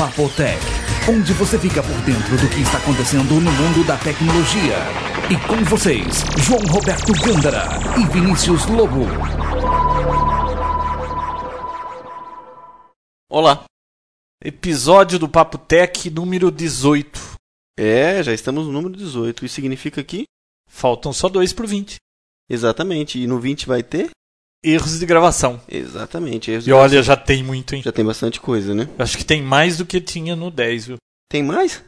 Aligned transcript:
Papotec, 0.00 0.58
onde 1.10 1.34
você 1.34 1.58
fica 1.58 1.82
por 1.82 2.00
dentro 2.06 2.34
do 2.38 2.48
que 2.48 2.62
está 2.62 2.78
acontecendo 2.78 3.34
no 3.34 3.52
mundo 3.52 3.86
da 3.86 3.98
tecnologia. 3.98 4.78
E 5.28 5.36
com 5.46 5.62
vocês, 5.64 6.24
João 6.38 6.62
Roberto 6.70 7.12
Gândara 7.22 7.68
e 8.00 8.06
Vinícius 8.10 8.64
Lobo. 8.64 9.04
Olá. 13.28 13.64
Episódio 14.42 15.18
do 15.18 15.28
Papo 15.28 15.58
Tech 15.58 16.08
número 16.08 16.50
18. 16.50 17.34
É, 17.78 18.22
já 18.22 18.32
estamos 18.32 18.64
no 18.64 18.72
número 18.72 18.96
18. 18.96 19.44
Isso 19.44 19.56
significa 19.56 20.02
que? 20.02 20.24
Faltam 20.66 21.12
só 21.12 21.28
dois 21.28 21.52
pro 21.52 21.68
20. 21.68 21.96
Exatamente. 22.48 23.18
E 23.18 23.26
no 23.26 23.38
20 23.38 23.66
vai 23.66 23.82
ter? 23.82 24.08
Erros 24.62 24.98
de 24.98 25.06
gravação. 25.06 25.60
Exatamente. 25.68 26.50
Erros 26.50 26.66
E 26.66 26.72
olha, 26.72 26.88
gravação. 26.90 27.02
já 27.02 27.16
tem 27.16 27.42
muito, 27.42 27.74
hein? 27.74 27.82
já 27.82 27.92
tem 27.92 28.04
bastante 28.04 28.40
coisa, 28.40 28.74
né? 28.74 28.88
Acho 28.98 29.16
que 29.16 29.24
tem 29.24 29.42
mais 29.42 29.78
do 29.78 29.86
que 29.86 30.00
tinha 30.00 30.36
no 30.36 30.50
10, 30.50 30.86
viu? 30.86 30.96
Tem 31.30 31.42
mais? 31.42 31.82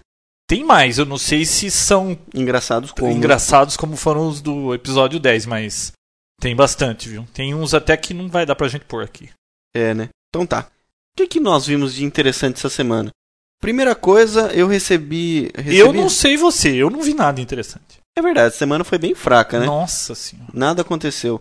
Tem 0.49 0.65
mais, 0.65 0.99
eu 0.99 1.07
não 1.07 1.17
sei 1.19 1.45
se 1.45 1.71
são 1.71 2.19
Engraçados 2.35 2.91
como? 2.93 3.11
engraçados 3.11 3.77
como 3.77 3.97
foram 3.97 4.29
os 4.29 4.41
do 4.41 4.75
episódio 4.75 5.19
10, 5.19 5.47
mas 5.47 5.93
tem 6.41 6.55
bastante, 6.55 7.09
viu? 7.09 7.27
Tem 7.33 7.55
uns 7.55 7.73
até 7.73 7.97
que 7.97 8.13
não 8.13 8.29
vai 8.29 8.45
dar 8.45 8.55
pra 8.55 8.69
gente 8.69 8.85
pôr 8.85 9.03
aqui. 9.03 9.31
É, 9.75 9.95
né? 9.95 10.09
Então 10.29 10.45
tá. 10.47 10.67
O 11.15 11.17
que, 11.17 11.27
que 11.27 11.41
nós 11.41 11.67
vimos 11.67 11.95
de 11.95 12.05
interessante 12.05 12.57
essa 12.57 12.69
semana? 12.69 13.11
Primeira 13.61 13.95
coisa, 13.95 14.53
eu 14.53 14.67
recebi. 14.67 15.51
recebi... 15.55 15.79
Eu 15.79 15.93
não 15.93 16.09
sei 16.09 16.37
você, 16.37 16.75
eu 16.75 16.91
não 16.91 17.01
vi 17.01 17.15
nada 17.15 17.41
interessante. 17.41 18.01
É 18.19 18.21
verdade, 18.21 18.49
a 18.55 18.59
semana 18.59 18.83
foi 18.85 18.99
bem 18.99 19.15
fraca, 19.15 19.61
né? 19.61 19.67
Nossa 19.67 20.15
senhora. 20.15 20.51
Nada 20.53 20.83
aconteceu. 20.83 21.39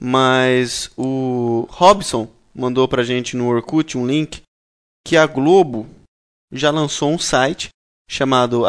Mas 0.00 0.90
o 0.96 1.66
Robson 1.70 2.30
mandou 2.54 2.86
pra 2.86 3.02
gente 3.02 3.36
no 3.36 3.48
Orkut 3.48 3.98
um 3.98 4.06
link 4.06 4.42
que 5.06 5.16
a 5.16 5.26
Globo 5.26 5.86
já 6.52 6.70
lançou 6.70 7.10
um 7.10 7.18
site 7.18 7.68
chamado 8.08 8.64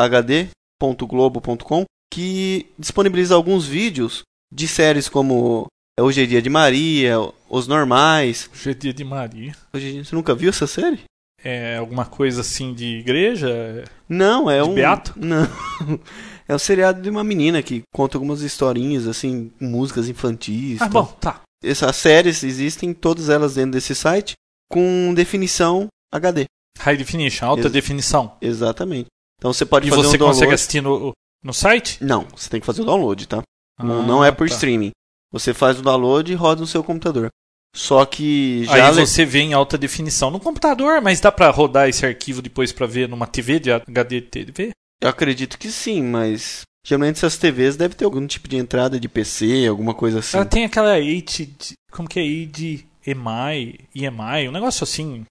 hd.globo.com 0.81 1.85
que 2.11 2.67
disponibiliza 2.77 3.35
alguns 3.35 3.65
vídeos 3.65 4.23
de 4.51 4.67
séries 4.67 5.07
como 5.07 5.67
Hoje 5.99 6.23
é 6.23 6.25
Dia 6.25 6.41
de 6.41 6.49
Maria, 6.49 7.17
Os 7.49 7.67
Normais. 7.67 8.49
Hoje 8.53 8.71
é 8.71 8.73
dia 8.73 8.93
de 8.93 9.03
Maria. 9.03 9.53
Hoje, 9.73 9.99
é 9.99 10.03
você 10.03 10.15
nunca 10.15 10.33
viu 10.33 10.49
essa 10.49 10.65
série? 10.65 11.01
É 11.43 11.77
alguma 11.77 12.05
coisa 12.05 12.41
assim 12.41 12.73
de 12.73 12.85
igreja? 12.97 13.83
Não, 14.07 14.49
é 14.49 14.61
De 14.61 14.69
um. 14.69 14.73
Beato? 14.73 15.13
Não. 15.19 15.47
É 16.49 16.55
um 16.55 16.59
seriado 16.59 17.01
de 17.01 17.09
uma 17.09 17.23
menina 17.23 17.61
que 17.61 17.83
conta 17.93 18.17
algumas 18.17 18.41
historinhas, 18.41 19.07
assim, 19.07 19.51
músicas 19.61 20.09
infantis. 20.09 20.81
Ah, 20.81 20.89
tal. 20.89 21.03
bom, 21.03 21.11
tá. 21.19 21.41
Essas 21.63 21.95
séries 21.95 22.43
existem, 22.43 22.93
todas 22.93 23.29
elas 23.29 23.55
dentro 23.55 23.71
desse 23.73 23.93
site, 23.93 24.33
com 24.69 25.13
definição 25.13 25.87
HD. 26.11 26.45
High 26.79 26.97
definition, 26.97 27.45
alta 27.45 27.63
Ex- 27.63 27.71
definição. 27.71 28.35
Exatamente. 28.41 29.07
Então 29.37 29.53
você 29.53 29.65
pode 29.65 29.87
E 29.87 29.89
fazer 29.91 30.01
você 30.07 30.15
um 30.15 30.19
consegue 30.27 30.53
assistir 30.53 30.81
no, 30.81 31.11
no 31.43 31.53
site? 31.53 32.03
Não, 32.03 32.25
você 32.35 32.49
tem 32.49 32.59
que 32.59 32.65
fazer 32.65 32.81
o 32.81 32.85
download, 32.85 33.27
tá? 33.27 33.43
não, 33.77 33.99
Ah, 34.01 34.03
não 34.05 34.25
é 34.25 34.31
por 34.31 34.47
tá. 34.49 34.55
streaming. 34.55 34.91
Você 35.31 35.53
faz 35.53 35.77
o 35.79 35.83
download 35.83 36.31
e 36.31 36.35
roda 36.35 36.61
no 36.61 36.67
seu 36.67 36.83
computador. 36.83 37.29
Só 37.75 38.03
que 38.05 38.63
já 38.65 38.89
Aí 38.89 38.95
você 38.95 39.23
vê 39.23 39.41
em 39.41 39.53
alta 39.53 39.77
definição 39.77 40.31
no 40.31 40.39
computador, 40.39 40.99
mas 41.01 41.19
dá 41.21 41.31
pra 41.31 41.51
rodar 41.51 41.87
esse 41.87 42.03
arquivo 42.05 42.41
depois 42.41 42.71
pra 42.71 42.87
ver 42.87 43.07
numa 43.07 43.27
TV 43.27 43.59
de 43.59 43.71
HD 43.71 44.21
TV? 44.21 44.71
Eu 45.01 45.09
acredito 45.09 45.57
que 45.57 45.71
sim, 45.71 46.01
mas 46.01 46.61
geralmente 46.85 47.17
essas 47.17 47.37
TVs 47.37 47.75
devem 47.75 47.97
ter 47.97 48.05
algum 48.05 48.25
tipo 48.27 48.47
de 48.47 48.57
entrada 48.57 48.99
de 48.99 49.07
PC, 49.07 49.67
alguma 49.67 49.93
coisa 49.93 50.19
assim. 50.19 50.37
Ela 50.37 50.45
tem 50.45 50.65
aquela 50.65 50.93
HD, 50.95 51.47
como 51.91 52.07
que 52.07 52.19
é 52.19 52.23
HDMI, 52.23 53.79
EMI, 53.95 54.47
um 54.49 54.51
negócio 54.51 54.83
assim. 54.83 55.25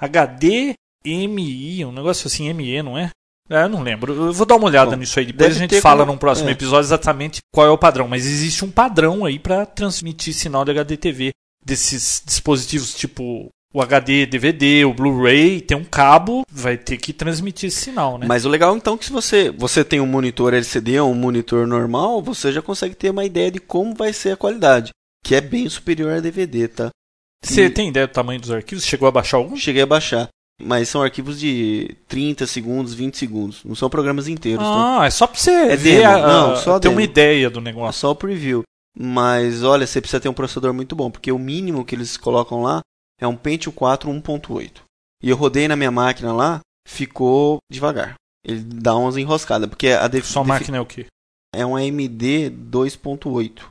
HDMI, 0.00 1.84
um 1.84 1.92
negócio 1.92 2.26
assim, 2.26 2.52
ME, 2.52 2.82
não 2.82 2.98
é? 2.98 3.10
É, 3.50 3.62
eu 3.62 3.68
não 3.68 3.82
lembro. 3.82 4.12
Eu 4.12 4.32
vou 4.32 4.44
dar 4.44 4.56
uma 4.56 4.66
olhada 4.66 4.90
Bom, 4.90 4.96
nisso 4.98 5.18
aí. 5.18 5.26
Depois 5.26 5.56
a 5.56 5.58
gente 5.58 5.80
fala 5.80 6.00
como- 6.00 6.12
num 6.12 6.18
próximo 6.18 6.50
é. 6.50 6.52
episódio 6.52 6.86
exatamente 6.86 7.38
qual 7.52 7.66
é 7.66 7.70
o 7.70 7.78
padrão. 7.78 8.06
Mas 8.06 8.26
existe 8.26 8.62
um 8.64 8.70
padrão 8.70 9.24
aí 9.24 9.38
pra 9.38 9.64
transmitir 9.64 10.34
sinal 10.34 10.64
de 10.64 10.72
HDTV. 10.72 11.30
Desses 11.64 12.22
dispositivos 12.24 12.94
tipo 12.94 13.48
o 13.72 13.82
HD 13.82 14.26
DVD, 14.26 14.84
o 14.84 14.94
Blu-ray, 14.94 15.60
tem 15.60 15.76
um 15.76 15.84
cabo, 15.84 16.42
vai 16.50 16.76
ter 16.76 16.96
que 16.96 17.12
transmitir 17.12 17.68
esse 17.68 17.80
sinal, 17.82 18.16
né? 18.18 18.26
Mas 18.26 18.44
o 18.44 18.48
legal 18.48 18.76
então 18.76 18.94
é 18.94 18.96
que 18.98 19.04
se 19.04 19.12
você, 19.12 19.50
você 19.50 19.84
tem 19.84 20.00
um 20.00 20.06
monitor 20.06 20.54
LCD 20.54 20.98
ou 21.00 21.10
um 21.10 21.14
monitor 21.14 21.66
normal, 21.66 22.22
você 22.22 22.50
já 22.52 22.62
consegue 22.62 22.94
ter 22.94 23.10
uma 23.10 23.24
ideia 23.24 23.50
de 23.50 23.58
como 23.60 23.94
vai 23.94 24.12
ser 24.12 24.32
a 24.32 24.36
qualidade, 24.36 24.90
que 25.24 25.34
é 25.34 25.40
bem 25.40 25.68
superior 25.68 26.12
a 26.14 26.20
DVD, 26.20 26.68
tá? 26.68 26.90
Você 27.44 27.66
E- 27.66 27.70
tem 27.70 27.88
ideia 27.90 28.06
do 28.06 28.12
tamanho 28.12 28.40
dos 28.40 28.50
arquivos? 28.50 28.84
Chegou 28.84 29.06
a 29.06 29.12
baixar 29.12 29.36
algum? 29.36 29.56
Cheguei 29.56 29.82
a 29.82 29.86
baixar, 29.86 30.28
mas 30.60 30.88
são 30.88 31.02
arquivos 31.02 31.38
de 31.38 31.94
30 32.08 32.46
segundos, 32.46 32.94
20 32.94 33.16
segundos, 33.18 33.62
não 33.64 33.74
são 33.74 33.88
programas 33.90 34.26
inteiros, 34.28 34.64
tá? 34.64 35.00
Ah, 35.02 35.06
é 35.06 35.10
só 35.10 35.26
pra 35.26 35.38
você 35.38 35.50
É 35.52 35.76
ver, 35.76 36.04
a- 36.04 36.26
Não, 36.26 36.56
só 36.56 36.80
ter 36.80 36.88
uma 36.88 36.96
demo. 36.96 37.00
ideia 37.10 37.50
do 37.50 37.60
É 37.60 37.62
negócio. 37.62 38.00
só 38.00 38.10
o 38.10 38.16
preview. 38.16 38.62
Mas 39.00 39.62
olha, 39.62 39.86
você 39.86 40.00
precisa 40.00 40.18
ter 40.18 40.28
um 40.28 40.32
processador 40.34 40.72
muito 40.74 40.96
bom, 40.96 41.08
porque 41.10 41.30
o 41.30 41.38
mínimo 41.38 41.84
que 41.84 41.94
eles 41.94 42.16
colocam 42.16 42.62
lá 42.62 42.80
é 43.20 43.26
um 43.26 43.36
Pentium 43.36 43.72
4 43.72 44.10
1.8. 44.10 44.80
E 45.22 45.28
eu 45.30 45.36
rodei 45.36 45.66
na 45.68 45.76
minha 45.76 45.90
máquina 45.90 46.32
lá, 46.32 46.60
ficou 46.86 47.58
devagar. 47.70 48.14
Ele 48.44 48.60
dá 48.62 48.94
umas 48.96 49.16
enroscadas, 49.16 49.68
porque 49.68 49.88
a 49.88 50.06
def 50.08 50.24
Sua 50.26 50.44
máquina 50.44 50.76
é 50.76 50.80
o 50.80 50.86
quê? 50.86 51.06
é 51.54 51.64
um 51.66 51.74
AMD 51.76 52.50
2.8. 52.70 53.62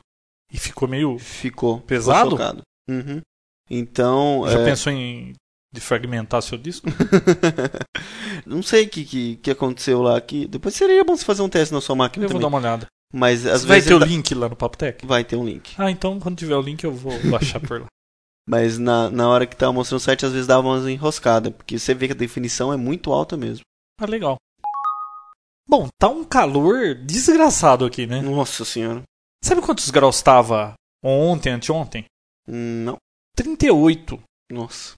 E 0.52 0.58
ficou 0.58 0.88
meio. 0.88 1.18
Ficou 1.18 1.80
Pesado? 1.80 2.30
Ficou. 2.30 2.62
Uhum. 2.88 3.20
Então, 3.70 4.44
Já 4.48 4.60
é, 4.60 4.64
pensou 4.64 4.92
em 4.92 5.34
defragmentar 5.74 6.40
seu 6.42 6.56
disco? 6.58 6.88
não 8.46 8.62
sei 8.62 8.84
o 8.84 8.88
que, 8.88 9.04
que, 9.04 9.36
que 9.36 9.50
aconteceu 9.50 10.00
lá. 10.02 10.20
Que 10.20 10.46
depois 10.46 10.74
seria 10.74 11.04
bom 11.04 11.16
você 11.16 11.24
fazer 11.24 11.42
um 11.42 11.48
teste 11.48 11.72
na 11.74 11.80
sua 11.80 11.94
máquina 11.96 12.24
Eu 12.24 12.28
vou 12.30 12.40
também. 12.40 12.50
dar 12.50 12.56
uma 12.56 12.58
olhada. 12.70 12.86
Mas 13.12 13.46
às 13.46 13.64
vai 13.64 13.76
vezes 13.80 13.88
ter 13.88 13.94
o 13.94 13.98
link 14.06 14.34
lá 14.34 14.48
no 14.48 14.56
Papo 14.56 14.76
Tech? 14.76 15.00
dá- 15.02 15.08
vai 15.08 15.24
ter 15.24 15.36
um 15.36 15.44
link. 15.44 15.74
Ah, 15.78 15.90
então 15.90 16.18
quando 16.20 16.36
tiver 16.38 16.56
o 16.56 16.60
link 16.62 16.84
eu 16.84 16.92
vou 16.92 17.12
baixar 17.30 17.58
por 17.60 17.80
lá. 17.82 17.86
Mas 18.48 18.78
na, 18.78 19.10
na 19.10 19.28
hora 19.28 19.46
que 19.46 19.54
tava 19.54 19.74
mostrando 19.74 20.00
o 20.00 20.02
site, 20.02 20.24
às 20.24 20.32
vezes 20.32 20.46
dava 20.46 20.66
umas 20.66 20.86
enroscadas, 20.86 21.52
porque 21.52 21.78
você 21.78 21.92
vê 21.92 22.06
que 22.06 22.14
a 22.14 22.16
definição 22.16 22.72
é 22.72 22.78
muito 22.78 23.12
alta 23.12 23.36
mesmo. 23.36 23.60
Ah, 24.00 24.06
legal. 24.06 24.36
Bom, 25.68 25.86
tá 26.00 26.08
um 26.08 26.24
calor 26.24 26.94
desgraçado 26.94 27.84
aqui, 27.84 28.06
né? 28.06 28.22
Nossa 28.22 28.64
senhora. 28.64 29.02
Sabe 29.44 29.60
quantos 29.60 29.90
graus 29.90 30.16
estava 30.16 30.72
ontem, 31.04 31.50
anteontem? 31.50 32.06
Não. 32.46 32.96
38. 33.36 34.18
Nossa. 34.50 34.94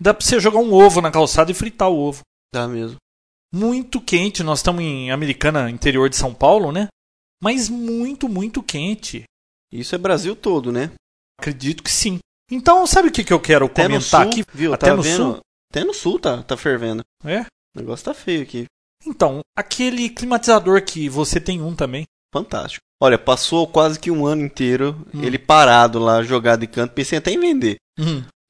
Dá 0.00 0.12
pra 0.12 0.26
você 0.26 0.40
jogar 0.40 0.58
um 0.58 0.72
ovo 0.72 1.00
na 1.00 1.12
calçada 1.12 1.52
e 1.52 1.54
fritar 1.54 1.88
o 1.88 1.96
ovo. 1.96 2.22
Dá 2.52 2.66
mesmo. 2.66 2.96
Muito 3.54 4.00
quente. 4.00 4.42
Nós 4.42 4.58
estamos 4.58 4.82
em 4.82 5.12
Americana, 5.12 5.70
interior 5.70 6.08
de 6.08 6.16
São 6.16 6.34
Paulo, 6.34 6.72
né? 6.72 6.88
Mas 7.40 7.68
muito, 7.68 8.28
muito 8.28 8.60
quente. 8.60 9.22
Isso 9.72 9.94
é 9.94 9.98
Brasil 9.98 10.34
todo, 10.34 10.72
né? 10.72 10.90
Acredito 11.38 11.84
que 11.84 11.92
sim. 11.92 12.18
Então, 12.50 12.86
sabe 12.86 13.08
o 13.08 13.12
que, 13.12 13.22
que 13.24 13.32
eu 13.32 13.40
quero 13.40 13.66
Até 13.66 13.82
comentar 13.84 14.22
sul, 14.22 14.30
aqui? 14.30 14.44
viu? 14.54 14.72
Até 14.74 14.86
Tava 14.86 14.96
no 14.96 15.02
vendo- 15.02 15.16
sul? 15.16 15.38
Até 15.70 15.84
no 15.84 15.92
sul 15.94 16.18
tá, 16.18 16.42
tá 16.42 16.56
fervendo. 16.56 17.02
É? 17.24 17.40
O 17.76 17.80
negócio 17.80 18.04
tá 18.06 18.14
feio 18.14 18.42
aqui. 18.42 18.64
Então, 19.06 19.40
aquele 19.56 20.08
climatizador 20.08 20.82
que 20.82 21.08
você 21.08 21.38
tem 21.40 21.60
um 21.62 21.74
também. 21.74 22.04
Fantástico. 22.32 22.82
Olha, 23.02 23.18
passou 23.18 23.66
quase 23.66 23.98
que 23.98 24.10
um 24.10 24.26
ano 24.26 24.42
inteiro 24.44 25.06
Hum. 25.14 25.22
ele 25.22 25.38
parado 25.38 25.98
lá, 25.98 26.22
jogado 26.22 26.60
de 26.60 26.66
canto. 26.66 26.92
Pensei 26.92 27.18
até 27.18 27.30
em 27.30 27.38
vender. 27.38 27.76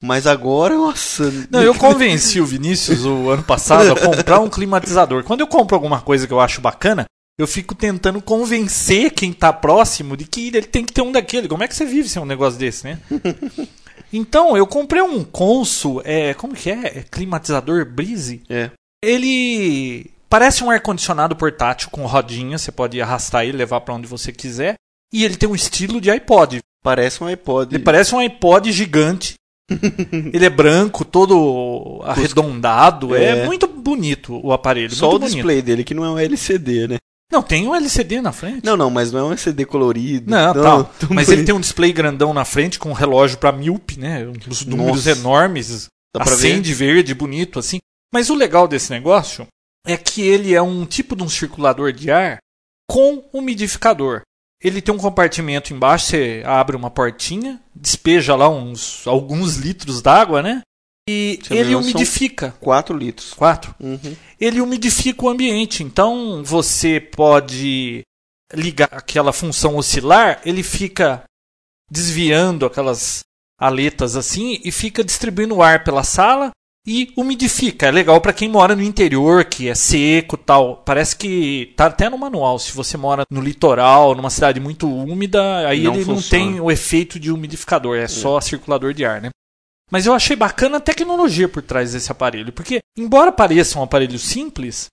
Mas 0.03 0.26
agora, 0.26 0.76
nossa. 0.76 1.31
Não, 1.50 1.62
eu 1.62 1.75
convenci 1.75 2.41
o 2.41 2.47
Vinícius 2.47 3.04
o 3.04 3.31
ano 3.31 3.42
passado 3.42 3.92
a 3.92 3.97
comprar 4.00 4.41
um 4.41 4.48
climatizador. 4.48 5.25
Quando 5.25 5.41
eu 5.41 5.47
compro 5.47 5.75
alguma 5.75 6.00
coisa 6.00 6.26
que 6.26 6.32
eu 6.32 6.41
acho 6.41 6.60
bacana, 6.60 7.04
eu 7.38 7.47
fico 7.47 7.75
tentando 7.75 8.20
convencer 8.22 9.10
quem 9.12 9.32
tá 9.32 9.53
próximo 9.53 10.16
de 10.16 10.25
que 10.25 10.48
ele 10.48 10.62
tem 10.62 10.84
que 10.84 10.92
ter 10.92 11.03
um 11.03 11.12
daquele. 11.12 11.47
Como 11.48 11.62
é 11.62 11.69
que 11.69 11.75
você 11.76 11.84
vive 11.84 12.08
sem 12.08 12.22
um 12.22 12.26
negócio 12.26 12.58
desse, 12.58 12.84
né? 12.84 12.98
Então, 14.12 14.56
eu 14.56 14.66
comprei 14.66 15.02
um 15.02 15.22
Consul, 15.24 16.00
é, 16.04 16.34
como 16.34 16.54
que 16.54 16.70
é? 16.70 16.98
É 16.98 17.04
climatizador 17.10 17.84
Breeze. 17.84 18.43
É. 18.49 18.70
Ele 19.05 20.10
parece 20.28 20.64
um 20.64 20.70
ar-condicionado 20.70 21.37
portátil 21.37 21.90
com 21.90 22.05
rodinha, 22.06 22.58
você 22.58 22.72
pode 22.72 23.00
arrastar 23.00 23.44
ele, 23.44 23.56
levar 23.58 23.81
pra 23.81 23.94
onde 23.94 24.06
você 24.06 24.32
quiser. 24.32 24.75
E 25.12 25.25
ele 25.25 25.37
tem 25.37 25.49
um 25.49 25.55
estilo 25.55 26.00
de 26.00 26.10
iPod. 26.10 26.58
Parece 26.82 27.22
um 27.22 27.26
iPod. 27.26 27.75
Ele 27.75 27.82
parece 27.82 28.14
um 28.14 28.19
iPod 28.19 28.70
gigante. 28.72 29.34
ele 30.32 30.44
é 30.44 30.50
branco, 30.50 31.05
todo 31.05 32.00
arredondado. 32.05 33.14
É, 33.14 33.38
É. 33.40 33.46
muito 33.46 33.66
bonito 33.66 34.40
o 34.44 34.52
aparelho. 34.52 34.94
Só 34.94 35.08
o 35.08 35.19
bonito. 35.19 35.32
display 35.32 35.60
dele, 35.62 35.84
que 35.84 35.94
não 35.94 36.05
é 36.05 36.10
um 36.10 36.19
LCD, 36.19 36.88
né? 36.88 36.96
Não, 37.30 37.42
tem 37.42 37.69
um 37.69 37.75
LCD 37.75 38.20
na 38.22 38.32
frente. 38.32 38.64
Não, 38.64 38.76
não, 38.76 38.88
mas 38.88 39.12
não 39.12 39.20
é 39.20 39.22
um 39.25 39.32
LCD 39.32 39.66
colorido. 39.66 40.30
Não, 40.30 40.54
tal. 40.54 40.84
tão 40.84 41.10
Mas 41.10 41.28
ele 41.28 41.44
tem 41.44 41.54
um 41.54 41.60
display 41.60 41.92
grandão 41.92 42.32
na 42.32 42.44
frente 42.44 42.78
com 42.78 42.90
um 42.90 42.94
relógio 42.94 43.36
pra 43.38 43.52
míope, 43.52 43.98
né? 43.98 44.26
Uns 44.48 44.64
números 44.64 45.04
Nossa. 45.06 45.19
enormes. 45.20 45.88
Dá? 46.14 46.22
Acende 46.22 46.72
verde, 46.72 47.14
bonito, 47.14 47.58
assim. 47.58 47.78
Mas 48.12 48.30
o 48.30 48.34
legal 48.34 48.66
desse 48.66 48.90
negócio 48.90 49.46
é 49.86 49.96
que 49.96 50.22
ele 50.22 50.54
é 50.54 50.62
um 50.62 50.86
tipo 50.86 51.14
de 51.14 51.22
um 51.22 51.28
circulador 51.28 51.92
de 51.92 52.10
ar 52.10 52.38
com 52.88 53.22
umidificador. 53.32 54.22
Ele 54.62 54.82
tem 54.82 54.92
um 54.94 54.98
compartimento 54.98 55.72
embaixo, 55.72 56.06
você 56.06 56.42
abre 56.44 56.74
uma 56.74 56.90
portinha, 56.90 57.60
despeja 57.74 58.34
lá 58.34 58.48
uns 58.48 59.06
alguns 59.06 59.56
litros 59.56 60.02
d'água, 60.02 60.42
né? 60.42 60.62
E 61.08 61.38
não 61.49 61.56
ele 61.56 61.75
umidifica. 61.75 62.55
4 62.60 62.96
litros. 62.96 63.32
Quatro. 63.32 63.75
Uhum. 63.81 64.14
Ele 64.38 64.60
umidifica 64.60 65.25
o 65.25 65.28
ambiente. 65.28 65.82
Então 65.82 66.43
você 66.44 67.00
pode 67.00 68.02
ligar 68.52 68.88
aquela 68.93 69.32
função 69.32 69.76
oscilar, 69.76 70.40
ele 70.44 70.62
fica 70.62 71.22
desviando 71.90 72.66
aquelas 72.66 73.20
aletas 73.58 74.16
assim 74.16 74.60
e 74.64 74.70
fica 74.70 75.02
distribuindo 75.02 75.56
o 75.56 75.62
ar 75.62 75.82
pela 75.84 76.02
sala 76.05 76.50
e 76.87 77.12
umidifica. 77.16 77.87
É 77.87 77.90
legal 77.90 78.20
para 78.20 78.32
quem 78.32 78.49
mora 78.49 78.75
no 78.75 78.82
interior, 78.82 79.44
que 79.44 79.69
é 79.69 79.75
seco, 79.75 80.37
tal. 80.38 80.78
Parece 80.78 81.14
que 81.16 81.75
tá 81.76 81.87
até 81.87 82.08
no 82.08 82.16
manual. 82.16 82.58
Se 82.58 82.72
você 82.72 82.96
mora 82.96 83.25
no 83.31 83.43
litoral, 83.43 84.14
numa 84.14 84.31
cidade 84.31 84.58
muito 84.58 84.88
úmida, 84.88 85.69
aí 85.69 85.82
Não 85.82 85.94
ele 85.94 86.05
não 86.05 86.14
funciona. 86.16 86.44
tem 86.44 86.60
o 86.60 86.70
efeito 86.70 87.20
de 87.20 87.31
umidificador, 87.31 87.99
é 87.99 88.08
só 88.08 88.40
circulador 88.40 88.94
de 88.94 89.05
ar, 89.05 89.20
né? 89.20 89.28
Mas 89.90 90.06
eu 90.06 90.12
achei 90.12 90.37
bacana 90.37 90.76
a 90.76 90.81
tecnologia 90.81 91.49
por 91.49 91.62
trás 91.62 91.93
desse 91.93 92.12
aparelho, 92.12 92.52
porque 92.52 92.81
embora 92.96 93.32
pareça 93.32 93.79
um 93.79 93.82
aparelho 93.82 94.19
simples, 94.19 94.87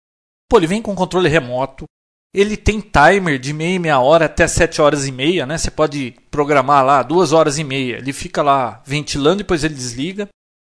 pô, 0.49 0.57
ele 0.57 0.67
vem 0.67 0.81
com 0.81 0.95
controle 0.95 1.27
remoto, 1.27 1.85
ele 2.35 2.57
tem 2.57 2.81
timer 2.81 3.39
de 3.39 3.53
meia 3.53 3.75
e 3.75 3.79
meia 3.79 3.99
hora 3.99 4.25
até 4.25 4.45
7 4.45 4.81
horas 4.81 5.07
e 5.07 5.11
meia, 5.11 5.45
né? 5.45 5.57
Você 5.57 5.71
pode 5.71 6.15
programar 6.29 6.83
lá 6.83 7.01
duas 7.01 7.31
horas 7.31 7.57
e 7.57 7.63
meia. 7.63 7.97
Ele 7.97 8.11
fica 8.11 8.43
lá 8.43 8.83
ventilando, 8.85 9.37
depois 9.37 9.63
ele 9.63 9.73
desliga. 9.73 10.27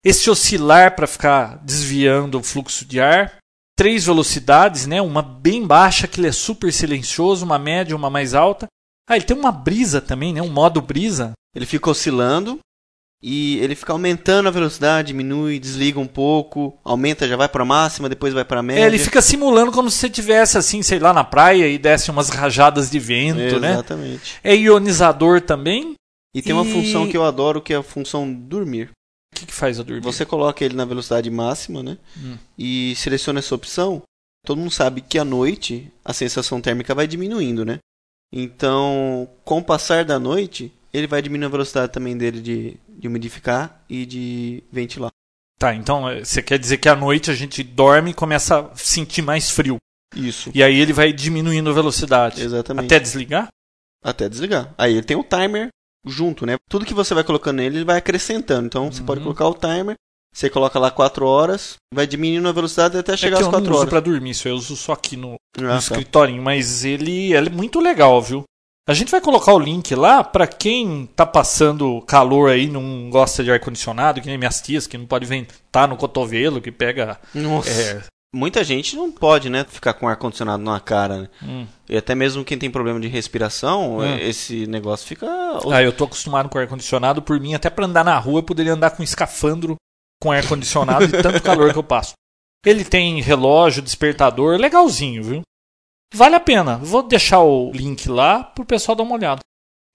Esse 0.05 0.29
oscilar 0.29 0.97
para 0.97 1.07
ficar 1.07 1.59
desviando 1.59 2.37
o 2.37 2.43
fluxo 2.43 2.85
de 2.85 3.01
ar. 3.01 3.39
Três 3.79 4.05
velocidades, 4.05 4.87
né? 4.89 5.01
Uma 5.01 5.23
bem 5.23 5.65
baixa, 5.65 6.09
que 6.09 6.19
ele 6.19 6.27
é 6.27 6.33
super 6.33 6.73
silencioso, 6.73 7.45
uma 7.45 7.61
média, 7.61 7.95
uma 7.95 8.11
mais 8.11 8.35
alta. 8.35 8.67
Ah, 9.09 9.15
ele 9.15 9.25
tem 9.25 9.37
uma 9.37 9.53
brisa 9.53 10.01
também, 10.01 10.33
né? 10.33 10.43
Um 10.43 10.51
modo 10.51 10.83
brisa. 10.83 11.33
Ele 11.55 11.65
fica 11.65 11.91
oscilando 11.91 12.59
e 13.23 13.59
ele 13.61 13.75
fica 13.77 13.93
aumentando 13.93 14.49
a 14.49 14.51
velocidade, 14.51 15.09
diminui, 15.09 15.59
desliga 15.61 16.01
um 16.01 16.07
pouco, 16.07 16.77
aumenta, 16.83 17.29
já 17.29 17.37
vai 17.37 17.49
para 17.49 17.65
máxima, 17.65 18.09
depois 18.09 18.35
vai 18.35 18.45
para 18.45 18.63
média. 18.63 18.83
É, 18.83 18.87
ele 18.87 18.99
fica 18.99 19.23
simulando 19.23 19.71
como 19.71 19.89
se 19.91 19.99
você 19.99 20.11
tivesse 20.11 20.59
assim, 20.59 20.83
sei 20.83 20.99
lá, 20.99 21.13
na 21.13 21.23
praia 21.23 21.69
e 21.69 21.79
desse 21.79 22.11
umas 22.11 22.31
rajadas 22.31 22.91
de 22.91 22.99
vento, 22.99 23.61
né? 23.61 23.73
Exatamente. 23.75 24.41
É 24.43 24.57
ionizador 24.57 25.41
também. 25.41 25.95
E 26.35 26.43
tem 26.43 26.53
uma 26.53 26.65
E- 26.67 26.73
função 26.73 27.09
que 27.09 27.17
eu 27.17 27.25
adoro, 27.25 27.61
que 27.61 27.73
é 27.73 27.77
a 27.77 27.83
função 27.83 28.33
dormir. 28.33 28.91
O 29.35 29.39
que, 29.39 29.47
que 29.47 29.53
faz 29.55 29.79
eu 29.79 29.85
dormir? 29.85 30.03
Você 30.03 30.25
coloca 30.27 30.65
ele 30.65 30.75
na 30.75 30.85
velocidade 30.85 31.31
máxima, 31.31 31.83
né? 31.83 31.99
Hum. 32.19 32.37
E 32.59 32.95
seleciona 32.97 33.39
essa 33.39 33.55
opção. 33.55 34.03
Todo 34.45 34.59
mundo 34.59 34.71
sabe 34.73 35.01
que 35.01 35.19
à 35.19 35.25
noite 35.25 35.89
a 36.05 36.13
sensação 36.13 36.61
térmica 36.61 36.95
vai 36.95 37.07
diminuindo, 37.07 37.65
né? 37.65 37.79
Então, 38.33 39.29
com 39.45 39.59
o 39.59 39.63
passar 39.65 40.05
da 40.05 40.19
noite, 40.19 40.73
ele 40.93 41.07
vai 41.07 41.21
diminuindo 41.23 41.47
a 41.49 41.53
velocidade 41.53 41.93
também 41.93 42.17
dele 42.17 42.41
de, 42.41 42.77
de 42.99 43.09
umidificar 43.09 43.83
e 43.89 44.05
de 44.07 44.63
ventilar. 44.71 45.11
Tá, 45.59 45.75
então 45.75 46.09
eh, 46.09 46.25
você 46.25 46.43
quer 46.43 46.59
dizer 46.59 46.79
que 46.79 46.89
à 46.89 46.97
noite 46.97 47.31
a 47.31 47.35
gente 47.35 47.63
dorme 47.63 48.11
e 48.11 48.15
começa 48.15 48.61
a 48.73 48.77
sentir 48.77 49.23
mais 49.23 49.51
frio. 49.51 49.77
Isso. 50.15 50.51
E 50.55 50.63
aí 50.63 50.79
ele 50.79 50.93
vai 50.93 51.13
diminuindo 51.13 51.71
a 51.71 51.73
velocidade. 51.73 52.43
Exatamente. 52.43 52.87
Até 52.87 52.99
desligar? 53.01 53.49
Até 54.05 54.29
desligar. 54.29 54.75
Aí 54.77 54.93
ele 54.93 55.03
tem 55.07 55.17
o 55.17 55.23
timer 55.25 55.69
junto, 56.05 56.45
né? 56.45 56.57
Tudo 56.69 56.85
que 56.85 56.93
você 56.95 57.15
vai 57.15 57.23
colocando 57.25 57.59
nele, 57.59 57.79
ele 57.79 57.85
vai 57.85 57.99
acrescentando. 57.99 58.67
Então 58.67 58.91
você 58.91 59.01
Uhum. 59.01 59.07
pode 59.07 59.21
colocar 59.23 59.47
o 59.47 59.55
timer, 59.55 59.95
você 60.35 60.51
coloca 60.51 60.79
lá 60.79 60.91
4 60.91 61.25
horas, 61.25 61.77
vai 61.95 62.07
diminuindo 62.07 62.49
a 62.49 62.53
velocidade 62.53 62.99
até 62.99 63.17
chegar 63.17 63.37
é 63.37 63.39
às 63.41 63.45
eu 63.47 63.51
4 63.51 63.65
não 63.65 63.71
uso 63.73 63.81
horas. 63.81 63.91
pra 63.91 64.01
dormir, 64.01 64.31
isso 64.31 64.49
eu 64.49 64.55
uso 64.57 64.77
só 64.77 64.93
aqui 64.93 65.17
no, 65.17 65.37
no 65.59 65.69
Ah, 65.69 65.73
tá. 65.75 65.79
escritorinho. 65.79 66.43
Mas 66.43 66.85
ele, 66.85 67.33
ele 67.33 67.47
é 67.49 67.51
muito 67.53 67.79
legal, 67.81 68.21
viu? 68.21 68.43
A 68.89 68.95
gente 68.95 69.11
vai 69.13 69.21
colocar 69.21 69.53
o 69.55 69.59
link 69.61 69.95
lá 69.95 70.25
pra 70.25 70.47
quem 70.47 71.07
tá 71.15 71.25
passando 71.25 72.01
calor 72.03 72.51
aí, 72.51 72.67
não 72.67 73.09
gosta 73.11 73.45
de 73.45 73.51
ar-condicionado, 73.53 74.21
que 74.21 74.27
nem 74.27 74.37
minhas 74.37 74.61
tias, 74.61 74.89
que 74.89 74.99
não 74.99 75.07
pode 75.07 75.25
ventar 75.25 75.87
no 75.87 75.97
cotovelo, 75.97 76.61
que 76.61 76.73
pega. 76.73 77.19
Nossa. 77.33 77.71
É, 77.71 78.03
Muita 78.35 78.65
gente 78.65 78.97
não 78.97 79.13
pode, 79.13 79.51
né, 79.51 79.65
ficar 79.69 79.93
com 79.93 80.09
ar-condicionado 80.09 80.63
na 80.65 80.81
cara, 80.81 81.19
né? 81.19 81.29
hum. 81.43 81.67
E 81.89 81.97
até 81.97 82.15
mesmo 82.15 82.43
quem 82.45 82.57
tem 82.59 82.71
problema 82.71 82.99
de 82.99 83.07
respiração, 83.07 83.99
Hum. 83.99 84.17
esse 84.19 84.67
negócio 84.67 85.07
fica. 85.07 85.27
Ah, 85.71 85.83
eu 85.83 85.93
tô 85.93 86.05
acostumado 86.05 86.49
com 86.49 86.59
ar-condicionado, 86.59 87.21
por 87.23 87.39
mim, 87.39 87.55
até 87.55 87.69
pra 87.71 87.85
andar 87.85 88.03
na 88.05 88.19
rua 88.19 88.39
eu 88.41 88.43
poderia 88.43 88.73
andar 88.73 88.91
com 88.93 89.03
escafandro 89.03 89.77
com 90.21 90.33
ar-condicionado 90.33 91.07
de 91.07 91.23
tanto 91.23 91.43
calor 91.43 91.73
que 91.73 91.79
eu 91.79 91.83
passo. 91.85 92.15
Ele 92.65 92.85
tem 92.85 93.21
relógio, 93.21 93.83
despertador, 93.83 94.57
legalzinho, 94.59 95.23
viu? 95.23 95.43
Vale 96.13 96.37
a 96.37 96.41
pena. 96.41 96.77
Vou 96.79 97.03
deixar 97.03 97.41
o 97.41 97.71
link 97.73 98.09
lá 98.09 98.43
pro 98.43 98.65
pessoal 98.65 98.95
dar 98.95 99.03
uma 99.03 99.15
olhada. 99.15 99.41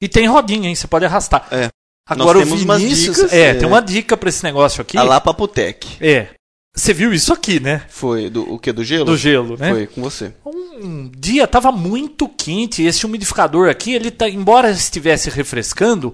E 0.02 0.08
tem 0.08 0.28
rodinha, 0.28 0.70
hein? 0.70 0.76
Você 0.76 0.88
pode 0.88 1.06
arrastar. 1.06 1.48
É. 1.52 1.70
Agora 2.08 2.40
Nós 2.40 2.48
temos 2.48 2.64
o 2.64 2.78
Vinícius. 2.78 3.18
dicas, 3.18 3.34
é, 3.34 3.50
é. 3.50 3.54
tem 3.56 3.68
uma 3.68 3.82
dica 3.82 4.16
pra 4.16 4.30
esse 4.30 4.44
negócio 4.44 4.82
aqui. 4.82 4.98
A 4.98 5.04
lá 5.04 5.20
Papotec. 5.20 5.98
É. 6.00 6.30
Você 6.74 6.94
viu 6.94 7.12
isso 7.12 7.34
aqui, 7.34 7.60
né? 7.60 7.84
Foi 7.90 8.30
do 8.30 8.54
o 8.54 8.60
que? 8.60 8.72
Do 8.72 8.84
gelo? 8.84 9.06
Do 9.06 9.18
gelo, 9.18 9.58
né? 9.58 9.72
Foi 9.72 9.88
com 9.88 10.02
você. 10.02 10.32
Um 10.46 11.10
dia 11.10 11.48
tava 11.48 11.72
muito 11.72 12.30
quente. 12.30 12.84
Esse 12.84 13.06
umidificador 13.06 13.68
aqui, 13.68 13.94
ele 13.94 14.12
tá, 14.12 14.30
embora 14.30 14.70
estivesse 14.70 15.30
refrescando, 15.30 16.14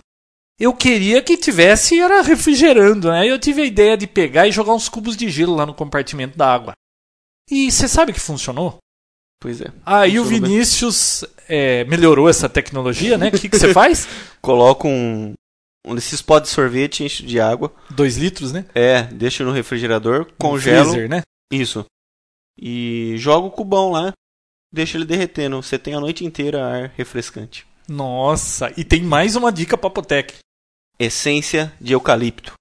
eu 0.57 0.73
queria 0.73 1.21
que 1.21 1.35
tivesse 1.35 1.99
era 1.99 2.21
refrigerando, 2.21 3.11
né? 3.11 3.29
Eu 3.29 3.38
tive 3.38 3.61
a 3.61 3.65
ideia 3.65 3.97
de 3.97 4.07
pegar 4.07 4.47
e 4.47 4.51
jogar 4.53 4.73
uns 4.73 4.88
cubos 4.88 5.17
de 5.17 5.29
gelo 5.29 5.53
lá 5.53 5.65
no 5.65 5.73
compartimento 5.73 6.38
da 6.38 6.51
água. 6.51 6.73
E 7.51 7.69
você 7.69 7.88
sabe 7.88 8.13
que 8.13 8.19
funcionou? 8.19 8.77
Pois 9.44 9.60
é. 9.60 9.66
Aí 9.86 10.18
o 10.18 10.24
Funcionou 10.24 10.42
bem. 10.42 10.51
Vinícius 10.51 11.25
é, 11.50 11.84
melhorou 11.84 12.30
essa 12.30 12.48
tecnologia, 12.48 13.18
né? 13.18 13.28
O 13.28 13.31
que, 13.38 13.50
que 13.50 13.60
você 13.60 13.72
faz? 13.75 14.07
Coloca 14.42 14.88
um, 14.88 15.34
um 15.86 15.94
desses 15.94 16.22
potes 16.22 16.50
de 16.50 16.56
sorvete, 16.56 17.04
enche 17.04 17.24
de 17.25 17.42
água. 17.42 17.74
Dois 17.90 18.16
litros, 18.16 18.54
né? 18.54 18.66
É, 18.74 19.04
deixa 19.04 19.44
no 19.44 19.51
refrigerador, 19.51 20.19
No 20.19 20.25
congelo. 20.40 20.92
freezer, 20.92 21.10
né? 21.10 21.22
Isso. 21.51 21.86
E 22.57 23.16
joga 23.18 23.48
o 23.48 23.51
cubão 23.51 23.92
lá. 23.92 24.13
Deixa 24.74 24.98
ele 24.98 25.04
derretendo. 25.06 25.62
Você 25.62 25.78
tem 25.78 25.94
a 25.94 26.00
noite 26.00 26.24
inteira 26.24 26.66
ar 26.66 26.92
refrescante. 26.95 27.68
Nossa, 27.86 28.72
e 28.78 28.84
tem 28.86 29.04
mais 29.04 29.36
uma 29.36 29.51
dica 29.51 29.78
pra 29.78 29.90
Apotec. 29.90 30.36
Essência 30.98 31.74
de 31.81 31.92
eucalipto. 31.92 32.54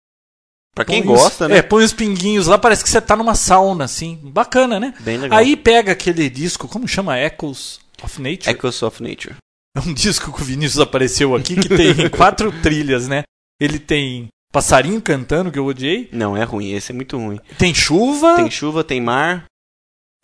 Pra 0.74 0.84
quem 0.84 1.02
Põe 1.02 1.14
os- 1.14 1.20
gosta, 1.22 1.48
né? 1.48 1.58
É, 1.58 1.62
põe 1.62 1.84
os 1.84 1.92
pinguinhos 1.92 2.46
lá, 2.46 2.56
parece 2.58 2.82
que 2.82 2.88
você 2.90 3.00
tá 3.00 3.14
numa 3.14 3.34
sauna, 3.34 3.84
assim. 3.84 4.18
Bacana, 4.22 4.80
né? 4.80 4.94
Bem 5.00 5.18
legal. 5.18 5.38
Aí 5.38 5.54
pega 5.56 5.92
aquele 5.92 6.30
disco, 6.30 6.66
como 6.66 6.88
chama? 6.88 7.18
Echoes 7.20 7.78
of 8.02 8.20
Nature? 8.22 8.50
Echoes 8.56 8.82
of 8.82 9.02
Nature. 9.02 9.34
É 9.76 9.80
um 9.80 9.92
disco 9.92 10.32
que 10.32 10.40
o 10.42 10.44
Vinícius 10.44 10.80
apareceu 10.80 11.34
aqui 11.36 11.56
que 11.56 11.68
tem 11.68 12.08
quatro 12.10 12.50
trilhas, 12.62 13.06
né? 13.08 13.22
Ele 13.60 13.78
tem 13.78 14.28
passarinho 14.52 15.00
cantando, 15.00 15.50
que 15.52 15.58
eu 15.58 15.66
odiei. 15.66 16.08
Não, 16.12 16.36
é 16.36 16.44
ruim. 16.44 16.72
Esse 16.72 16.92
é 16.92 16.94
muito 16.94 17.16
ruim. 17.18 17.38
Tem 17.58 17.74
chuva. 17.74 18.36
Tem 18.36 18.50
chuva, 18.50 18.82
tem 18.84 19.00
mar 19.00 19.44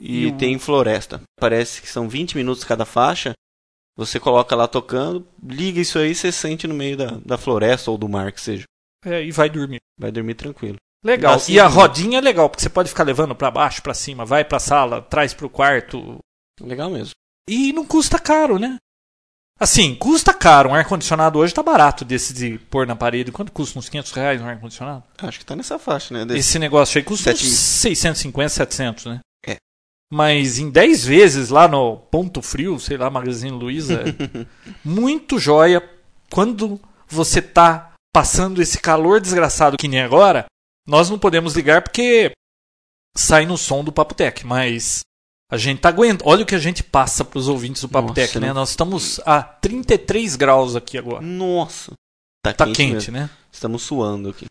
e, 0.01 0.25
E 0.25 0.27
o- 0.27 0.37
tem 0.39 0.59
floresta. 0.59 1.21
Parece 1.39 1.81
que 1.83 1.89
são 1.91 2.09
20 2.09 2.37
minutos 2.37 2.65
cada 2.65 2.85
faixa. 2.87 3.33
Você 3.97 4.19
coloca 4.21 4.55
lá 4.55 4.67
tocando, 4.69 5.27
liga 5.43 5.81
isso 5.81 5.99
aí, 5.99 6.15
você 6.15 6.31
sente 6.31 6.67
no 6.67 6.75
meio 6.75 6.97
da, 6.97 7.19
da 7.25 7.37
floresta 7.37 7.91
ou 7.91 7.99
do 7.99 8.09
mar 8.09 8.31
que 8.33 8.41
seja. 8.41 8.65
É, 9.05 9.23
e 9.25 9.31
vai 9.31 9.49
dormir. 9.49 9.79
Vai 9.99 10.11
dormir 10.11 10.35
tranquilo. 10.35 10.77
Legal. 11.05 11.35
Assim, 11.35 11.53
e 11.53 11.61
a 11.61 11.67
rodinha 11.67 12.19
é 12.19 12.21
legal, 12.21 12.49
porque 12.51 12.63
você 12.63 12.69
pode 12.69 12.89
ficar 12.89 13.05
levando 13.05 13.35
pra 13.35 13.51
baixo, 13.51 13.81
pra 13.83 13.95
cima, 13.95 14.25
vai 14.25 14.45
pra 14.45 14.59
sala, 14.59 15.01
traz 15.03 15.33
pro 15.33 15.49
quarto. 15.49 16.19
Legal 16.61 16.91
mesmo. 16.91 17.13
E 17.49 17.73
não 17.73 17.85
custa 17.87 18.19
caro, 18.19 18.59
né? 18.59 18.77
Assim, 19.61 19.95
custa 19.95 20.33
caro. 20.35 20.71
Um 20.71 20.75
ar-condicionado 20.75 21.39
hoje 21.39 21.55
tá 21.55 21.63
barato 21.63 22.05
desse 22.05 22.33
de 22.33 22.59
pôr 22.71 22.87
na 22.87 22.95
parede. 22.95 23.33
Quanto 23.33 23.51
custa? 23.53 23.79
Uns 23.79 23.89
500 23.89 24.13
reais 24.13 24.41
um 24.41 24.47
ar-condicionado? 24.47 25.03
Acho 25.19 25.39
que 25.39 25.45
tá 25.45 25.57
nessa 25.57 25.79
faixa, 25.79 26.15
né? 26.15 26.25
Desse- 26.25 26.39
Esse 26.41 26.59
negócio 26.59 26.99
aí 26.99 27.05
custa 27.05 27.31
uns 27.31 27.39
Sete 27.39 27.45
mil. 27.49 27.57
650, 27.57 28.49
700, 28.51 29.05
né? 29.07 29.21
É. 29.47 29.57
Mas 30.13 30.59
em 30.59 30.71
10 30.71 31.05
vezes 31.05 31.49
lá 31.49 31.67
no 31.69 31.97
Ponto 31.97 32.41
Frio, 32.43 32.79
sei 32.79 32.97
lá, 32.97 33.09
Magazine 33.11 33.51
Luiza, 33.53 34.03
muito 34.85 35.39
joia. 35.39 35.83
Quando 36.31 36.81
você 37.09 37.41
tá 37.43 37.88
passando 38.13 38.63
esse 38.63 38.79
calor 38.81 39.21
desgraçado 39.21 39.77
que 39.77 39.89
nem 39.89 40.01
agora, 40.01 40.47
nós 40.87 41.11
não 41.11 41.19
podemos 41.19 41.55
ligar 41.55 41.83
porque 41.83 42.33
sai 43.17 43.47
no 43.47 43.59
som 43.59 43.85
do 43.85 43.93
Papo 43.93 44.15
Tech, 44.15 44.47
mas 44.47 45.01
a 45.51 45.57
gente 45.57 45.81
tá 45.81 45.89
aguentando. 45.89 46.29
Olha 46.29 46.43
o 46.43 46.47
que 46.47 46.55
a 46.55 46.61
gente 46.61 46.83
passa 46.83 47.25
pros 47.25 47.49
ouvintes 47.49 47.83
do 47.83 47.89
Papo 47.89 48.09
Nossa, 48.09 48.21
Tech, 48.21 48.39
né? 48.39 48.49
né? 48.49 48.53
Nós 48.53 48.71
estamos 48.71 49.21
a 49.25 49.43
33 49.43 50.37
graus 50.37 50.77
aqui 50.77 50.99
agora. 50.99 51.21
Nossa. 51.21 51.93
Tá, 52.45 52.53
Tá 52.53 52.67
quente, 52.67 52.77
quente, 52.77 53.11
né? 53.11 53.29
Estamos 53.51 53.83
suando 53.83 54.31
aqui. 54.31 54.47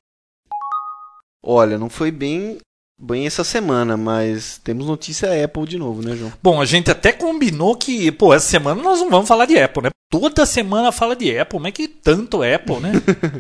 Olha, 1.44 1.78
não 1.78 1.90
foi 1.90 2.12
bem, 2.12 2.58
bem 3.00 3.28
essa 3.28 3.44
semana, 3.44 3.96
mas 3.96 4.60
temos 4.64 4.88
notícia 4.88 5.44
Apple 5.44 5.66
de 5.66 5.78
novo, 5.78 6.02
né, 6.02 6.16
João? 6.16 6.34
Bom, 6.42 6.62
a 6.62 6.66
gente 6.66 6.90
até 6.90 7.12
combinou 7.12 7.76
que, 7.76 8.12
pô, 8.12 8.34
essa 8.34 8.48
semana 8.48 8.82
nós 8.82 9.00
não 9.00 9.10
vamos 9.10 9.28
falar 9.28 9.46
de 9.46 9.58
Apple, 9.58 9.84
né? 9.84 9.90
Toda 10.10 10.46
semana 10.46 10.92
fala 10.92 11.16
de 11.16 11.38
Apple, 11.38 11.60
mas 11.60 11.74
que 11.74 11.88
tanto 11.88 12.42
Apple, 12.42 12.80
né? 12.80 12.92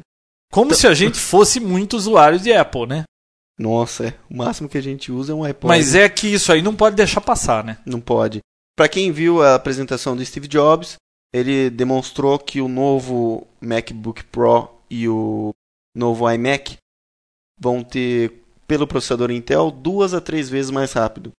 Como 0.51 0.73
se 0.73 0.87
a 0.87 0.93
gente 0.93 1.19
fosse 1.19 1.59
muito 1.59 1.97
usuário 1.97 2.39
de 2.39 2.53
Apple, 2.53 2.87
né? 2.87 3.03
Nossa, 3.59 4.07
é. 4.07 4.13
O 4.29 4.37
máximo 4.37 4.69
que 4.69 4.77
a 4.77 4.81
gente 4.81 5.11
usa 5.11 5.31
é 5.31 5.35
um 5.35 5.43
iPod. 5.43 5.67
Mas 5.67 5.95
é 5.95 6.07
que 6.07 6.27
isso 6.27 6.51
aí 6.51 6.61
não 6.61 6.75
pode 6.75 6.95
deixar 6.95 7.21
passar, 7.21 7.63
né? 7.63 7.79
Não 7.85 7.99
pode. 7.99 8.39
Pra 8.75 8.87
quem 8.87 9.11
viu 9.11 9.41
a 9.41 9.55
apresentação 9.55 10.15
do 10.15 10.23
Steve 10.23 10.47
Jobs, 10.47 10.95
ele 11.33 11.69
demonstrou 11.69 12.37
que 12.37 12.61
o 12.61 12.67
novo 12.67 13.47
MacBook 13.59 14.23
Pro 14.25 14.69
e 14.89 15.09
o 15.09 15.51
novo 15.95 16.29
iMac 16.31 16.77
vão 17.59 17.83
ter 17.83 18.43
pelo 18.67 18.85
processador 18.85 19.31
Intel 19.31 19.71
duas 19.71 20.13
a 20.13 20.21
três 20.21 20.49
vezes 20.49 20.69
mais 20.69 20.91
rápido. 20.93 21.31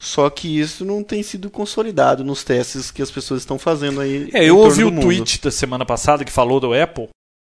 Só 0.00 0.30
que 0.30 0.60
isso 0.60 0.84
não 0.84 1.02
tem 1.02 1.22
sido 1.24 1.50
consolidado 1.50 2.22
nos 2.24 2.44
testes 2.44 2.90
que 2.90 3.02
as 3.02 3.10
pessoas 3.10 3.42
estão 3.42 3.58
fazendo 3.58 4.00
aí. 4.00 4.30
É, 4.32 4.44
eu 4.44 4.56
ouvi 4.56 4.84
o 4.84 4.92
mundo. 4.92 5.02
tweet 5.02 5.42
da 5.42 5.50
semana 5.50 5.84
passada 5.84 6.24
que 6.24 6.30
falou 6.30 6.60
do 6.60 6.72
Apple 6.72 7.08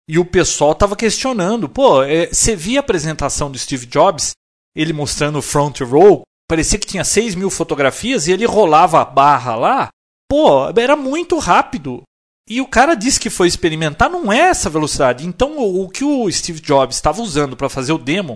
e 0.09 0.19
o 0.19 0.25
pessoal 0.25 0.75
tava 0.75 0.95
questionando. 0.95 1.69
Pô, 1.69 2.03
é, 2.03 2.27
você 2.27 2.55
via 2.55 2.79
a 2.79 2.81
apresentação 2.81 3.49
do 3.49 3.57
Steve 3.57 3.85
Jobs, 3.85 4.31
ele 4.75 4.91
mostrando 4.91 5.37
o 5.37 5.41
front 5.41 5.79
row, 5.81 6.23
parecia 6.49 6.77
que 6.77 6.85
tinha 6.87 7.05
6 7.05 7.35
mil 7.35 7.49
fotografias 7.49 8.27
e 8.27 8.33
ele 8.33 8.45
rolava 8.45 9.01
a 9.01 9.05
barra 9.05 9.55
lá. 9.55 9.89
Pô, 10.29 10.67
era 10.77 10.97
muito 10.97 11.37
rápido. 11.37 12.03
E 12.49 12.59
o 12.59 12.67
cara 12.67 12.93
disse 12.93 13.21
que 13.21 13.29
foi 13.29 13.47
experimentar, 13.47 14.09
não 14.09 14.33
é 14.33 14.49
essa 14.49 14.69
velocidade. 14.69 15.25
Então, 15.25 15.57
o, 15.59 15.83
o 15.83 15.89
que 15.89 16.03
o 16.03 16.29
Steve 16.29 16.59
Jobs 16.59 16.97
estava 16.97 17.21
usando 17.21 17.55
para 17.55 17.69
fazer 17.69 17.93
o 17.93 17.97
demo 17.97 18.35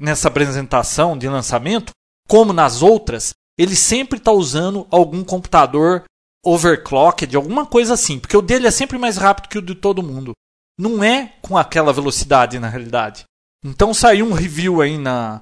nessa 0.00 0.28
apresentação 0.28 1.16
de 1.16 1.28
lançamento, 1.28 1.92
como 2.28 2.52
nas 2.52 2.82
outras, 2.82 3.32
ele 3.58 3.76
sempre 3.76 4.18
está 4.18 4.32
usando 4.32 4.86
algum 4.90 5.22
computador 5.22 6.04
overclocked, 6.44 7.34
alguma 7.34 7.64
coisa 7.64 7.94
assim, 7.94 8.18
porque 8.18 8.36
o 8.36 8.42
dele 8.42 8.66
é 8.66 8.70
sempre 8.70 8.98
mais 8.98 9.16
rápido 9.16 9.48
que 9.48 9.58
o 9.58 9.62
de 9.62 9.74
todo 9.74 10.02
mundo. 10.02 10.32
Não 10.78 11.02
é 11.02 11.34
com 11.40 11.56
aquela 11.56 11.92
velocidade 11.92 12.58
na 12.58 12.68
realidade. 12.68 13.24
Então 13.64 13.94
saiu 13.94 14.26
um 14.26 14.32
review 14.32 14.82
aí 14.82 14.98
na 14.98 15.38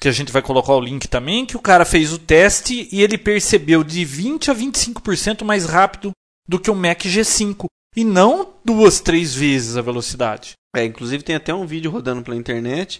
que 0.00 0.08
a 0.08 0.12
gente 0.12 0.32
vai 0.32 0.42
colocar 0.42 0.74
o 0.74 0.80
link 0.80 1.08
também, 1.08 1.46
que 1.46 1.56
o 1.56 1.62
cara 1.62 1.84
fez 1.84 2.12
o 2.12 2.18
teste 2.18 2.88
e 2.92 3.00
ele 3.00 3.16
percebeu 3.16 3.82
de 3.82 4.04
20 4.04 4.50
a 4.50 4.54
25% 4.54 5.44
mais 5.44 5.64
rápido 5.64 6.10
do 6.46 6.60
que 6.60 6.70
o 6.70 6.74
Mac 6.74 7.00
G5 7.00 7.64
e 7.96 8.04
não 8.04 8.54
duas, 8.64 9.00
três 9.00 9.34
vezes 9.34 9.76
a 9.76 9.82
velocidade. 9.82 10.52
É, 10.76 10.84
inclusive 10.84 11.22
tem 11.22 11.36
até 11.36 11.54
um 11.54 11.66
vídeo 11.66 11.90
rodando 11.90 12.22
pela 12.22 12.36
internet 12.36 12.98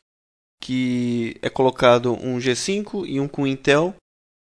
que 0.65 1.37
é 1.43 1.51
colocado 1.51 2.15
um 2.15 2.39
G5 2.39 3.07
e 3.07 3.21
um 3.21 3.29
com 3.29 3.47
Intel 3.47 3.95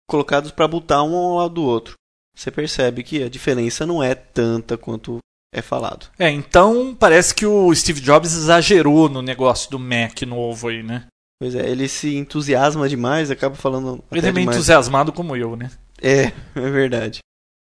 colocados 0.09 0.53
para 0.53 0.69
botar 0.69 1.03
um 1.03 1.17
ao 1.17 1.37
lado 1.39 1.55
do 1.55 1.65
outro. 1.65 1.95
Você 2.37 2.49
percebe 2.49 3.03
que 3.03 3.25
a 3.25 3.29
diferença 3.29 3.85
não 3.85 4.01
é 4.01 4.15
tanta 4.15 4.79
quanto 4.79 5.19
é 5.53 5.61
falado. 5.61 6.09
É, 6.17 6.31
então 6.31 6.95
parece 6.95 7.35
que 7.35 7.45
o 7.45 7.75
Steve 7.75 8.01
Jobs 8.01 8.35
exagerou 8.35 9.09
no 9.09 9.21
negócio 9.21 9.69
do 9.69 9.81
Mac 9.81 10.23
novo 10.23 10.69
aí, 10.69 10.81
né? 10.85 11.09
Pois 11.41 11.57
é, 11.57 11.69
ele 11.69 11.89
se 11.89 12.15
entusiasma 12.15 12.89
demais, 12.89 13.29
acaba 13.29 13.57
falando. 13.57 14.03
Ele 14.13 14.29
é 14.29 14.33
meio 14.33 14.49
entusiasmado 14.49 15.13
como 15.13 15.35
eu, 15.35 15.57
né? 15.57 15.73
É, 16.01 16.27
é 16.55 16.71
verdade. 16.71 17.19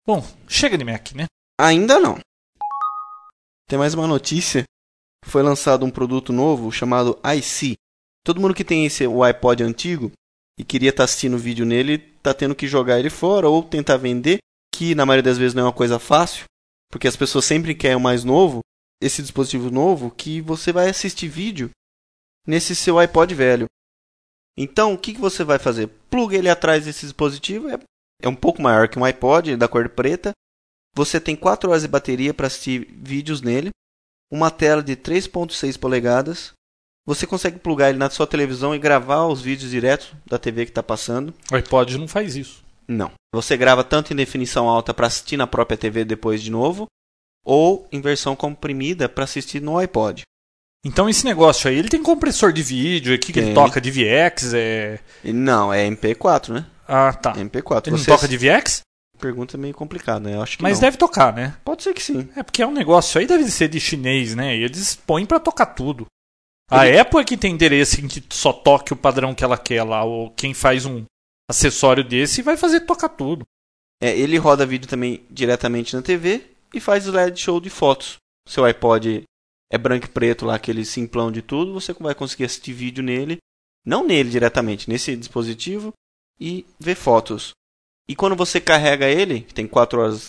Bom, 0.07 0.27
chega 0.49 0.79
de 0.79 0.85
Mac, 0.85 1.13
né? 1.13 1.27
Ainda 1.61 2.01
não. 2.01 2.19
Tem 3.69 3.79
mais 3.79 3.93
uma 3.93 4.07
notícia. 4.07 4.65
Foi 5.27 5.43
lançado 5.43 5.85
um 5.85 5.91
produto 5.91 6.33
novo 6.33 6.73
chamado 6.73 7.19
iC. 7.37 7.77
Todo 8.25 8.41
mundo 8.41 8.55
que 8.55 8.65
tem 8.65 8.85
esse 8.87 9.07
o 9.07 9.23
iPod 9.23 9.63
antigo 9.63 10.13
e 10.59 10.65
queria 10.65 10.91
estar 10.91 11.03
tá 11.03 11.05
assistindo 11.05 11.39
vídeo 11.39 11.65
nele, 11.65 11.99
tá 12.23 12.35
tendo 12.35 12.55
que 12.55 12.67
jogar 12.67 12.99
ele 12.99 13.11
fora 13.11 13.49
ou 13.49 13.63
tentar 13.63 13.97
vender, 13.97 14.39
que 14.75 14.95
na 14.95 15.07
maioria 15.07 15.23
das 15.23 15.39
vezes 15.39 15.55
não 15.55 15.63
é 15.63 15.67
uma 15.67 15.73
coisa 15.73 15.99
fácil, 15.99 16.45
porque 16.91 17.09
as 17.09 17.17
pessoas 17.17 17.45
sempre 17.45 17.75
querem 17.75 17.97
o 17.97 18.01
mais 18.01 18.25
novo, 18.25 18.61
esse 19.01 19.23
dispositivo 19.23 19.71
novo 19.71 20.11
que 20.11 20.41
você 20.41 20.73
vai 20.73 20.89
assistir 20.89 21.29
vídeo 21.29 21.71
nesse 22.47 22.75
seu 22.75 22.99
iPod 22.99 23.35
velho. 23.35 23.67
Então, 24.57 24.93
o 24.93 24.99
que, 24.99 25.15
que 25.15 25.21
você 25.21 25.45
vai 25.45 25.59
fazer? 25.59 25.89
Pluga 26.11 26.37
ele 26.37 26.49
atrás 26.49 26.85
desse 26.85 27.07
dispositivo, 27.07 27.69
é 27.69 27.79
é 28.21 28.29
um 28.29 28.35
pouco 28.35 28.61
maior 28.61 28.89
que 28.89 28.99
um 28.99 29.05
iPod, 29.05 29.57
da 29.57 29.69
cor 29.69 29.89
preta. 29.89 30.33
Você 30.95 31.21
tem 31.21 31.37
4 31.37 31.71
horas 31.71 31.83
de 31.83 31.89
bateria 31.89 32.35
para 32.35 32.49
assistir 32.49 32.87
vídeos 32.93 33.41
nele, 33.41 33.71
uma 34.31 34.51
tela 34.51 34.83
de 34.83 34.97
3.6 34.97 35.79
polegadas. 35.79 36.53
Você 37.09 37.27
consegue 37.27 37.59
plugar 37.59 37.89
ele 37.89 37.97
na 37.97 38.11
sua 38.11 38.27
televisão 38.27 38.75
e 38.75 38.79
gravar 38.79 39.25
os 39.25 39.41
vídeos 39.41 39.71
direto 39.71 40.15
da 40.27 40.39
TV 40.39 40.67
que 40.67 40.71
está 40.71 40.83
passando. 40.83 41.33
O 41.51 41.57
iPod 41.57 41.97
não 41.97 42.07
faz 42.07 42.37
isso. 42.37 42.63
Não. 42.87 43.11
Você 43.35 43.57
grava 43.57 43.83
tanto 43.83 44.13
em 44.13 44.17
definição 44.17 44.69
alta 44.69 44.93
para 44.93 45.07
assistir 45.07 45.39
na 45.39 45.47
própria 45.47 45.79
TV 45.79 46.05
depois 46.05 46.43
de 46.43 46.51
novo, 46.51 46.87
ou 47.43 47.89
em 47.91 48.03
versão 48.03 48.37
comprimida 48.37 49.09
para 49.09 49.25
assistir 49.25 49.63
no 49.63 49.79
iPod. 49.79 50.21
Então 50.85 51.09
esse 51.09 51.25
negócio 51.25 51.71
aí, 51.71 51.79
ele 51.79 51.89
tem 51.89 52.03
compressor 52.03 52.53
de 52.53 52.63
vídeo, 52.63 53.15
aqui 53.15 53.33
que 53.33 53.41
ele 53.41 53.55
toca 53.55 53.81
de 53.81 53.91
VX, 53.91 54.53
é... 54.53 55.01
Não, 55.25 55.73
é 55.73 55.89
MP4, 55.89 56.51
né? 56.51 56.67
Ah, 56.87 57.15
tá. 57.15 57.33
MP4. 57.33 57.87
Ele 57.87 57.97
Você 57.97 58.11
não 58.11 58.17
toca 58.19 58.29
de 58.29 58.37
VX? 58.37 58.83
Pergunta 59.19 59.57
meio 59.57 59.73
complicada, 59.73 60.29
né? 60.29 60.37
Eu 60.37 60.43
acho 60.43 60.59
que 60.59 60.63
Mas 60.63 60.75
não. 60.75 60.83
deve 60.83 60.99
tocar, 60.99 61.33
né? 61.33 61.57
Pode 61.65 61.83
ser 61.83 61.95
que 61.95 62.03
sim. 62.03 62.29
É 62.37 62.43
porque 62.43 62.63
é 62.63 62.67
um 62.67 62.71
negócio 62.71 63.19
aí 63.19 63.27
deve 63.27 63.51
ser 63.51 63.69
de 63.69 63.81
chinês, 63.81 64.35
né? 64.35 64.55
E 64.55 64.63
eles 64.63 64.95
põem 64.95 65.25
para 65.25 65.41
tocar 65.41 65.65
tudo. 65.65 66.07
A 66.71 66.87
Ele... 66.87 66.99
Apple 66.99 67.21
é 67.21 67.25
que 67.25 67.37
tem 67.37 67.53
interesse 67.53 68.01
em 68.01 68.09
que 68.09 68.23
só 68.31 68.53
toque 68.53 68.93
o 68.93 68.97
padrão 68.97 69.35
que 69.35 69.43
ela 69.43 69.57
quer 69.57 69.83
lá, 69.83 70.05
ou 70.05 70.31
quem 70.31 70.53
faz 70.53 70.85
um 70.85 71.05
acessório 71.51 72.05
desse 72.05 72.43
vai 72.43 72.57
fazer 72.57 72.81
tocar 72.81 73.09
tudo. 73.09 73.47
É, 74.01 74.17
ele 74.17 74.37
roda 74.37 74.67
vídeo 74.67 74.89
também 74.89 75.27
diretamente 75.31 75.97
na 75.97 76.03
TV 76.03 76.47
e 76.73 76.81
faz 76.81 77.05
slideshow 77.07 77.61
de 77.61 77.71
fotos. 77.71 78.17
Seu 78.47 78.65
iPod 78.65 79.25
é 79.73 79.79
branco 79.79 80.07
e 80.07 80.11
preto 80.11 80.47
lá, 80.47 80.55
aquele 80.55 80.85
simplão 80.85 81.33
de 81.33 81.43
tudo, 81.43 81.73
você 81.73 81.93
vai 81.95 82.15
conseguir 82.15 82.45
assistir 82.45 82.73
vídeo 82.73 83.03
nele, 83.03 83.39
não 83.85 84.07
nele 84.07 84.31
diretamente, 84.31 84.89
nesse 84.89 85.17
dispositivo, 85.17 85.93
e 86.41 86.65
ver 86.79 86.95
fotos. 86.95 87.53
E 88.09 88.15
quando 88.15 88.37
você 88.37 88.61
carrega 88.61 89.07
ele, 89.07 89.41
que 89.41 89.53
tem 89.53 89.67
4 89.67 90.01
horas 90.01 90.29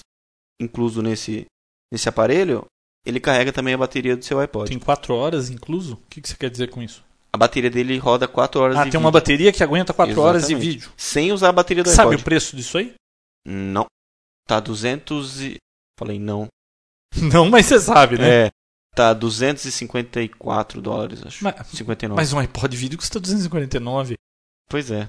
incluso 0.59 1.01
nesse, 1.01 1.45
nesse 1.91 2.09
aparelho, 2.09 2.65
ele 3.05 3.19
carrega 3.19 3.51
também 3.51 3.73
a 3.73 3.77
bateria 3.77 4.15
do 4.15 4.23
seu 4.23 4.39
iPod. 4.39 4.69
Tem 4.69 4.79
4 4.79 5.13
horas 5.15 5.49
incluso? 5.49 5.93
O 5.93 6.09
que, 6.09 6.21
que 6.21 6.29
você 6.29 6.35
quer 6.35 6.49
dizer 6.49 6.69
com 6.69 6.81
isso? 6.81 7.03
A 7.31 7.37
bateria 7.37 7.69
dele 7.69 7.97
roda 7.97 8.27
4 8.27 8.59
horas 8.59 8.75
ah, 8.75 8.81
tem 8.81 8.85
vídeo. 8.85 8.99
uma 8.99 9.11
bateria 9.11 9.51
que 9.51 9.63
aguenta 9.63 9.93
4 9.93 10.19
horas 10.19 10.47
de 10.47 10.55
vídeo. 10.55 10.91
Sem 10.97 11.31
usar 11.31 11.49
a 11.49 11.53
bateria 11.53 11.83
do 11.83 11.89
Sabe 11.89 12.01
iPod. 12.01 12.17
Sabe 12.17 12.21
o 12.21 12.25
preço 12.25 12.55
disso 12.55 12.77
aí? 12.77 12.93
Não. 13.45 13.85
Tá 14.47 14.59
200 14.59 15.41
e... 15.41 15.57
Falei 15.97 16.19
não. 16.19 16.47
Não, 17.33 17.49
mas 17.49 17.65
você 17.65 17.79
sabe, 17.79 18.17
né? 18.17 18.45
É. 18.45 18.49
Tá 18.95 19.13
254 19.13 20.81
dólares, 20.81 21.25
acho. 21.25 21.43
Mas, 21.43 21.67
59. 21.67 22.15
Mas 22.15 22.33
um 22.33 22.39
iPod 22.39 22.75
vídeo 22.77 22.97
custa 22.97 23.19
249. 23.19 24.15
Pois 24.69 24.91
é. 24.91 25.07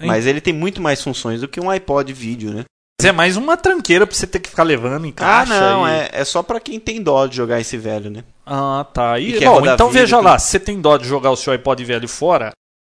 Mas 0.00 0.26
ele 0.26 0.40
tem 0.40 0.52
muito 0.52 0.80
mais 0.80 1.02
funções 1.02 1.40
do 1.40 1.48
que 1.48 1.60
um 1.60 1.70
iPod 1.70 2.12
vídeo, 2.12 2.52
né? 2.52 2.64
Mas 3.00 3.08
é 3.08 3.12
mais 3.12 3.36
uma 3.36 3.56
tranqueira 3.56 4.06
pra 4.06 4.16
você 4.16 4.26
ter 4.26 4.40
que 4.40 4.50
ficar 4.50 4.64
levando 4.64 5.06
em 5.06 5.12
caixa. 5.12 5.54
Ah, 5.54 5.60
não, 5.60 5.88
e... 5.88 5.90
é, 5.92 6.10
é 6.12 6.24
só 6.24 6.42
pra 6.42 6.58
quem 6.58 6.80
tem 6.80 7.00
dó 7.00 7.26
de 7.26 7.36
jogar 7.36 7.60
esse 7.60 7.76
velho, 7.76 8.10
né? 8.10 8.24
Ah, 8.44 8.84
tá. 8.92 9.20
E, 9.20 9.36
e 9.36 9.44
bom, 9.44 9.64
então 9.64 9.88
veja 9.88 10.18
lá, 10.18 10.36
se 10.36 10.50
você 10.50 10.58
tem 10.58 10.80
dó 10.80 10.96
de 10.96 11.06
jogar 11.06 11.30
o 11.30 11.36
seu 11.36 11.52
iPod 11.52 11.84
velho 11.84 12.08
fora, 12.08 12.50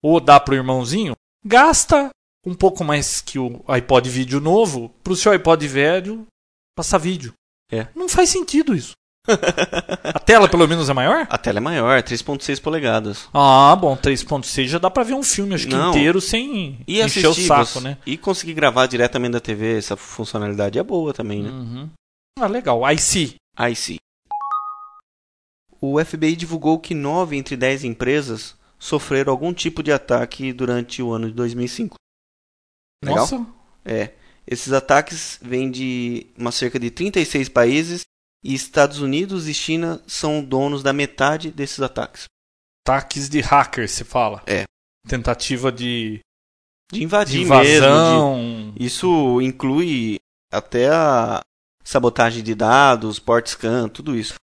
ou 0.03 0.19
dá 0.19 0.41
pro 0.41 0.55
irmãozinho, 0.55 1.15
gasta 1.45 2.09
um 2.47 2.55
pouco 2.55 2.83
mais 2.83 3.21
que 3.21 3.39
o 3.39 3.63
iPod 3.69 4.09
vídeo 4.09 4.41
novo 4.41 4.89
pro 5.05 5.15
seu 5.15 5.33
iPod 5.33 5.69
velho 5.69 6.27
passar 6.75 6.97
vídeo. 6.97 7.35
É. 7.71 7.87
Não 7.95 8.09
faz 8.09 8.31
sentido 8.31 8.75
isso. 8.75 8.93
A 10.03 10.19
tela 10.19 10.49
pelo 10.49 10.67
menos 10.67 10.89
é 10.89 10.93
maior? 10.93 11.27
A 11.31 11.39
tela 11.39 11.59
é 11.59 11.61
maior, 11.61 12.03
3.6 12.03 12.61
polegadas. 12.61 13.29
Ah, 13.33 13.77
bom, 13.77 13.97
3.6 13.97 14.67
já 14.67 14.79
dá 14.79 14.91
pra 14.91 15.03
ver 15.03 15.15
um 15.15 15.23
filme 15.23 15.55
acho 15.55 15.67
que 15.67 15.75
Não. 15.75 15.91
inteiro 15.91 16.21
sem 16.21 16.81
e 16.87 17.01
encher 17.01 17.27
o 17.29 17.35
saco, 17.35 17.81
né? 17.81 17.97
E 18.07 18.17
conseguir 18.17 18.55
gravar 18.55 18.87
diretamente 18.87 19.33
da 19.33 19.41
TV, 19.41 19.79
essa 19.79 19.97
funcionalidade 19.97 20.79
é 20.79 20.83
boa 20.83 21.13
também, 21.13 21.43
né? 21.43 21.51
Uhum. 21.51 21.91
Ah, 22.39 22.47
legal. 22.47 22.83
IC. 22.91 23.37
IC. 23.59 23.97
O 25.81 26.03
FBI 26.05 26.37
divulgou 26.37 26.79
que 26.79 26.95
9 26.95 27.37
entre 27.37 27.57
10 27.57 27.85
empresas 27.85 28.55
sofreram 28.79 29.33
algum 29.33 29.53
tipo 29.53 29.83
de 29.83 29.93
ataque 29.93 30.53
durante 30.53 31.03
o 31.03 31.13
ano 31.13 31.29
de 31.29 31.35
2005. 31.35 31.97
Legal? 33.05 33.19
Nossa. 33.19 33.47
É. 33.85 34.11
Esses 34.47 34.73
ataques 34.73 35.39
vêm 35.41 35.71
de 35.71 36.27
uma 36.37 36.51
cerca 36.51 36.79
de 36.79 36.91
36 36.91 37.49
países 37.49 38.03
e 38.43 38.55
Estados 38.55 39.01
Unidos 39.01 39.49
e 39.49 39.55
China 39.55 40.01
são 40.07 40.43
donos 40.43 40.83
da 40.83 40.93
metade 40.93 41.51
desses 41.51 41.81
ataques. 41.81 42.25
Ataques 42.87 43.29
de 43.29 43.41
hackers, 43.41 43.91
se 43.91 44.05
fala. 44.05 44.43
É. 44.47 44.65
Tentativa 45.07 45.71
de. 45.71 46.21
De 46.93 47.05
invadir 47.05 47.39
de 47.39 47.43
invasão. 47.43 48.37
mesmo. 48.37 48.73
De... 48.73 48.85
Isso 48.85 49.41
inclui 49.41 50.19
até 50.51 50.89
a 50.89 51.41
sabotagem 51.85 52.43
de 52.43 52.55
dados, 52.55 53.19
port 53.19 53.47
scan, 53.47 53.89
tudo 53.89 54.17
isso. 54.17 54.35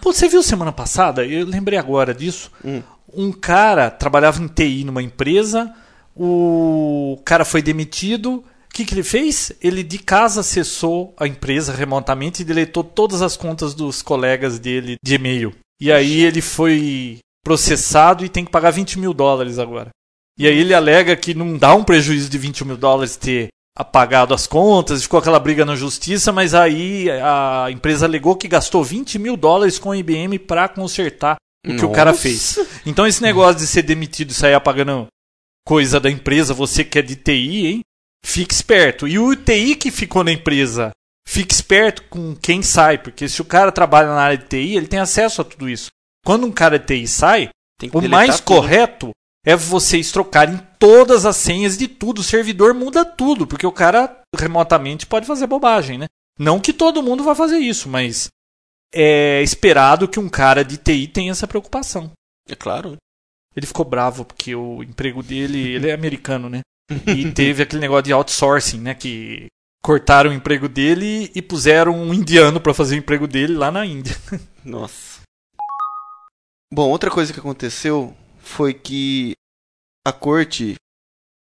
Pô, 0.00 0.12
você 0.12 0.28
viu 0.28 0.42
semana 0.42 0.72
passada? 0.72 1.24
Eu 1.24 1.46
lembrei 1.46 1.78
agora 1.78 2.14
disso. 2.14 2.50
Hum. 2.64 2.82
Um 3.12 3.32
cara 3.32 3.90
trabalhava 3.90 4.42
em 4.42 4.48
TI 4.48 4.84
numa 4.84 5.02
empresa, 5.02 5.74
o 6.16 7.20
cara 7.24 7.44
foi 7.44 7.62
demitido 7.62 8.44
que, 8.74 8.84
que 8.84 8.92
ele 8.92 9.04
fez? 9.04 9.52
Ele 9.62 9.82
de 9.84 9.98
casa 9.98 10.40
acessou 10.40 11.14
a 11.16 11.28
empresa 11.28 11.72
remotamente 11.72 12.42
e 12.42 12.44
deletou 12.44 12.82
todas 12.82 13.22
as 13.22 13.36
contas 13.36 13.72
dos 13.72 14.02
colegas 14.02 14.58
dele 14.58 14.96
de 15.02 15.14
e-mail. 15.14 15.54
E 15.80 15.92
aí 15.92 16.22
ele 16.22 16.42
foi 16.42 17.18
processado 17.44 18.24
e 18.24 18.28
tem 18.28 18.44
que 18.44 18.50
pagar 18.50 18.72
20 18.72 18.98
mil 18.98 19.14
dólares 19.14 19.58
agora. 19.58 19.90
E 20.36 20.48
aí 20.48 20.58
ele 20.58 20.74
alega 20.74 21.14
que 21.14 21.34
não 21.34 21.56
dá 21.56 21.72
um 21.74 21.84
prejuízo 21.84 22.28
de 22.28 22.36
20 22.36 22.64
mil 22.64 22.76
dólares 22.76 23.16
ter 23.16 23.48
apagado 23.76 24.34
as 24.34 24.46
contas, 24.46 25.02
ficou 25.02 25.20
aquela 25.20 25.38
briga 25.38 25.64
na 25.64 25.76
justiça, 25.76 26.32
mas 26.32 26.54
aí 26.54 27.08
a 27.10 27.70
empresa 27.70 28.06
alegou 28.06 28.36
que 28.36 28.48
gastou 28.48 28.82
20 28.82 29.18
mil 29.18 29.36
dólares 29.36 29.78
com 29.78 29.92
a 29.92 29.96
IBM 29.96 30.38
para 30.40 30.68
consertar 30.68 31.36
o 31.66 31.76
que 31.76 31.84
o 31.84 31.92
cara 31.92 32.10
Nossa. 32.10 32.22
fez. 32.22 32.58
Então 32.84 33.06
esse 33.06 33.22
negócio 33.22 33.60
de 33.60 33.66
ser 33.66 33.82
demitido 33.82 34.30
e 34.30 34.34
sair 34.34 34.54
apagando 34.54 35.06
coisa 35.66 36.00
da 36.00 36.10
empresa, 36.10 36.52
você 36.52 36.84
que 36.84 36.98
é 36.98 37.02
de 37.02 37.16
TI, 37.16 37.66
hein? 37.66 37.80
Fique 38.24 38.54
esperto. 38.54 39.06
E 39.06 39.18
o 39.18 39.36
TI 39.36 39.76
que 39.76 39.90
ficou 39.90 40.24
na 40.24 40.32
empresa, 40.32 40.90
fique 41.28 41.54
esperto 41.54 42.02
com 42.04 42.34
quem 42.34 42.62
sai, 42.62 42.96
porque 42.96 43.28
se 43.28 43.42
o 43.42 43.44
cara 43.44 43.70
trabalha 43.70 44.08
na 44.08 44.22
área 44.22 44.38
de 44.38 44.46
TI, 44.46 44.76
ele 44.76 44.88
tem 44.88 44.98
acesso 44.98 45.42
a 45.42 45.44
tudo 45.44 45.68
isso. 45.68 45.90
Quando 46.24 46.46
um 46.46 46.50
cara 46.50 46.78
de 46.78 46.86
TI 46.86 47.06
sai, 47.06 47.50
o 47.92 48.08
mais 48.08 48.40
tudo. 48.40 48.46
correto 48.46 49.10
é 49.44 49.54
vocês 49.54 50.10
trocarem 50.10 50.58
todas 50.78 51.26
as 51.26 51.36
senhas 51.36 51.76
de 51.76 51.86
tudo. 51.86 52.20
O 52.20 52.24
servidor 52.24 52.72
muda 52.72 53.04
tudo, 53.04 53.46
porque 53.46 53.66
o 53.66 53.72
cara 53.72 54.22
remotamente 54.34 55.06
pode 55.06 55.26
fazer 55.26 55.46
bobagem, 55.46 55.98
né? 55.98 56.06
Não 56.38 56.58
que 56.58 56.72
todo 56.72 57.02
mundo 57.02 57.22
vá 57.22 57.34
fazer 57.34 57.58
isso, 57.58 57.90
mas 57.90 58.28
é 58.92 59.42
esperado 59.42 60.08
que 60.08 60.18
um 60.18 60.30
cara 60.30 60.64
de 60.64 60.78
TI 60.78 61.06
tenha 61.08 61.30
essa 61.30 61.46
preocupação. 61.46 62.10
É 62.48 62.56
claro. 62.56 62.96
Ele 63.54 63.66
ficou 63.66 63.84
bravo 63.84 64.24
porque 64.24 64.54
o 64.54 64.82
emprego 64.82 65.22
dele, 65.22 65.74
ele 65.74 65.90
é 65.90 65.92
americano, 65.92 66.48
né? 66.48 66.62
E 67.06 67.32
teve 67.32 67.62
aquele 67.62 67.80
negócio 67.80 68.04
de 68.04 68.12
outsourcing, 68.12 68.80
né? 68.80 68.94
Que 68.94 69.46
cortaram 69.82 70.30
o 70.30 70.34
emprego 70.34 70.68
dele 70.68 71.30
e 71.34 71.42
puseram 71.42 71.94
um 71.94 72.12
indiano 72.12 72.60
para 72.60 72.74
fazer 72.74 72.94
o 72.94 72.98
emprego 72.98 73.26
dele 73.26 73.54
lá 73.54 73.70
na 73.70 73.84
Índia. 73.84 74.16
Nossa. 74.64 75.22
Bom, 76.72 76.90
outra 76.90 77.10
coisa 77.10 77.32
que 77.32 77.38
aconteceu 77.38 78.16
foi 78.38 78.74
que 78.74 79.32
a 80.06 80.12
corte, 80.12 80.74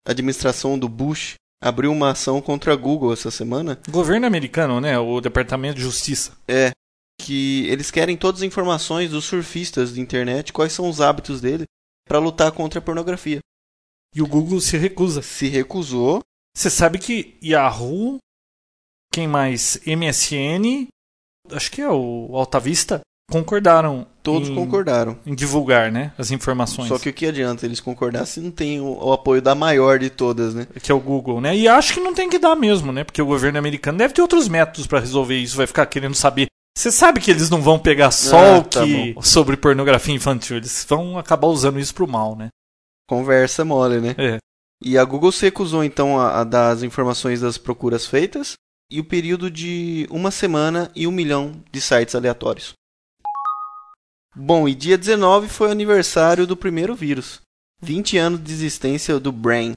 a 0.07 0.11
administração 0.11 0.79
do 0.79 0.89
Bush, 0.89 1.35
abriu 1.63 1.93
uma 1.93 2.11
ação 2.11 2.41
contra 2.41 2.73
a 2.73 2.77
Google 2.77 3.13
essa 3.13 3.31
semana. 3.31 3.81
Governo 3.89 4.27
americano, 4.27 4.81
né? 4.81 4.99
O 4.99 5.21
Departamento 5.21 5.77
de 5.77 5.83
Justiça. 5.83 6.37
É 6.47 6.73
que 7.21 7.67
eles 7.69 7.91
querem 7.91 8.17
todas 8.17 8.41
as 8.41 8.47
informações 8.47 9.11
dos 9.11 9.25
surfistas 9.25 9.95
de 9.95 10.01
internet, 10.01 10.53
quais 10.53 10.73
são 10.73 10.89
os 10.89 11.01
hábitos 11.01 11.41
dele, 11.41 11.65
para 12.07 12.19
lutar 12.19 12.51
contra 12.51 12.81
a 12.81 12.83
pornografia. 12.83 13.39
E 14.15 14.21
o 14.21 14.27
Google 14.27 14.61
se 14.61 14.77
recusa. 14.77 15.23
Se 15.23 15.49
recusou. 15.49 16.21
Você 16.57 16.69
sabe 16.69 16.99
que 16.99 17.37
Yahoo, 17.43 18.19
quem 19.13 19.27
mais? 19.27 19.81
MSN, 19.87 20.89
acho 21.51 21.71
que 21.71 21.81
é 21.81 21.89
o 21.89 22.31
Alta 22.35 22.61
Vista, 22.61 23.01
concordaram. 23.31 24.07
Todos 24.23 24.51
em, 24.51 24.55
concordaram. 24.55 25.19
Em 25.27 25.35
divulgar, 25.35 25.91
né? 25.91 26.13
As 26.17 26.31
informações. 26.31 26.89
Só 26.89 26.99
que 26.99 27.09
o 27.09 27.13
que 27.13 27.27
adianta 27.27 27.67
eles 27.67 27.81
concordar 27.81 28.27
se 28.27 28.39
não 28.39 28.51
tem 28.51 28.81
o, 28.81 28.99
o 29.03 29.13
apoio 29.13 29.41
da 29.41 29.55
maior 29.55 29.99
de 29.99 30.11
todas, 30.11 30.55
né? 30.55 30.67
Que 30.81 30.93
é 30.93 30.95
o 30.95 31.01
Google, 31.01 31.41
né? 31.41 31.57
E 31.57 31.67
acho 31.67 31.95
que 31.95 32.01
não 32.01 32.15
tem 32.15 32.29
que 32.29 32.39
dar 32.39 32.55
mesmo, 32.55 32.93
né? 32.93 33.03
Porque 33.03 33.21
o 33.21 33.27
governo 33.27 33.59
americano 33.59 33.99
deve 33.99 34.15
ter 34.15 34.23
outros 34.23 34.47
métodos 34.47 34.87
para 34.87 35.01
resolver 35.01 35.37
isso. 35.39 35.57
Vai 35.57 35.67
ficar 35.67 35.87
querendo 35.87 36.15
saber. 36.15 36.47
Você 36.77 36.93
sabe 36.93 37.21
que 37.21 37.31
eles 37.31 37.51
não 37.51 37.61
vão 37.61 37.79
pegar 37.79 38.11
só 38.11 38.57
Ah, 38.57 38.59
o 38.59 38.65
tá 38.65 38.85
que 38.85 39.15
sobre 39.23 39.57
pornografia 39.57 40.15
infantil. 40.15 40.59
Eles 40.59 40.87
vão 40.89 41.19
acabar 41.19 41.49
usando 41.49 41.81
isso 41.81 41.95
pro 41.95 42.07
mal, 42.07 42.37
né? 42.37 42.49
Conversa 43.09 43.65
mole, 43.65 44.01
né? 44.01 44.15
É. 44.19 44.39
E 44.81 44.99
a 44.99 45.05
Google 45.05 45.31
se 45.31 45.43
recusou 45.43 45.85
então 45.85 46.19
a, 46.19 46.41
a 46.41 46.45
dar 46.45 46.71
as 46.71 46.83
informações 46.83 47.41
das 47.41 47.57
procuras 47.57 48.07
feitas 48.07 48.55
e 48.91 49.01
o 49.01 49.05
período 49.05 49.51
de 49.51 50.07
uma 50.11 50.31
semana 50.31 50.91
e 50.95 51.07
um 51.07 51.13
milhão 51.13 51.63
de 51.71 51.81
sites 51.81 52.15
aleatórios. 52.15 52.75
Bom, 54.35 54.69
e 54.69 54.75
dia 54.75 54.99
19 54.99 55.49
foi 55.49 55.69
o 55.69 55.73
aniversário 55.73 56.47
do 56.47 56.57
primeiro 56.57 56.95
vírus. 56.95 57.41
20 57.81 58.17
anos 58.17 58.43
de 58.43 58.53
existência 58.53 59.19
do 59.21 59.31
Brain. 59.31 59.73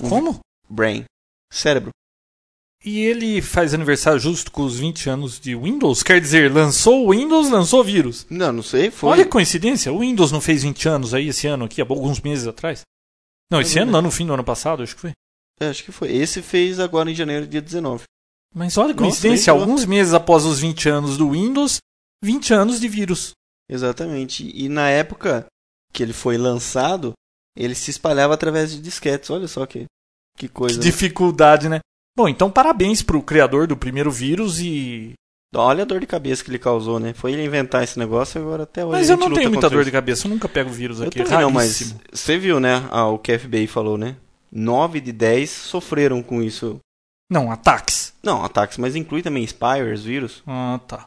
Como? 0.00 0.40
Brain. 0.68 1.04
Cérebro. 1.52 1.90
E 2.84 3.00
ele 3.00 3.42
faz 3.42 3.74
aniversário 3.74 4.20
justo 4.20 4.52
com 4.52 4.62
os 4.62 4.78
20 4.78 5.10
anos 5.10 5.40
de 5.40 5.54
Windows? 5.54 6.02
Quer 6.02 6.20
dizer, 6.20 6.52
lançou 6.52 7.06
o 7.06 7.10
Windows, 7.10 7.50
lançou 7.50 7.80
o 7.80 7.84
vírus. 7.84 8.24
Não, 8.30 8.52
não 8.52 8.62
sei, 8.62 8.90
foi. 8.90 9.10
Olha 9.10 9.24
que 9.24 9.30
coincidência, 9.30 9.92
o 9.92 10.00
Windows 10.00 10.30
não 10.30 10.40
fez 10.40 10.62
20 10.62 10.88
anos 10.88 11.12
aí 11.12 11.28
esse 11.28 11.46
ano 11.46 11.64
aqui, 11.64 11.80
há 11.82 11.84
alguns 11.84 12.20
meses 12.20 12.46
atrás. 12.46 12.82
Não, 13.50 13.60
esse 13.60 13.78
É 13.78 13.82
ano 13.82 13.92
não, 13.92 14.02
no 14.02 14.10
fim 14.10 14.26
do 14.26 14.34
ano 14.34 14.44
passado, 14.44 14.82
acho 14.82 14.94
que 14.94 15.00
foi. 15.00 15.12
É, 15.60 15.68
acho 15.68 15.82
que 15.82 15.90
foi. 15.90 16.14
Esse 16.14 16.40
fez 16.40 16.78
agora 16.78 17.10
em 17.10 17.14
janeiro, 17.14 17.46
dia 17.46 17.60
19. 17.60 18.04
Mas 18.54 18.78
olha 18.78 18.94
que 18.94 19.00
Nossa, 19.00 19.10
coincidência, 19.10 19.52
nem 19.52 19.60
alguns 19.60 19.84
meses 19.84 20.14
após 20.14 20.44
os 20.44 20.60
20 20.60 20.88
anos 20.88 21.16
do 21.16 21.30
Windows, 21.30 21.78
20 22.22 22.54
anos 22.54 22.80
de 22.80 22.88
vírus. 22.88 23.32
Exatamente. 23.68 24.50
E 24.54 24.68
na 24.68 24.88
época 24.88 25.46
que 25.92 26.02
ele 26.02 26.12
foi 26.12 26.38
lançado, 26.38 27.12
ele 27.56 27.74
se 27.74 27.90
espalhava 27.90 28.34
através 28.34 28.70
de 28.70 28.80
disquetes. 28.80 29.30
Olha 29.30 29.48
só 29.48 29.66
que, 29.66 29.86
que 30.36 30.48
coisa. 30.48 30.78
Que 30.78 30.84
né? 30.84 30.90
dificuldade, 30.90 31.68
né? 31.68 31.80
Bom, 32.18 32.28
então 32.28 32.50
parabéns 32.50 33.00
pro 33.00 33.22
criador 33.22 33.68
do 33.68 33.76
primeiro 33.76 34.10
vírus 34.10 34.58
e. 34.58 35.12
Olha 35.54 35.84
a 35.84 35.86
dor 35.86 36.00
de 36.00 36.06
cabeça 36.06 36.42
que 36.42 36.50
ele 36.50 36.58
causou, 36.58 36.98
né? 36.98 37.14
Foi 37.14 37.32
ele 37.32 37.44
inventar 37.44 37.84
esse 37.84 37.96
negócio 37.96 38.40
agora 38.40 38.64
até 38.64 38.84
hoje. 38.84 38.90
Mas 38.98 39.08
a 39.08 39.12
eu 39.12 39.16
não 39.16 39.32
tenho 39.32 39.48
muita 39.48 39.70
dor 39.70 39.84
de 39.84 39.92
cabeça, 39.92 40.26
eu 40.26 40.30
nunca 40.30 40.48
pego 40.48 40.68
vírus 40.68 40.98
Eu 40.98 41.06
aqui. 41.06 41.22
também 41.22 41.38
não, 41.38 41.50
mas 41.52 41.94
você 42.12 42.36
viu, 42.36 42.58
né? 42.58 42.88
Ah, 42.90 43.06
o 43.06 43.20
que 43.20 43.30
a 43.30 43.38
FBI 43.38 43.68
falou, 43.68 43.96
né? 43.96 44.16
9 44.50 45.00
de 45.00 45.12
10 45.12 45.48
sofreram 45.48 46.20
com 46.20 46.42
isso. 46.42 46.80
Não, 47.30 47.52
ataques. 47.52 48.12
Não, 48.20 48.44
ataques, 48.44 48.78
mas 48.78 48.96
inclui 48.96 49.22
também 49.22 49.44
spywares, 49.46 50.02
vírus, 50.02 50.42
Ah, 50.44 50.80
tá. 50.88 51.06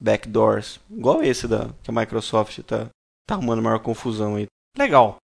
backdoors. 0.00 0.80
Igual 0.90 1.22
esse 1.22 1.46
da 1.46 1.68
que 1.82 1.90
a 1.90 1.92
Microsoft 1.92 2.60
tá, 2.60 2.86
tá 3.26 3.34
arrumando 3.34 3.60
maior 3.62 3.80
confusão 3.80 4.36
aí. 4.36 4.46
Legal. 4.78 5.18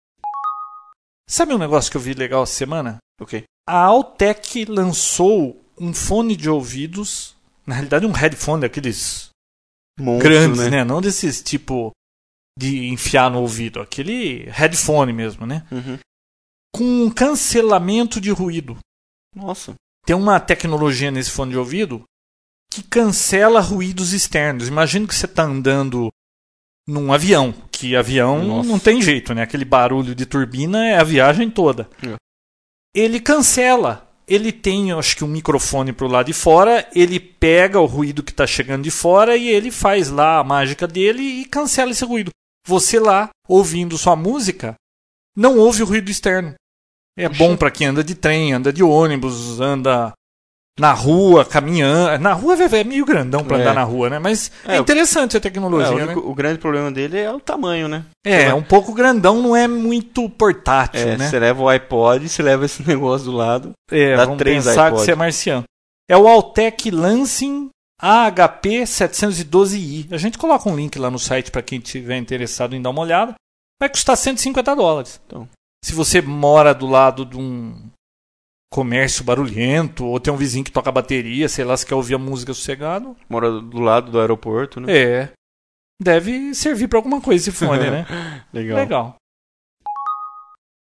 Sabe 1.30 1.54
um 1.54 1.58
negócio 1.58 1.92
que 1.92 1.96
eu 1.96 2.00
vi 2.00 2.12
legal 2.12 2.42
essa 2.42 2.54
semana? 2.54 2.98
Ok. 3.20 3.44
A 3.68 3.76
Altec 3.76 4.64
lançou 4.64 5.60
um 5.78 5.94
fone 5.94 6.36
de 6.36 6.50
ouvidos, 6.50 7.34
na 7.66 7.74
realidade 7.74 8.06
um 8.06 8.12
headphone 8.12 8.62
daqueles 8.62 9.30
Monstro, 9.98 10.28
grandes, 10.28 10.60
né? 10.60 10.70
né? 10.70 10.84
Não 10.84 11.00
desses 11.00 11.42
tipo 11.42 11.92
de 12.58 12.88
enfiar 12.88 13.30
no 13.30 13.40
ouvido, 13.40 13.80
aquele 13.80 14.44
headphone 14.50 15.12
mesmo, 15.12 15.46
né? 15.46 15.66
Uhum. 15.70 15.98
Com 16.74 17.10
cancelamento 17.10 18.20
de 18.20 18.30
ruído. 18.30 18.76
Nossa. 19.34 19.74
Tem 20.04 20.16
uma 20.16 20.40
tecnologia 20.40 21.10
nesse 21.10 21.30
fone 21.30 21.52
de 21.52 21.58
ouvido 21.58 22.04
que 22.72 22.82
cancela 22.82 23.60
ruídos 23.60 24.12
externos. 24.12 24.66
Imagina 24.66 25.06
que 25.06 25.14
você 25.14 25.26
está 25.26 25.44
andando 25.44 26.10
num 26.86 27.12
avião, 27.12 27.52
que 27.70 27.94
avião 27.94 28.44
Nossa. 28.44 28.68
não 28.68 28.78
tem 28.78 29.00
jeito, 29.00 29.34
né? 29.34 29.42
Aquele 29.42 29.64
barulho 29.64 30.14
de 30.14 30.26
turbina 30.26 30.86
é 30.86 30.98
a 30.98 31.04
viagem 31.04 31.50
toda. 31.50 31.88
É. 32.02 32.16
Ele 32.94 33.20
cancela. 33.20 34.08
Ele 34.26 34.52
tem, 34.52 34.92
acho 34.92 35.16
que 35.16 35.24
um 35.24 35.28
microfone 35.28 35.92
pro 35.92 36.06
lado 36.06 36.26
de 36.26 36.32
fora, 36.32 36.88
ele 36.94 37.18
pega 37.18 37.80
o 37.80 37.86
ruído 37.86 38.22
que 38.22 38.30
está 38.30 38.46
chegando 38.46 38.84
de 38.84 38.90
fora 38.90 39.36
e 39.36 39.48
ele 39.48 39.70
faz 39.70 40.08
lá 40.08 40.38
a 40.38 40.44
mágica 40.44 40.86
dele 40.86 41.22
e 41.22 41.44
cancela 41.44 41.90
esse 41.90 42.04
ruído. 42.04 42.30
Você 42.66 43.00
lá, 43.00 43.30
ouvindo 43.48 43.98
sua 43.98 44.14
música, 44.14 44.74
não 45.36 45.58
ouve 45.58 45.82
o 45.82 45.86
ruído 45.86 46.10
externo. 46.10 46.54
É 47.18 47.28
bom 47.28 47.56
para 47.56 47.70
quem 47.70 47.88
anda 47.88 48.02
de 48.02 48.14
trem, 48.14 48.52
anda 48.52 48.72
de 48.72 48.82
ônibus, 48.82 49.60
anda 49.60 50.12
na 50.78 50.92
rua, 50.92 51.44
caminhando. 51.44 52.22
Na 52.22 52.32
rua 52.32 52.54
é 52.56 52.80
é 52.80 52.84
meio 52.84 53.04
grandão 53.04 53.44
para 53.44 53.58
É. 53.58 53.60
andar 53.60 53.74
na 53.74 53.82
rua, 53.84 54.08
né? 54.08 54.18
Mas 54.18 54.50
é, 54.66 54.76
É, 54.76 54.78
interessante 54.78 55.36
a 55.36 55.38
É, 55.38 55.40
tecnologia, 55.40 55.92
o, 55.92 55.96
né? 55.98 56.04
único- 56.04 56.28
o 56.28 56.34
grande 56.34 56.58
problema 56.58 56.90
dele 56.90 57.18
é 57.18 57.30
o 57.30 57.38
tamanho, 57.40 57.88
né? 57.88 58.04
É, 58.24 58.46
Você 58.46 58.52
um 58.54 58.62
pouco 58.62 58.92
grandão, 58.94 59.42
não 59.42 59.54
é 59.54 59.68
muito 59.68 60.28
portátil, 60.30 61.00
É, 61.00 61.16
né? 61.18 61.28
você 61.28 61.38
leva 61.38 61.62
o 61.62 61.68
iPod, 61.68 62.28
você 62.28 62.42
leva 62.42 62.64
esse 62.64 62.82
negócio 62.88 63.26
do 63.30 63.36
lado. 63.36 63.72
É, 63.90 64.16
dá 64.16 64.24
vamos 64.24 64.38
três 64.38 64.64
pensar 64.64 64.86
iPod. 64.86 65.00
que 65.00 65.04
você 65.06 65.12
é 65.12 65.14
marciano. 65.16 65.64
É 66.10 66.16
o 66.16 66.26
Altec 66.26 66.90
Lansing 66.90 67.68
AHP 68.00 68.82
712i. 68.86 70.08
A 70.12 70.16
gente 70.16 70.36
coloca 70.38 70.68
um 70.68 70.74
link 70.76 70.98
lá 70.98 71.10
no 71.10 71.18
site 71.18 71.50
para 71.50 71.62
quem 71.62 71.78
tiver 71.80 72.16
interessado 72.16 72.74
em 72.74 72.82
dar 72.82 72.90
uma 72.90 73.02
olhada. 73.02 73.34
Vai 73.80 73.88
custar 73.88 74.16
150 74.16 74.74
dólares. 74.74 75.20
Então. 75.26 75.48
Se 75.84 75.92
você 75.92 76.20
mora 76.22 76.72
do 76.74 76.86
lado 76.86 77.24
de 77.24 77.36
um 77.36 77.76
comércio 78.72 79.22
barulhento, 79.22 80.06
ou 80.06 80.18
tem 80.18 80.32
um 80.32 80.36
vizinho 80.36 80.64
que 80.64 80.72
toca 80.72 80.90
bateria, 80.90 81.46
sei 81.48 81.64
lá, 81.64 81.76
se 81.76 81.84
quer 81.84 81.94
ouvir 81.94 82.14
a 82.14 82.18
música 82.18 82.54
sossegado, 82.54 83.14
Mora 83.28 83.60
do 83.60 83.78
lado 83.78 84.10
do 84.10 84.18
aeroporto, 84.18 84.80
né? 84.80 84.92
é. 84.92 85.32
Deve 86.02 86.54
servir 86.54 86.88
para 86.88 86.98
alguma 86.98 87.20
coisa 87.20 87.48
esse 87.48 87.56
fone, 87.56 87.88
né? 87.88 88.06
Legal. 88.52 88.78
Legal. 88.78 89.16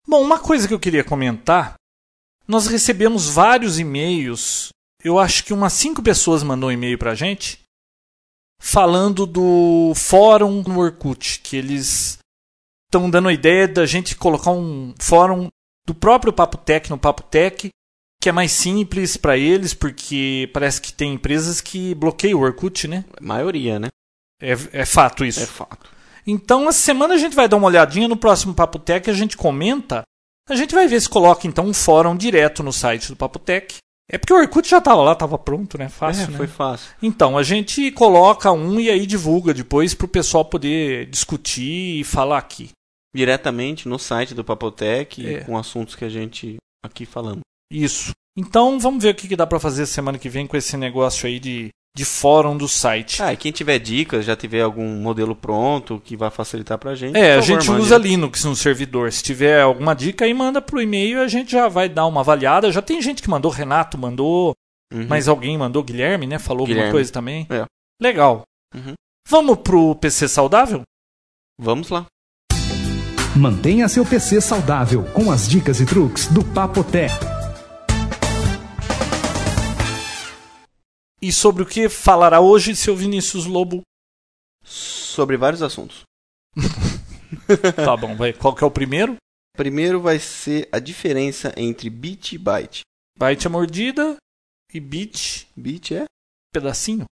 Bom, 0.07 0.21
uma 0.21 0.37
coisa 0.37 0.67
que 0.67 0.73
eu 0.73 0.79
queria 0.79 1.03
comentar, 1.03 1.73
nós 2.47 2.67
recebemos 2.67 3.27
vários 3.27 3.79
e-mails. 3.79 4.69
Eu 5.03 5.17
acho 5.17 5.43
que 5.43 5.53
umas 5.53 5.73
cinco 5.73 6.03
pessoas 6.03 6.43
mandou 6.43 6.69
um 6.69 6.71
e-mail 6.71 6.97
pra 6.97 7.15
gente 7.15 7.59
falando 8.59 9.25
do 9.25 9.93
fórum 9.95 10.61
no 10.67 10.79
Orkut, 10.79 11.39
que 11.41 11.55
eles 11.55 12.19
estão 12.87 13.09
dando 13.09 13.29
a 13.29 13.33
ideia 13.33 13.67
da 13.67 13.85
gente 13.85 14.15
colocar 14.15 14.51
um 14.51 14.93
fórum 14.99 15.47
do 15.85 15.95
próprio 15.95 16.33
Papo 16.33 16.57
Tech 16.57 16.89
no 16.89 16.97
Papo 16.97 17.23
Tech, 17.23 17.69
que 18.21 18.29
é 18.29 18.31
mais 18.31 18.51
simples 18.51 19.15
para 19.17 19.37
eles, 19.37 19.73
porque 19.73 20.49
parece 20.53 20.81
que 20.81 20.91
tem 20.91 21.13
empresas 21.13 21.61
que 21.61 21.93
bloqueiam 21.95 22.39
o 22.39 22.43
Orkut, 22.43 22.87
né? 22.87 23.05
Maioria, 23.21 23.79
né? 23.79 23.87
É, 24.41 24.51
é 24.71 24.85
fato 24.85 25.23
isso. 25.25 25.41
É 25.41 25.45
fato. 25.45 25.89
Então, 26.25 26.67
essa 26.67 26.79
semana 26.79 27.13
a 27.13 27.17
gente 27.17 27.35
vai 27.35 27.47
dar 27.47 27.57
uma 27.57 27.67
olhadinha 27.67 28.07
no 28.07 28.17
próximo 28.17 28.53
Papo 28.53 28.79
Tech, 28.79 29.09
a 29.09 29.13
gente 29.13 29.37
comenta. 29.37 30.01
A 30.49 30.55
gente 30.55 30.73
vai 30.75 30.87
ver 30.87 30.99
se 31.01 31.09
coloca 31.09 31.47
então 31.47 31.65
um 31.65 31.73
fórum 31.73 32.15
direto 32.15 32.63
no 32.63 32.71
site 32.73 33.09
do 33.09 33.15
Papo 33.15 33.37
Tech 33.39 33.77
É 34.09 34.17
porque 34.17 34.33
o 34.33 34.37
Orkut 34.37 34.69
já 34.69 34.79
tava 34.79 35.01
lá, 35.01 35.13
tava 35.15 35.37
pronto, 35.37 35.77
né? 35.77 35.89
Fácil, 35.89 36.23
é, 36.23 36.27
né? 36.27 36.37
foi 36.37 36.47
fácil. 36.47 36.89
Então, 37.01 37.37
a 37.37 37.43
gente 37.43 37.91
coloca 37.91 38.51
um 38.51 38.79
e 38.79 38.89
aí 38.89 39.05
divulga 39.05 39.53
depois 39.53 39.93
pro 39.93 40.07
pessoal 40.07 40.43
poder 40.45 41.05
discutir 41.07 41.99
e 41.99 42.03
falar 42.03 42.37
aqui. 42.37 42.69
Diretamente 43.15 43.87
no 43.87 43.97
site 43.97 44.33
do 44.33 44.43
Papotec, 44.43 45.25
É. 45.25 45.39
com 45.41 45.57
assuntos 45.57 45.95
que 45.95 46.05
a 46.05 46.09
gente 46.09 46.57
aqui 46.85 47.05
falamos. 47.05 47.41
Isso. 47.71 48.11
Então, 48.37 48.79
vamos 48.79 49.01
ver 49.03 49.09
o 49.13 49.15
que, 49.15 49.27
que 49.27 49.35
dá 49.35 49.47
pra 49.47 49.59
fazer 49.59 49.85
semana 49.85 50.17
que 50.19 50.29
vem 50.29 50.45
com 50.45 50.55
esse 50.55 50.77
negócio 50.77 51.27
aí 51.27 51.39
de, 51.39 51.69
de 51.95 52.05
fórum 52.05 52.55
do 52.55 52.67
site. 52.67 53.21
Ah, 53.23 53.33
e 53.33 53.37
quem 53.37 53.51
tiver 53.51 53.79
dicas, 53.79 54.23
já 54.25 54.35
tiver 54.35 54.61
algum 54.61 54.87
modelo 55.01 55.35
pronto 55.35 55.99
que 56.03 56.15
vai 56.15 56.29
facilitar 56.29 56.77
pra 56.77 56.93
gente. 56.95 57.17
É, 57.17 57.31
a 57.37 57.41
favor, 57.41 57.45
gente 57.61 57.69
mande. 57.71 57.81
usa 57.81 57.97
Linux 57.97 58.43
no 58.43 58.55
servidor. 58.55 59.11
Se 59.11 59.23
tiver 59.23 59.61
alguma 59.61 59.95
dica 59.95 60.25
aí, 60.25 60.33
manda 60.33 60.61
pro 60.61 60.79
e-mail 60.81 61.19
a 61.21 61.27
gente 61.27 61.51
já 61.51 61.67
vai 61.67 61.89
dar 61.89 62.05
uma 62.05 62.21
avaliada. 62.21 62.71
Já 62.71 62.81
tem 62.81 63.01
gente 63.01 63.21
que 63.23 63.29
mandou, 63.29 63.51
Renato 63.51 63.97
mandou, 63.97 64.53
Uhum. 64.93 65.05
mas 65.09 65.27
alguém 65.27 65.57
mandou, 65.57 65.83
Guilherme, 65.83 66.25
né? 66.27 66.39
Falou 66.39 66.61
alguma 66.61 66.75
Guilherme. 66.75 66.91
coisa 66.93 67.11
também. 67.11 67.45
É. 67.49 67.65
Legal. 68.01 68.43
Uhum. 68.73 68.93
Vamos 69.27 69.57
pro 69.57 69.95
PC 69.95 70.27
saudável? 70.29 70.83
Vamos 71.59 71.89
lá. 71.89 72.05
Mantenha 73.35 73.89
seu 73.89 74.05
PC 74.05 74.39
saudável 74.41 75.03
com 75.13 75.29
as 75.31 75.47
dicas 75.49 75.81
e 75.81 75.85
truques 75.85 76.27
do 76.27 76.43
Papotec. 76.43 77.13
E 81.21 81.31
sobre 81.31 81.63
o 81.63 81.65
que 81.65 81.89
falará 81.89 82.39
hoje 82.39 82.75
seu 82.75 82.95
Vinícius 82.95 83.45
Lobo? 83.45 83.81
Sobre 84.63 85.37
vários 85.37 85.61
assuntos. 85.61 86.01
Tá 87.75 87.95
bom, 87.97 88.15
vai. 88.15 88.31
Qual 88.31 88.55
que 88.55 88.63
é 88.63 88.67
o 88.67 88.71
primeiro? 88.71 89.17
Primeiro 89.55 89.99
vai 89.99 90.17
ser 90.17 90.69
a 90.71 90.79
diferença 90.79 91.53
entre 91.57 91.89
bit 91.89 92.35
e 92.35 92.37
byte. 92.37 92.81
Byte 93.17 93.47
é 93.47 93.49
mordida 93.49 94.15
e 94.73 94.79
bit 94.79 95.47
Bit 95.55 95.93
é? 95.95 96.05
pedacinho. 96.53 97.05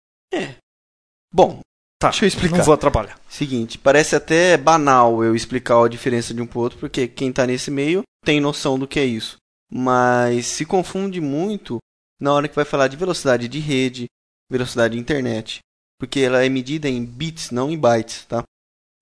Bom, 1.34 1.62
Tá, 2.00 2.10
Deixa 2.10 2.26
eu 2.26 2.28
explicar. 2.28 2.58
não 2.58 2.66
vou 2.66 2.74
atrapalhar. 2.74 3.18
seguinte, 3.30 3.78
parece 3.78 4.16
até 4.16 4.56
banal 4.58 5.24
eu 5.24 5.36
explicar 5.36 5.84
a 5.84 5.88
diferença 5.88 6.34
de 6.34 6.42
um 6.42 6.46
pro 6.48 6.60
outro, 6.60 6.78
porque 6.78 7.08
quem 7.08 7.32
tá 7.32 7.48
nesse 7.48 7.72
meio 7.72 8.04
tem 8.26 8.40
noção 8.42 8.78
do 8.78 8.88
que 8.88 9.00
é 9.00 9.06
isso. 9.06 9.38
Mas 9.72 10.46
se 10.48 10.66
confunde 10.66 11.20
muito 11.22 11.78
na 12.20 12.34
hora 12.34 12.48
que 12.48 12.56
vai 12.56 12.66
falar 12.66 12.88
de 12.88 12.98
velocidade 12.98 13.48
de 13.48 13.60
rede, 13.60 14.06
velocidade 14.50 14.94
de 14.96 15.00
internet, 15.00 15.60
porque 16.00 16.20
ela 16.20 16.44
é 16.44 16.50
medida 16.50 16.88
em 16.90 17.04
bits, 17.06 17.52
não 17.52 17.70
em 17.72 17.78
bytes, 17.78 18.26
tá? 18.26 18.44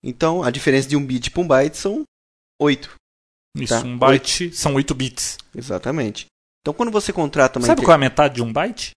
Então, 0.04 0.42
a 0.42 0.50
diferença 0.50 0.88
de 0.88 0.96
um 0.96 1.04
bit 1.04 1.30
para 1.30 1.42
um 1.42 1.46
byte 1.46 1.76
são 1.76 2.02
8. 2.60 2.94
Isso, 3.56 3.74
Tá. 3.80 3.86
um 3.86 3.98
byte 3.98 4.52
são 4.52 4.74
8 4.74 4.94
bits. 4.94 5.36
Exatamente. 5.54 6.26
Então, 6.60 6.72
quando 6.74 6.90
você 6.90 7.12
contrata 7.12 7.58
uma 7.58 7.66
Sabe 7.66 7.80
inter- 7.80 7.86
qual 7.86 7.92
é 7.94 7.96
a 7.96 7.98
metade 7.98 8.34
de 8.36 8.42
um 8.42 8.52
byte? 8.52 8.92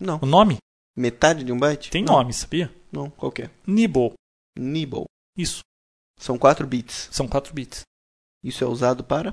Não. 0.00 0.18
O 0.22 0.26
nome? 0.26 0.58
Metade 0.96 1.44
de 1.44 1.52
um 1.52 1.58
byte? 1.58 1.90
Tem 1.90 2.04
não. 2.04 2.14
nome, 2.14 2.32
sabia? 2.32 2.72
Não, 2.92 3.10
qual 3.10 3.30
que 3.32 3.42
é? 3.42 3.50
Nibble. 3.66 4.12
Nibble. 4.58 5.04
Isso, 5.36 5.60
São 6.18 6.38
4 6.38 6.66
bits. 6.66 7.08
são 7.12 7.28
4 7.28 7.52
bits. 7.52 7.82
Isso 8.42 8.64
é 8.64 8.66
usado 8.66 9.04
para? 9.04 9.30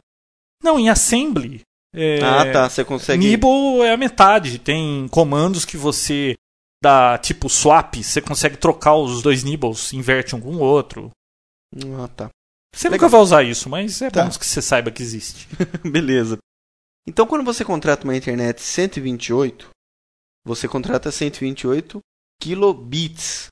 Não, 0.61 0.77
em 0.79 0.89
assembly. 0.89 1.61
É, 1.93 2.19
Ah, 2.23 2.51
tá. 2.51 2.69
Você 2.69 2.83
consegue. 2.83 3.25
Nibble 3.25 3.81
é 3.83 3.93
a 3.93 3.97
metade. 3.97 4.59
Tem 4.59 5.07
comandos 5.09 5.65
que 5.65 5.77
você 5.77 6.35
dá 6.83 7.17
tipo 7.17 7.49
swap, 7.49 7.95
você 8.03 8.21
consegue 8.21 8.57
trocar 8.57 8.95
os 8.95 9.21
dois 9.21 9.43
nibbles, 9.43 9.93
inverte 9.93 10.35
um 10.35 10.41
com 10.41 10.55
o 10.55 10.59
outro. 10.59 11.11
Ah, 12.01 12.07
tá. 12.09 12.29
Você 12.75 12.89
Legal. 12.89 13.05
nunca 13.07 13.09
vai 13.09 13.21
usar 13.21 13.43
isso, 13.43 13.69
mas 13.69 14.01
é 14.01 14.09
Tá. 14.09 14.23
bom 14.25 14.29
que 14.31 14.45
você 14.45 14.61
saiba 14.61 14.91
que 14.91 15.01
existe. 15.01 15.47
Beleza. 15.89 16.37
Então, 17.07 17.25
quando 17.27 17.43
você 17.45 17.63
contrata 17.63 18.03
uma 18.03 18.15
internet 18.15 18.61
128, 18.61 19.69
você 20.45 20.67
contrata 20.67 21.11
128 21.11 21.99
kilobits. 22.41 23.47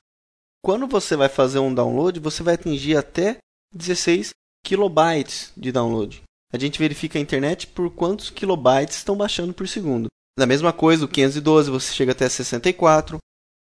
Quando 0.64 0.86
você 0.86 1.16
vai 1.16 1.28
fazer 1.28 1.58
um 1.58 1.74
download, 1.74 2.20
você 2.20 2.42
vai 2.42 2.54
atingir 2.54 2.96
até 2.96 3.38
16 3.74 4.30
kilobytes 4.64 5.52
de 5.56 5.72
download. 5.72 6.22
A 6.52 6.58
gente 6.58 6.78
verifica 6.78 7.18
a 7.18 7.22
internet 7.22 7.66
por 7.66 7.90
quantos 7.90 8.28
kilobytes 8.28 8.96
estão 8.96 9.16
baixando 9.16 9.54
por 9.54 9.66
segundo. 9.66 10.08
Da 10.38 10.46
mesma 10.46 10.72
coisa, 10.72 11.04
o 11.04 11.08
512 11.08 11.70
você 11.70 11.92
chega 11.92 12.12
até 12.12 12.28
64, 12.28 13.18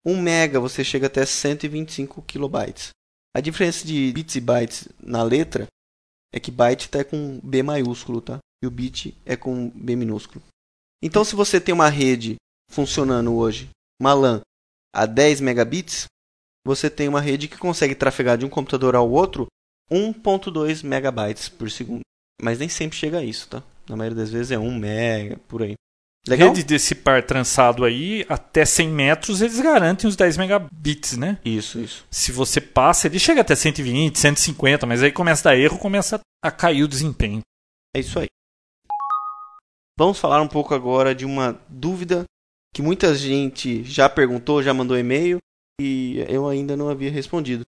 1 0.05 0.21
mega 0.21 0.59
você 0.59 0.83
chega 0.83 1.07
até 1.07 1.25
125 1.25 2.21
kilobytes. 2.23 2.89
A 3.35 3.39
diferença 3.39 3.85
de 3.85 4.11
bits 4.11 4.35
e 4.35 4.41
bytes 4.41 4.87
na 4.99 5.21
letra 5.21 5.67
é 6.33 6.39
que 6.39 6.51
byte 6.51 6.85
está 6.85 7.03
com 7.03 7.39
B 7.43 7.61
maiúsculo, 7.61 8.21
tá? 8.21 8.39
E 8.61 8.67
o 8.67 8.71
bit 8.71 9.15
é 9.25 9.35
com 9.35 9.69
B 9.69 9.95
minúsculo. 9.95 10.43
Então, 11.01 11.23
se 11.23 11.35
você 11.35 11.61
tem 11.61 11.73
uma 11.73 11.89
rede 11.89 12.35
funcionando 12.69 13.33
hoje, 13.35 13.69
uma 14.01 14.13
LAN, 14.13 14.41
a 14.93 15.05
10 15.05 15.41
megabits, 15.41 16.05
você 16.65 16.89
tem 16.89 17.07
uma 17.07 17.21
rede 17.21 17.47
que 17.47 17.57
consegue 17.57 17.95
trafegar 17.95 18.37
de 18.37 18.45
um 18.45 18.49
computador 18.49 18.95
ao 18.95 19.09
outro 19.09 19.47
1.2 19.89 20.83
megabytes 20.83 21.47
por 21.47 21.71
segundo. 21.71 22.01
Mas 22.41 22.59
nem 22.59 22.69
sempre 22.69 22.97
chega 22.97 23.19
a 23.19 23.23
isso, 23.23 23.47
tá? 23.49 23.63
Na 23.87 23.95
maioria 23.95 24.17
das 24.17 24.29
vezes 24.29 24.51
é 24.51 24.57
1 24.57 24.77
mega, 24.77 25.37
por 25.47 25.63
aí. 25.63 25.73
Legal? 26.27 26.49
Rede 26.49 26.63
desse 26.63 26.93
par 26.93 27.23
trançado 27.23 27.83
aí, 27.85 28.25
até 28.29 28.65
100 28.65 28.89
metros, 28.89 29.41
eles 29.41 29.59
garantem 29.59 30.07
os 30.07 30.15
10 30.15 30.37
megabits, 30.37 31.17
né? 31.17 31.39
Isso, 31.43 31.79
isso. 31.79 32.05
Se 32.11 32.31
você 32.31 32.59
passa, 32.61 33.07
ele 33.07 33.17
chega 33.17 33.41
até 33.41 33.55
120, 33.55 34.19
150, 34.19 34.85
mas 34.85 35.01
aí 35.01 35.11
começa 35.11 35.49
a 35.49 35.51
dar 35.51 35.59
erro, 35.59 35.79
começa 35.79 36.19
a 36.43 36.51
cair 36.51 36.83
o 36.83 36.87
desempenho. 36.87 37.41
É 37.95 37.99
isso 37.99 38.19
aí. 38.19 38.27
Vamos 39.97 40.19
falar 40.19 40.41
um 40.41 40.47
pouco 40.47 40.73
agora 40.73 41.15
de 41.15 41.25
uma 41.25 41.59
dúvida 41.67 42.23
que 42.73 42.81
muita 42.81 43.15
gente 43.15 43.83
já 43.83 44.07
perguntou, 44.07 44.61
já 44.61 44.73
mandou 44.73 44.97
e-mail 44.97 45.39
e 45.81 46.23
eu 46.29 46.47
ainda 46.47 46.77
não 46.77 46.89
havia 46.89 47.11
respondido. 47.11 47.63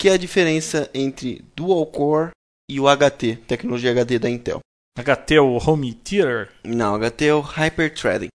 Que 0.00 0.08
é 0.08 0.12
a 0.12 0.18
diferença 0.18 0.90
entre 0.94 1.44
Dual 1.54 1.86
Core 1.86 2.30
e 2.68 2.80
o 2.80 2.84
HT, 2.84 3.36
tecnologia 3.46 3.90
HD 3.90 4.18
da 4.18 4.30
Intel. 4.30 4.60
HT 4.98 5.34
é 5.34 5.40
o 5.40 5.58
Home 5.58 5.94
Theater. 5.94 6.52
Não, 6.64 6.98
HT 6.98 7.24
é 7.24 7.34
o 7.34 7.40
Hyperthreading. 7.40 8.28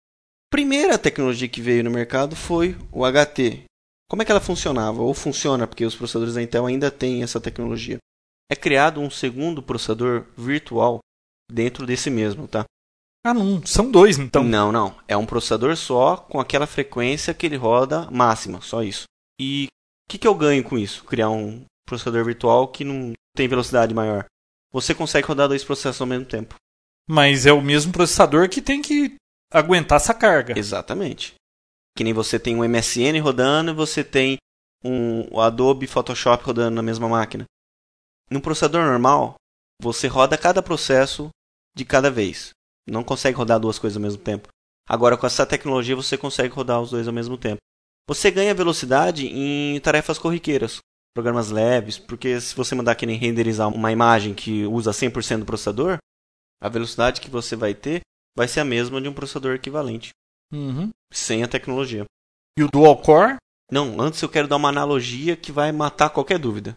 Primeira 0.51 0.99
tecnologia 0.99 1.49
que 1.49 1.63
veio 1.63 1.85
no 1.85 1.91
mercado 1.91 2.37
foi 2.37 2.77
o 2.93 3.05
HT. 3.05 3.65
Como 4.11 4.23
é 4.23 4.25
que 4.25 4.31
ela 4.31 4.41
funcionava? 4.41 5.01
Ou 5.01 5.15
funciona, 5.15 5.67
porque 5.67 5.85
os 5.85 5.95
processadores 5.95 6.35
da 6.35 6.43
Intel 6.43 6.67
ainda 6.67 6.91
têm 6.91 7.23
essa 7.23 7.41
tecnologia. 7.41 7.99
É 8.51 8.57
criado 8.57 9.01
um 9.01 9.09
segundo 9.09 9.63
processador 9.63 10.27
virtual 10.37 10.99
dentro 11.51 11.87
desse 11.87 12.11
mesmo, 12.11 12.49
tá? 12.49 12.65
Ah, 13.25 13.33
não, 13.33 13.65
são 13.65 13.91
dois 13.91 14.19
então. 14.19 14.43
Não, 14.43 14.73
não. 14.73 14.97
É 15.07 15.17
um 15.17 15.27
processador 15.27 15.77
só 15.77 16.17
com 16.17 16.41
aquela 16.41 16.67
frequência 16.67 17.33
que 17.33 17.47
ele 17.47 17.57
roda 17.57 18.11
máxima, 18.11 18.61
só 18.61 18.83
isso. 18.83 19.05
E 19.41 19.67
o 19.67 20.11
que, 20.11 20.19
que 20.19 20.27
eu 20.27 20.35
ganho 20.35 20.65
com 20.65 20.77
isso? 20.77 21.05
Criar 21.05 21.31
um 21.31 21.65
processador 21.91 22.25
virtual 22.25 22.69
que 22.69 22.85
não 22.85 23.13
tem 23.35 23.49
velocidade 23.49 23.93
maior. 23.93 24.25
Você 24.73 24.95
consegue 24.95 25.27
rodar 25.27 25.49
dois 25.49 25.65
processos 25.65 26.01
ao 26.01 26.07
mesmo 26.07 26.25
tempo. 26.25 26.55
Mas 27.09 27.45
é 27.45 27.53
o 27.53 27.61
mesmo 27.61 27.93
processador 27.93 28.49
que 28.49 28.63
tem 28.63 28.81
que 28.81 29.17
aguentar 29.53 29.97
essa 29.97 30.15
carga. 30.15 30.57
Exatamente. 30.57 31.35
Que 31.97 32.05
nem 32.05 32.13
você 32.13 32.39
tem 32.39 32.55
um 32.55 32.67
MSN 32.67 33.21
rodando 33.21 33.73
e 33.73 33.75
você 33.75 34.05
tem 34.05 34.39
um 34.85 35.41
Adobe 35.41 35.87
Photoshop 35.87 36.45
rodando 36.45 36.77
na 36.77 36.83
mesma 36.83 37.09
máquina. 37.09 37.45
No 38.31 38.41
processador 38.41 38.87
normal, 38.87 39.35
você 39.83 40.07
roda 40.07 40.39
cada 40.39 40.63
processo 40.63 41.29
de 41.75 41.85
cada 41.85 42.11
vez. 42.11 42.51
Não 42.87 43.03
consegue 43.03 43.37
rodar 43.37 43.59
duas 43.59 43.79
coisas 43.79 43.97
ao 43.97 44.03
mesmo 44.03 44.23
tempo. 44.23 44.49
Agora, 44.89 45.17
com 45.17 45.27
essa 45.27 45.45
tecnologia, 45.45 45.97
você 45.97 46.17
consegue 46.17 46.55
rodar 46.55 46.81
os 46.81 46.91
dois 46.91 47.09
ao 47.09 47.15
mesmo 47.15 47.37
tempo. 47.37 47.59
Você 48.09 48.31
ganha 48.31 48.55
velocidade 48.55 49.27
em 49.27 49.79
tarefas 49.81 50.19
corriqueiras, 50.19 50.79
programas 51.15 51.51
leves, 51.51 51.99
porque 51.99 52.41
se 52.41 52.55
você 52.55 52.75
mandar 52.75 52.95
que 52.95 53.07
nem 53.07 53.17
renderizar 53.19 53.69
uma 53.69 53.93
imagem 53.93 54.35
que 54.35 54.65
usa 54.67 54.91
100% 54.93 55.41
do 55.41 55.45
processador, 55.47 55.99
a 56.63 56.69
velocidade 56.69 57.21
que 57.21 57.31
você 57.31 57.57
vai 57.57 57.75
ter 57.75 58.01
vai 58.37 58.47
ser 58.47 58.61
a 58.61 58.65
mesma 58.65 59.01
de 59.01 59.09
um 59.09 59.13
processador 59.13 59.55
equivalente, 59.55 60.11
Uhum. 60.53 60.91
sem 61.13 61.43
a 61.43 61.49
tecnologia. 61.49 62.05
E 62.59 62.63
o 62.63 62.69
Dual 62.71 62.97
Core? 63.01 63.37
Não, 63.71 64.01
antes 64.01 64.21
eu 64.23 64.29
quero 64.29 64.49
dar 64.49 64.57
uma 64.57 64.69
analogia 64.69 65.37
que 65.37 65.53
vai 65.53 65.71
matar 65.73 66.11
qualquer 66.11 66.39
dúvida. 66.39 66.75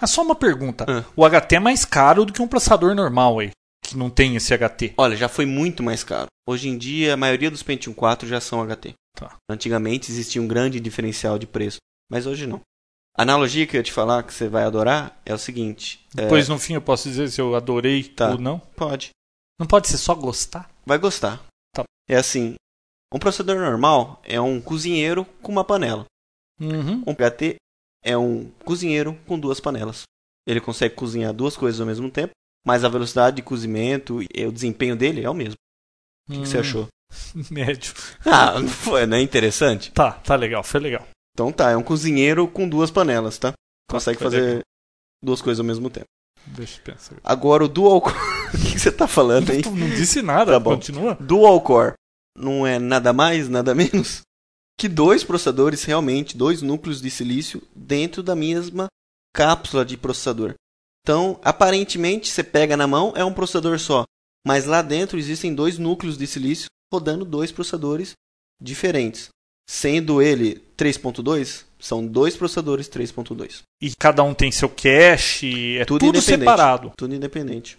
Ah, 0.00 0.06
só 0.06 0.22
uma 0.22 0.34
pergunta. 0.34 0.84
Ah. 0.88 1.04
O 1.14 1.24
HT 1.28 1.56
é 1.56 1.60
mais 1.60 1.84
caro 1.84 2.24
do 2.24 2.32
que 2.32 2.42
um 2.42 2.48
processador 2.48 2.94
normal 2.94 3.38
aí, 3.38 3.50
que 3.84 3.96
não 3.96 4.10
tem 4.10 4.34
esse 4.36 4.52
HT. 4.56 4.94
Olha, 4.96 5.16
já 5.16 5.28
foi 5.28 5.46
muito 5.46 5.82
mais 5.82 6.02
caro. 6.02 6.26
Hoje 6.48 6.68
em 6.68 6.76
dia, 6.76 7.14
a 7.14 7.16
maioria 7.16 7.50
dos 7.50 7.62
Pentium 7.62 7.92
4 7.94 8.26
já 8.26 8.40
são 8.40 8.60
HT. 8.66 8.94
Tá. 9.14 9.36
Antigamente 9.50 10.10
existia 10.10 10.40
um 10.42 10.48
grande 10.48 10.80
diferencial 10.80 11.38
de 11.38 11.46
preço, 11.46 11.76
mas 12.10 12.26
hoje 12.26 12.46
não. 12.46 12.60
A 13.16 13.22
analogia 13.22 13.66
que 13.66 13.76
eu 13.76 13.80
ia 13.80 13.84
te 13.84 13.92
falar, 13.92 14.22
que 14.22 14.32
você 14.32 14.48
vai 14.48 14.64
adorar, 14.64 15.20
é 15.26 15.34
o 15.34 15.38
seguinte. 15.38 16.04
é, 16.16 16.22
Depois 16.22 16.48
no 16.48 16.58
fim 16.58 16.74
eu 16.74 16.82
posso 16.82 17.08
dizer 17.08 17.30
se 17.30 17.40
eu 17.40 17.54
adorei 17.54 18.04
Tá. 18.04 18.30
ou 18.30 18.38
não. 18.38 18.58
Pode. 18.58 19.10
Não 19.60 19.66
pode 19.66 19.88
ser 19.88 19.98
só 19.98 20.14
gostar? 20.14 20.70
Vai 20.86 20.98
gostar. 20.98 21.42
Tá. 21.74 21.84
É 22.08 22.16
assim, 22.16 22.54
um 23.12 23.18
processador 23.18 23.58
normal 23.60 24.20
é 24.24 24.40
um 24.40 24.60
cozinheiro 24.60 25.24
com 25.42 25.52
uma 25.52 25.64
panela. 25.64 26.06
Uhum. 26.60 27.02
Um 27.06 27.14
HT 27.14 27.56
é 28.02 28.16
um 28.16 28.50
cozinheiro 28.64 29.14
com 29.26 29.38
duas 29.38 29.60
panelas. 29.60 30.02
Ele 30.46 30.60
consegue 30.60 30.94
cozinhar 30.94 31.32
duas 31.32 31.56
coisas 31.56 31.80
ao 31.80 31.86
mesmo 31.86 32.10
tempo, 32.10 32.32
mas 32.66 32.82
a 32.82 32.88
velocidade 32.88 33.36
de 33.36 33.42
cozimento 33.42 34.20
e 34.34 34.46
o 34.46 34.50
desempenho 34.52 34.96
dele 34.96 35.22
é 35.22 35.28
o 35.30 35.34
mesmo. 35.34 35.54
O 36.28 36.32
que, 36.32 36.40
que 36.40 36.46
você 36.48 36.56
Hum. 36.56 36.60
achou? 36.60 36.88
Médio. 37.50 37.92
Ah, 38.24 38.58
não 38.58 38.68
foi, 38.68 39.04
não 39.06 39.18
é 39.18 39.20
interessante? 39.22 39.92
Tá, 39.92 40.12
tá 40.12 40.34
legal, 40.34 40.64
foi 40.64 40.80
legal. 40.80 41.06
Então 41.34 41.52
tá, 41.52 41.70
é 41.70 41.76
um 41.76 41.82
cozinheiro 41.82 42.46
com 42.46 42.68
duas 42.68 42.90
panelas, 42.90 43.38
tá? 43.38 43.52
Consegue 43.90 44.18
foi 44.18 44.26
fazer 44.26 44.40
legal. 44.42 44.62
duas 45.22 45.40
coisas 45.40 45.60
ao 45.60 45.66
mesmo 45.66 45.88
tempo. 45.88 46.06
Deixa 46.46 46.78
eu 46.80 46.84
pensar. 46.84 47.16
Agora 47.22 47.64
o 47.64 47.68
dual 47.68 48.00
core. 48.00 48.16
o 48.54 48.58
que 48.72 48.78
você 48.78 48.90
tá 48.90 49.06
falando 49.06 49.50
aí? 49.50 49.62
Tu 49.62 49.70
não 49.70 49.88
disse 49.88 50.22
nada, 50.22 50.52
Tá 50.52 50.60
bom. 50.60 50.74
continua. 50.74 51.14
Dual 51.14 51.60
core 51.60 51.94
não 52.36 52.66
é 52.66 52.78
nada 52.78 53.12
mais, 53.12 53.48
nada 53.48 53.74
menos 53.74 54.22
que 54.78 54.88
dois 54.88 55.22
processadores 55.22 55.84
realmente, 55.84 56.36
dois 56.36 56.60
núcleos 56.62 57.00
de 57.00 57.10
silício 57.10 57.62
dentro 57.74 58.22
da 58.22 58.34
mesma 58.34 58.88
cápsula 59.34 59.84
de 59.84 59.96
processador. 59.96 60.54
Então, 61.04 61.38
aparentemente, 61.44 62.28
você 62.28 62.42
pega 62.42 62.76
na 62.76 62.86
mão, 62.86 63.12
é 63.14 63.24
um 63.24 63.32
processador 63.32 63.78
só. 63.78 64.04
Mas 64.44 64.66
lá 64.66 64.82
dentro 64.82 65.18
existem 65.18 65.54
dois 65.54 65.78
núcleos 65.78 66.16
de 66.18 66.26
silício 66.26 66.66
rodando 66.92 67.24
dois 67.24 67.52
processadores 67.52 68.12
diferentes. 68.60 69.28
Sendo 69.68 70.20
ele 70.20 70.62
3.2, 70.76 71.64
são 71.78 72.06
dois 72.06 72.36
processadores 72.36 72.88
3.2. 72.88 73.62
E 73.80 73.92
cada 73.98 74.22
um 74.22 74.34
tem 74.34 74.50
seu 74.52 74.68
cache, 74.68 75.78
é 75.78 75.84
Tudo 75.84 76.06
tudo, 76.06 76.20
separado. 76.20 76.92
Tudo 76.96 77.14
independente. 77.14 77.76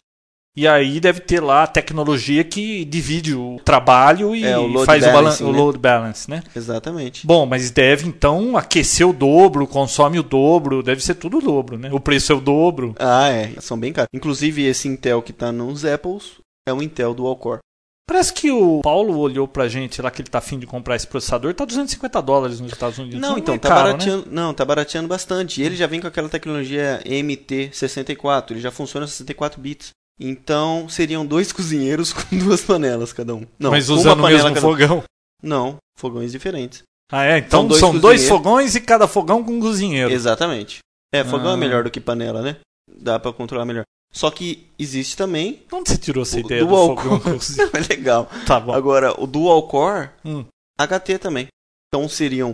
E 0.56 0.68
aí 0.68 1.00
deve 1.00 1.20
ter 1.20 1.40
lá 1.42 1.64
a 1.64 1.68
tecnologia 1.68 2.44
que 2.44 2.86
divide 2.86 3.34
o 3.34 3.60
trabalho 3.66 4.36
e 4.36 4.46
É, 4.46 4.56
o 4.56 4.86
faz 4.86 5.02
o, 5.02 5.08
balan- 5.08 5.24
balancing, 5.24 5.44
o 5.46 5.52
né? 5.52 5.58
load 5.58 5.80
balance, 5.80 6.30
né? 6.30 6.44
Exatamente. 6.56 7.26
Bom, 7.26 7.48
mas 7.48 7.72
deve 7.72 8.08
então 8.08 8.56
aquecer 8.56 9.08
o 9.08 9.12
dobro, 9.14 9.66
consome 9.66 10.20
o 10.20 10.24
dobro, 10.24 10.84
deve 10.84 11.04
ser 11.04 11.16
tudo 11.16 11.40
o 11.40 11.42
dobro, 11.42 11.76
né? 11.80 11.90
O 11.92 12.00
preço 12.00 12.32
é 12.32 12.36
o 12.36 12.40
dobro. 12.40 12.94
Ah, 13.00 13.30
é. 13.30 13.54
São 13.62 13.80
bem 13.80 13.92
caros. 13.92 14.10
Inclusive, 14.14 14.64
esse 14.64 14.88
Intel 14.88 15.24
que 15.24 15.32
está 15.32 15.52
nos 15.52 15.84
Apples 15.86 16.34
é 16.68 16.72
um 16.74 16.84
Intel 16.84 17.16
Dual 17.16 17.36
Core. 17.36 17.60
Parece 18.06 18.34
que 18.34 18.52
o 18.52 18.82
Paulo 18.82 19.18
olhou 19.18 19.48
pra 19.48 19.70
gente 19.70 20.02
lá 20.02 20.12
que 20.12 20.22
ele 20.22 20.30
tá 20.30 20.40
afim 20.40 20.60
de 20.60 20.68
comprar 20.68 20.96
esse 20.98 21.08
processador, 21.08 21.54
tá 21.54 21.64
250 21.64 22.22
dólares 22.22 22.60
nos 22.60 22.72
Estados 22.74 23.00
Unidos. 23.00 23.20
Não, 23.22 23.38
então, 23.38 23.56
é 23.56 23.58
tá 23.58 23.70
caro, 23.70 23.82
né? 23.84 23.92
barateando. 23.94 24.26
Não, 24.30 24.54
tá 24.54 24.66
barateando 24.66 25.08
bastante. 25.08 25.62
E 25.62 25.66
ele 25.66 25.76
já 25.76 25.88
vem 25.88 26.02
com 26.02 26.08
aquela 26.08 26.28
tecnologia 26.28 27.02
MT64. 27.06 28.52
Ele 28.52 28.60
já 28.62 28.72
funciona 28.72 29.08
64 29.08 29.60
bits. 29.62 29.92
Então, 30.20 30.88
seriam 30.90 31.26
dois 31.26 31.52
cozinheiros 31.54 32.14
com 32.14 32.38
duas 32.38 32.62
panelas 32.62 33.14
cada 33.14 33.34
um. 33.36 33.46
Não, 33.58 33.72
Mas 33.72 33.90
uma 33.90 33.98
usando 34.00 34.20
o 34.20 34.28
mesmo 34.28 34.48
cada 34.54 34.60
um. 34.60 34.62
fogão. 34.62 35.04
Não, 35.42 35.78
fogões 35.98 36.32
diferentes. 36.32 36.84
Ah, 37.12 37.26
é? 37.26 37.38
Então 37.38 37.62
São 37.62 37.68
dois 37.68 37.80
são 37.80 37.98
dois 38.00 38.28
fogões 38.28 38.76
e 38.76 38.82
cada 38.82 39.08
fogão 39.08 39.44
com 39.44 39.54
um 39.54 39.60
cozinheiro. 39.60 40.12
Exatamente. 40.12 40.80
É, 41.14 41.24
fogão 41.24 41.52
Ah. 41.52 41.54
é 41.54 41.58
melhor 41.58 41.84
do 41.84 41.92
que 41.92 42.00
panela, 42.00 42.42
né? 42.42 42.58
Dá 42.98 43.20
pra 43.20 43.32
controlar 43.34 43.66
melhor. 43.66 43.84
Só 44.14 44.30
que 44.30 44.68
existe 44.78 45.18
também. 45.18 45.64
Onde 45.72 45.90
você 45.90 45.98
tirou 45.98 46.22
essa 46.22 46.40
ideia 46.40 46.62
do 46.62 46.68
dual 46.68 46.96
fogão 46.96 47.20
core. 47.20 47.34
cozinheiro? 47.36 47.72
é 47.76 47.80
legal. 47.90 48.30
Tá 48.46 48.60
bom. 48.60 48.72
Agora, 48.72 49.20
o 49.20 49.26
Dual 49.26 49.68
Core, 49.68 50.10
Hum. 50.24 50.46
HT 50.80 51.18
também. 51.20 51.48
Então 51.88 52.08
seriam 52.08 52.54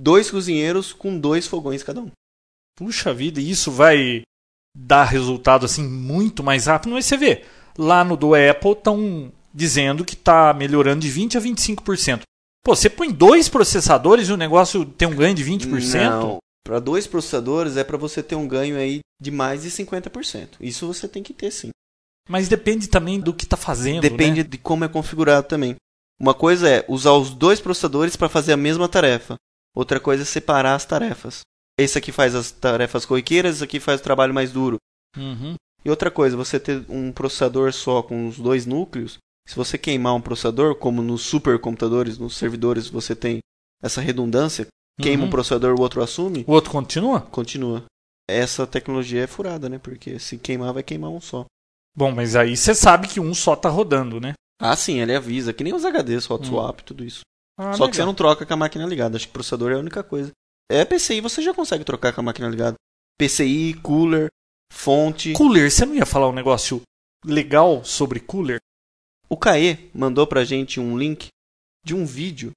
dois 0.00 0.30
cozinheiros 0.30 0.92
com 0.92 1.18
dois 1.18 1.46
fogões 1.46 1.82
cada 1.82 2.00
um. 2.00 2.10
Puxa 2.76 3.14
vida, 3.14 3.40
e 3.40 3.50
isso 3.50 3.70
vai 3.70 4.22
dar 4.76 5.04
resultado 5.04 5.64
assim 5.66 5.86
muito 5.86 6.42
mais 6.42 6.66
rápido. 6.66 6.92
Mas 6.92 7.06
você 7.06 7.16
vê, 7.16 7.44
lá 7.76 8.04
no 8.04 8.16
do 8.16 8.34
Apple 8.34 8.72
estão 8.72 9.32
dizendo 9.54 10.04
que 10.04 10.14
está 10.14 10.52
melhorando 10.52 11.00
de 11.00 11.08
20 11.08 11.38
a 11.38 11.40
25%. 11.40 12.22
Pô, 12.64 12.74
você 12.76 12.90
põe 12.90 13.10
dois 13.10 13.48
processadores 13.48 14.28
e 14.28 14.32
o 14.32 14.36
negócio 14.36 14.84
tem 14.84 15.08
um 15.08 15.14
ganho 15.16 15.34
de 15.34 15.44
20%? 15.44 16.10
Não. 16.10 16.38
Para 16.64 16.80
dois 16.80 17.06
processadores 17.06 17.76
é 17.76 17.84
para 17.84 17.96
você 17.96 18.22
ter 18.22 18.34
um 18.34 18.46
ganho 18.46 18.76
aí 18.76 19.00
de 19.20 19.30
mais 19.30 19.62
de 19.62 19.70
50%. 19.70 20.56
Isso 20.60 20.86
você 20.86 21.08
tem 21.08 21.22
que 21.22 21.32
ter 21.32 21.50
sim. 21.50 21.70
Mas 22.28 22.48
depende 22.48 22.88
também 22.88 23.18
do 23.18 23.32
que 23.32 23.44
está 23.44 23.56
fazendo. 23.56 24.02
Depende 24.02 24.42
né? 24.42 24.48
de 24.48 24.58
como 24.58 24.84
é 24.84 24.88
configurado 24.88 25.48
também. 25.48 25.76
Uma 26.20 26.34
coisa 26.34 26.68
é 26.68 26.84
usar 26.88 27.12
os 27.12 27.30
dois 27.30 27.60
processadores 27.60 28.16
para 28.16 28.28
fazer 28.28 28.52
a 28.52 28.56
mesma 28.56 28.88
tarefa. 28.88 29.36
Outra 29.74 29.98
coisa 29.98 30.24
é 30.24 30.26
separar 30.26 30.74
as 30.74 30.84
tarefas. 30.84 31.40
Esse 31.78 31.96
aqui 31.96 32.10
faz 32.10 32.34
as 32.34 32.50
tarefas 32.50 33.06
corriqueiras, 33.06 33.56
esse 33.56 33.64
aqui 33.64 33.78
faz 33.78 34.00
o 34.00 34.04
trabalho 34.04 34.34
mais 34.34 34.52
duro. 34.52 34.78
Uhum. 35.16 35.54
E 35.84 35.90
outra 35.90 36.10
coisa, 36.10 36.36
você 36.36 36.58
ter 36.58 36.84
um 36.88 37.12
processador 37.12 37.72
só 37.72 38.02
com 38.02 38.26
os 38.26 38.36
dois 38.36 38.66
núcleos, 38.66 39.18
se 39.48 39.54
você 39.54 39.78
queimar 39.78 40.14
um 40.14 40.20
processador, 40.20 40.74
como 40.74 41.00
nos 41.00 41.22
supercomputadores, 41.22 42.18
nos 42.18 42.36
servidores, 42.36 42.88
você 42.88 43.14
tem 43.14 43.38
essa 43.80 44.00
redundância, 44.00 44.66
queima 45.00 45.22
Uhum. 45.22 45.28
um 45.28 45.30
processador, 45.30 45.74
o 45.78 45.80
outro 45.80 46.02
assume, 46.02 46.44
O 46.46 46.52
outro 46.52 46.70
continua? 46.70 47.20
continua. 47.20 47.84
Essa 48.28 48.66
tecnologia 48.66 49.24
é 49.24 49.26
furada, 49.26 49.68
né? 49.68 49.78
Porque 49.78 50.18
se 50.18 50.36
queimar, 50.38 50.72
vai 50.74 50.82
queimar 50.82 51.10
um 51.10 51.20
só. 51.20 51.46
Bom, 51.96 52.12
mas 52.12 52.36
aí 52.36 52.56
você 52.56 52.74
sabe 52.74 53.08
que 53.08 53.18
um 53.20 53.32
só 53.34 53.56
tá 53.56 53.68
rodando, 53.68 54.20
né? 54.20 54.34
Ah, 54.60 54.76
sim, 54.76 55.00
ele 55.00 55.14
avisa, 55.14 55.52
que 55.52 55.64
nem 55.64 55.72
os 55.74 55.84
HDs, 55.84 56.28
hot 56.30 56.42
Hum. 56.46 56.50
swap, 56.50 56.80
tudo 56.80 57.04
isso. 57.04 57.20
Ah, 57.58 57.72
só 57.72 57.86
que 57.88 57.94
você 57.96 58.02
legal. 58.02 58.06
não 58.06 58.14
troca 58.14 58.44
com 58.46 58.54
a 58.54 58.56
máquina 58.56 58.84
ligada, 58.86 59.16
acho 59.16 59.26
que 59.26 59.30
o 59.30 59.32
processador 59.32 59.72
é 59.72 59.74
a 59.74 59.78
única 59.78 60.02
coisa. 60.02 60.30
É 60.70 60.84
PCI, 60.84 61.20
você 61.20 61.40
já 61.42 61.54
consegue 61.54 61.84
trocar 61.84 62.12
com 62.12 62.20
a 62.20 62.24
máquina 62.24 62.48
ligada. 62.48 62.76
PCI, 63.18 63.74
cooler, 63.82 64.28
fonte. 64.72 65.32
Cooler, 65.32 65.70
você 65.70 65.86
não 65.86 65.94
ia 65.94 66.06
falar 66.06 66.28
um 66.28 66.32
negócio 66.32 66.82
legal 67.24 67.84
sobre 67.84 68.20
cooler? 68.20 68.58
O 69.28 69.36
Caê 69.36 69.90
mandou 69.94 70.26
pra 70.26 70.44
gente 70.44 70.78
um 70.78 70.96
link 70.98 71.28
de 71.84 71.94
um 71.94 72.04
vídeo 72.04 72.52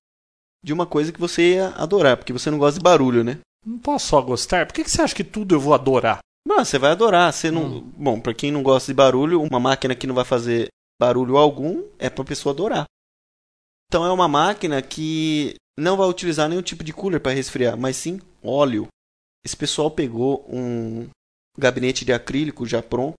de 0.63 0.73
uma 0.73 0.85
coisa 0.85 1.11
que 1.11 1.19
você 1.19 1.55
ia 1.55 1.69
adorar, 1.69 2.17
porque 2.17 2.33
você 2.33 2.51
não 2.51 2.57
gosta 2.57 2.79
de 2.79 2.83
barulho, 2.83 3.23
né? 3.23 3.39
Não 3.65 3.77
posso 3.77 4.07
só 4.07 4.21
gostar? 4.21 4.65
Por 4.65 4.73
que, 4.73 4.83
que 4.83 4.91
você 4.91 5.01
acha 5.01 5.15
que 5.15 5.23
tudo 5.23 5.55
eu 5.55 5.59
vou 5.59 5.73
adorar? 5.73 6.19
Mas 6.47 6.67
você 6.67 6.79
vai 6.79 6.91
adorar. 6.91 7.31
Você 7.31 7.51
não... 7.51 7.77
Hum. 7.77 7.91
Bom, 7.95 8.19
pra 8.19 8.33
quem 8.33 8.51
não 8.51 8.63
gosta 8.63 8.91
de 8.91 8.95
barulho, 8.95 9.41
uma 9.41 9.59
máquina 9.59 9.95
que 9.95 10.07
não 10.07 10.15
vai 10.15 10.25
fazer 10.25 10.67
barulho 10.99 11.37
algum 11.37 11.83
é 11.97 12.09
pra 12.09 12.23
pessoa 12.23 12.53
adorar. 12.53 12.85
Então 13.87 14.05
é 14.05 14.11
uma 14.11 14.27
máquina 14.27 14.81
que 14.81 15.55
não 15.77 15.97
vai 15.97 16.07
utilizar 16.07 16.47
nenhum 16.47 16.61
tipo 16.61 16.83
de 16.83 16.93
cooler 16.93 17.19
para 17.19 17.33
resfriar, 17.33 17.77
mas 17.77 17.97
sim 17.97 18.19
óleo. 18.43 18.87
Esse 19.43 19.57
pessoal 19.57 19.89
pegou 19.89 20.45
um 20.47 21.09
gabinete 21.57 22.05
de 22.05 22.13
acrílico 22.13 22.65
já 22.65 22.81
pronto, 22.81 23.15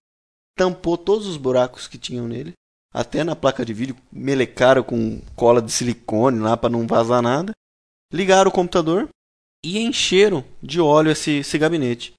tampou 0.57 0.97
todos 0.97 1.27
os 1.27 1.37
buracos 1.37 1.87
que 1.87 1.99
tinham 1.99 2.27
nele, 2.27 2.53
até 2.93 3.25
na 3.25 3.35
placa 3.35 3.65
de 3.65 3.73
vídeo 3.73 3.97
melecaram 4.13 4.83
com 4.83 5.21
cola 5.35 5.63
de 5.63 5.73
silicone 5.73 6.41
lá 6.41 6.57
para 6.57 6.71
não 6.71 6.87
vazar 6.87 7.23
nada. 7.23 7.53
Ligaram 8.13 8.51
o 8.51 8.55
computador 8.55 9.09
e 9.65 9.79
encheram 9.79 10.45
de 10.63 10.81
óleo 10.81 11.11
esse, 11.11 11.39
esse 11.39 11.59
gabinete. 11.59 12.13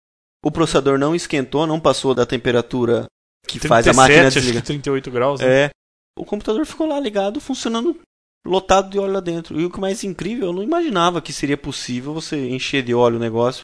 O 0.44 0.52
processador 0.52 0.98
não 0.98 1.14
esquentou, 1.14 1.68
não 1.68 1.80
passou 1.80 2.14
da 2.16 2.26
temperatura 2.26 3.06
que 3.48 3.60
faz 3.60 3.88
a 3.88 3.94
máquina 3.94 4.28
acho 4.28 4.36
que 4.36 4.42
desligar. 4.42 4.64
38 4.64 5.12
graus. 5.12 5.40
né? 5.40 5.66
É. 5.66 5.70
O 6.18 6.26
computador 6.26 6.66
ficou 6.66 6.88
lá 6.88 7.00
ligado, 7.00 7.40
funcionando 7.40 8.00
lotado 8.46 8.90
de 8.90 9.00
óleo 9.00 9.14
lá 9.14 9.20
dentro. 9.20 9.60
E 9.60 9.66
o 9.66 9.70
que 9.70 9.80
mais 9.80 10.04
incrível, 10.04 10.48
eu 10.48 10.54
não 10.54 10.64
imaginava 10.64 11.22
que 11.22 11.32
seria 11.32 11.58
possível 11.58 12.14
você 12.14 12.50
encher 12.50 12.84
de 12.84 12.94
óleo 12.94 13.18
o 13.18 13.20
negócio 13.20 13.62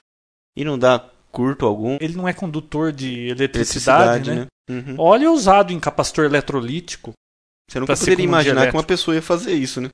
e 0.56 0.64
não 0.64 0.78
dar 0.78 1.12
curto 1.32 1.66
algum. 1.66 1.98
Ele 2.00 2.16
não 2.16 2.28
é 2.28 2.34
condutor 2.34 2.92
de 2.92 3.28
eletricidade, 3.28 4.32
né? 4.32 4.48
Uhum. 4.70 4.96
Óleo 4.98 5.34
usado 5.34 5.74
em 5.74 5.80
capacitor 5.80 6.26
eletrolítico. 6.26 7.12
Você 7.70 7.80
nunca 7.80 7.96
poderia 7.98 8.26
imaginar 8.26 8.70
que 8.70 8.76
uma 8.78 8.84
pessoa 8.84 9.16
ia 9.16 9.22
fazer 9.22 9.54
isso, 9.54 9.82
né? 9.82 9.90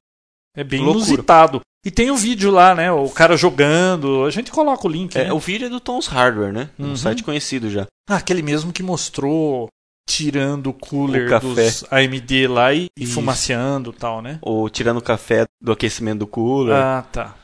É 0.55 0.63
bem 0.63 0.81
Loucura. 0.81 1.05
inusitado. 1.05 1.61
E 1.85 1.91
tem 1.91 2.09
o 2.09 2.15
vídeo 2.15 2.49
lá, 2.49 2.73
né? 2.73 2.91
O 2.91 3.09
cara 3.09 3.37
jogando. 3.37 4.25
A 4.25 4.29
gente 4.31 4.51
coloca 4.51 4.87
o 4.87 4.89
link. 4.89 5.15
É, 5.15 5.25
né? 5.25 5.33
o 5.33 5.39
vídeo 5.39 5.67
é 5.67 5.69
do 5.69 5.79
Tom's 5.79 6.07
Hardware, 6.07 6.51
né? 6.53 6.69
Um 6.79 6.89
Uhum. 6.89 6.95
site 6.95 7.23
conhecido 7.23 7.69
já. 7.69 7.85
Ah, 8.09 8.15
aquele 8.15 8.41
mesmo 8.41 8.71
que 8.73 8.81
mostrou 8.81 9.67
tirando 10.09 10.67
o 10.67 10.73
cooler 10.73 11.27
O 11.27 11.29
café. 11.29 11.47
dos 11.47 11.83
AMD 11.91 12.47
lá 12.47 12.73
e, 12.73 12.87
e 12.97 13.03
e 13.05 13.93
tal, 13.93 14.21
né? 14.21 14.39
Ou 14.41 14.69
tirando 14.69 14.97
o 14.97 15.01
café 15.01 15.45
do 15.61 15.71
aquecimento 15.71 16.19
do 16.19 16.27
cooler. 16.27 16.75
Ah, 16.75 17.01
tá. 17.11 17.35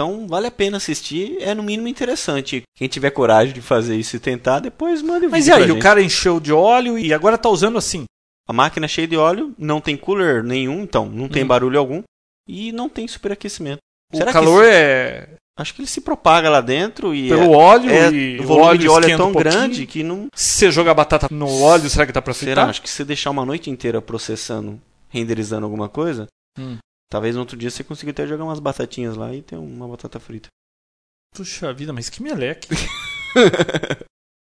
Então 0.00 0.26
vale 0.26 0.46
a 0.46 0.50
pena 0.50 0.78
assistir, 0.78 1.36
é 1.42 1.54
no 1.54 1.62
mínimo 1.62 1.86
interessante. 1.86 2.62
Quem 2.74 2.88
tiver 2.88 3.10
coragem 3.10 3.52
de 3.52 3.60
fazer 3.60 3.96
isso 3.96 4.16
e 4.16 4.18
tentar, 4.18 4.58
depois 4.60 5.02
manda 5.02 5.26
o 5.26 5.30
Mas 5.30 5.46
e 5.46 5.52
aí, 5.52 5.64
o 5.64 5.74
gente. 5.74 5.82
cara 5.82 6.02
encheu 6.02 6.40
de 6.40 6.50
óleo 6.54 6.98
e 6.98 7.12
agora 7.12 7.36
tá 7.36 7.50
usando 7.50 7.76
assim. 7.76 8.04
A 8.48 8.52
máquina 8.52 8.86
é 8.86 8.88
cheia 8.88 9.06
de 9.06 9.14
óleo, 9.18 9.52
não 9.58 9.78
tem 9.78 9.98
cooler 9.98 10.42
nenhum, 10.42 10.80
então 10.84 11.04
não 11.04 11.28
tem 11.28 11.44
Hum. 11.44 11.48
barulho 11.48 11.78
algum 11.78 12.02
e 12.48 12.72
não 12.72 12.88
tem 12.88 13.06
superaquecimento. 13.06 13.76
O 14.10 14.16
Será 14.16 14.28
que 14.28 14.38
calor 14.38 14.64
isso- 14.64 14.72
é 14.72 15.28
Acho 15.58 15.74
que 15.74 15.82
ele 15.82 15.88
se 15.88 16.00
propaga 16.00 16.48
lá 16.48 16.62
dentro 16.62 17.14
e 17.14 17.28
pelo 17.28 17.42
é- 17.52 17.56
óleo 17.56 17.90
é- 17.90 18.10
e 18.10 18.40
o 18.40 18.44
volume 18.44 18.78
de 18.78 18.88
óleo 18.88 19.10
é 19.10 19.16
tão 19.18 19.28
um 19.28 19.32
grande 19.34 19.84
que 19.84 20.02
não. 20.02 20.28
Se 20.34 20.54
você 20.60 20.70
jogar 20.70 20.94
batata 20.94 21.28
no 21.30 21.60
óleo, 21.60 21.90
será 21.90 22.06
que 22.06 22.12
dá 22.12 22.22
pra 22.22 22.32
Será? 22.32 22.52
fritar? 22.52 22.68
Acho 22.70 22.80
que 22.80 22.88
se 22.88 22.96
você 22.96 23.04
deixar 23.04 23.28
uma 23.28 23.44
noite 23.44 23.68
inteira 23.68 24.00
processando, 24.00 24.80
renderizando 25.10 25.66
alguma 25.66 25.86
coisa, 25.90 26.26
Hum. 26.58 26.78
Talvez 27.10 27.34
no 27.34 27.40
outro 27.42 27.56
dia 27.56 27.70
você 27.70 27.82
consiga 27.84 28.10
até 28.12 28.26
jogar 28.26 28.44
umas 28.44 28.60
batatinhas 28.60 29.16
lá 29.16 29.34
e 29.34 29.42
ter 29.42 29.56
uma 29.56 29.86
batata 29.88 30.18
frita. 30.18 30.48
Puxa 31.34 31.72
vida, 31.72 31.92
mas 31.92 32.08
que 32.08 32.22
meleque. 32.22 32.68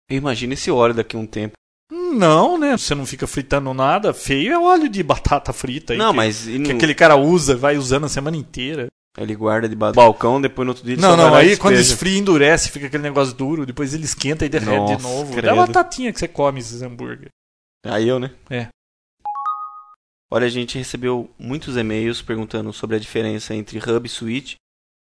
Eu 0.09 0.17
imagino 0.17 0.53
esse 0.53 0.69
óleo 0.69 0.93
daqui 0.93 1.15
a 1.15 1.19
um 1.19 1.25
tempo. 1.27 1.53
Não, 1.91 2.57
né? 2.57 2.77
Você 2.77 2.93
não 2.95 3.05
fica 3.05 3.25
fritando 3.27 3.73
nada. 3.73 4.13
Feio 4.13 4.51
é 4.53 4.59
óleo 4.59 4.89
de 4.89 5.01
batata 5.03 5.53
frita. 5.53 5.93
aí 5.93 5.99
não, 5.99 6.11
que, 6.11 6.17
mas 6.17 6.43
que 6.45 6.57
no- 6.57 6.71
aquele 6.71 6.93
cara 6.95 7.15
usa, 7.15 7.55
vai 7.55 7.77
usando 7.77 8.05
a 8.05 8.09
semana 8.09 8.35
inteira. 8.35 8.87
ele 9.17 9.35
guarda 9.35 9.67
debaixo 9.69 9.93
do 9.93 9.95
balcão, 9.97 10.41
depois 10.41 10.65
no 10.65 10.71
outro 10.71 10.83
dia 10.85 10.95
ele 10.95 11.01
Não, 11.01 11.15
não, 11.15 11.33
aí 11.33 11.55
quando 11.57 11.75
despeja. 11.75 11.93
esfria 11.93 12.17
endurece, 12.17 12.69
fica 12.71 12.87
aquele 12.87 13.03
negócio 13.03 13.33
duro, 13.33 13.65
depois 13.65 13.93
ele 13.93 14.03
esquenta 14.05 14.45
e 14.45 14.49
derrete 14.49 14.85
de 14.85 14.91
Nossa, 14.93 15.07
novo. 15.07 15.31
credo. 15.33 15.47
É 15.47 15.51
a 15.51 15.55
batatinha 15.55 16.11
que 16.11 16.19
você 16.19 16.27
come 16.27 16.59
esses 16.59 16.81
hambúrguer. 16.81 17.29
Aí 17.85 18.07
eu, 18.07 18.19
né? 18.19 18.31
Olha, 20.33 20.45
a 20.47 20.49
gente 20.49 20.77
recebeu 20.77 21.29
muitos 21.37 21.75
e-mails 21.75 22.21
perguntando 22.21 22.71
sobre 22.71 22.95
a 22.95 22.99
diferença 22.99 23.53
entre 23.53 23.77
hub 23.79 24.05
e 24.05 24.09
switch. 24.09 24.55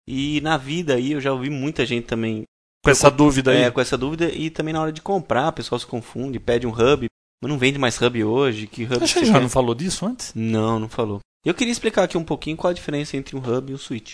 E 0.08 0.40
na 0.42 0.56
vida 0.56 0.94
aí 0.96 1.14
eu 1.14 1.20
já 1.22 1.34
ouvi 1.34 1.50
muita 1.50 1.84
gente 1.84 2.06
também 2.06 2.44
Com 2.84 2.92
essa 2.92 3.10
dúvida 3.10 3.52
aí. 3.52 3.64
é, 3.64 3.72
com 3.72 3.82
essa 3.82 3.98
dúvida 3.98 4.30
e 4.30 4.52
também 4.52 4.72
na 4.74 4.82
hora 4.82 4.92
de 4.92 5.02
comprar, 5.02 5.50
o 5.50 5.54
pessoal 5.54 5.80
se 5.80 5.88
confunde, 5.88 6.40
pede 6.40 6.68
um 6.68 6.72
hub, 6.72 7.08
mas 7.42 7.52
não 7.52 7.58
vende 7.58 7.80
mais 7.80 8.00
hub 8.00 8.24
hoje, 8.24 8.68
que 8.68 8.84
hub 8.84 9.00
você 9.00 9.26
já 9.26 9.34
quer? 9.34 9.42
não 9.42 9.50
falou 9.50 9.74
disso 9.74 10.06
antes? 10.06 10.32
Não, 10.36 10.80
não 10.80 10.88
falou. 10.88 11.20
Eu 11.44 11.56
queria 11.56 11.72
explicar 11.72 12.04
aqui 12.04 12.18
um 12.18 12.24
pouquinho 12.24 12.56
qual 12.56 12.70
a 12.70 12.74
diferença 12.76 13.18
entre 13.18 13.36
um 13.36 13.40
hub 13.40 13.72
e 13.72 13.76
um 13.76 13.80
switch. 13.80 14.14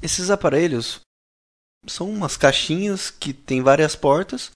Esses 0.00 0.30
aparelhos 0.30 1.00
são 1.86 2.08
umas 2.08 2.36
caixinhas 2.36 3.10
que 3.10 3.32
tem 3.32 3.60
várias 3.60 3.96
portas, 3.96 4.52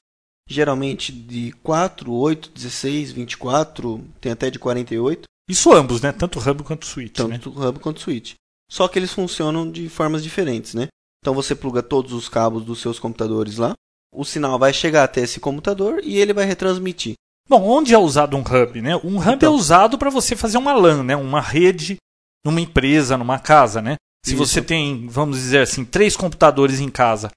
geralmente 0.48 1.10
de 1.10 1.50
4, 1.62 2.12
8, 2.12 2.50
16, 2.50 3.10
24, 3.12 4.04
tem 4.20 4.30
até 4.32 4.48
de 4.48 4.58
48, 4.60 5.27
Isso 5.48 5.72
ambos, 5.72 6.00
né? 6.02 6.12
Tanto 6.12 6.38
hub 6.38 6.62
quanto 6.62 6.86
switch, 6.86 7.18
né? 7.20 7.38
tanto 7.38 7.50
hub 7.50 7.78
quanto 7.80 8.00
switch. 8.00 8.34
Só 8.70 8.86
que 8.86 8.98
eles 8.98 9.12
funcionam 9.12 9.70
de 9.70 9.88
formas 9.88 10.22
diferentes, 10.22 10.74
né? 10.74 10.88
Então 11.22 11.34
você 11.34 11.54
pluga 11.54 11.82
todos 11.82 12.12
os 12.12 12.28
cabos 12.28 12.64
dos 12.64 12.80
seus 12.80 12.98
computadores 12.98 13.56
lá, 13.56 13.72
o 14.12 14.24
sinal 14.24 14.58
vai 14.58 14.72
chegar 14.72 15.04
até 15.04 15.22
esse 15.22 15.40
computador 15.40 16.00
e 16.04 16.16
ele 16.18 16.32
vai 16.32 16.44
retransmitir. 16.44 17.14
Bom, 17.48 17.62
onde 17.66 17.94
é 17.94 17.98
usado 17.98 18.36
um 18.36 18.40
hub, 18.40 18.80
né? 18.82 18.94
Um 18.96 19.18
hub 19.18 19.32
Então. 19.32 19.52
é 19.52 19.56
usado 19.56 19.96
para 19.96 20.10
você 20.10 20.36
fazer 20.36 20.58
uma 20.58 20.74
LAN, 20.74 21.02
né? 21.02 21.16
Uma 21.16 21.40
rede 21.40 21.96
numa 22.44 22.60
empresa, 22.60 23.16
numa 23.16 23.38
casa, 23.38 23.80
né? 23.80 23.96
Se 24.24 24.34
Isso. 24.34 24.44
você 24.46 24.60
tem, 24.60 25.06
vamos 25.08 25.38
dizer 25.38 25.60
assim, 25.60 25.84
três 25.84 26.14
computadores 26.16 26.80
em 26.80 26.90
casa, 26.90 27.30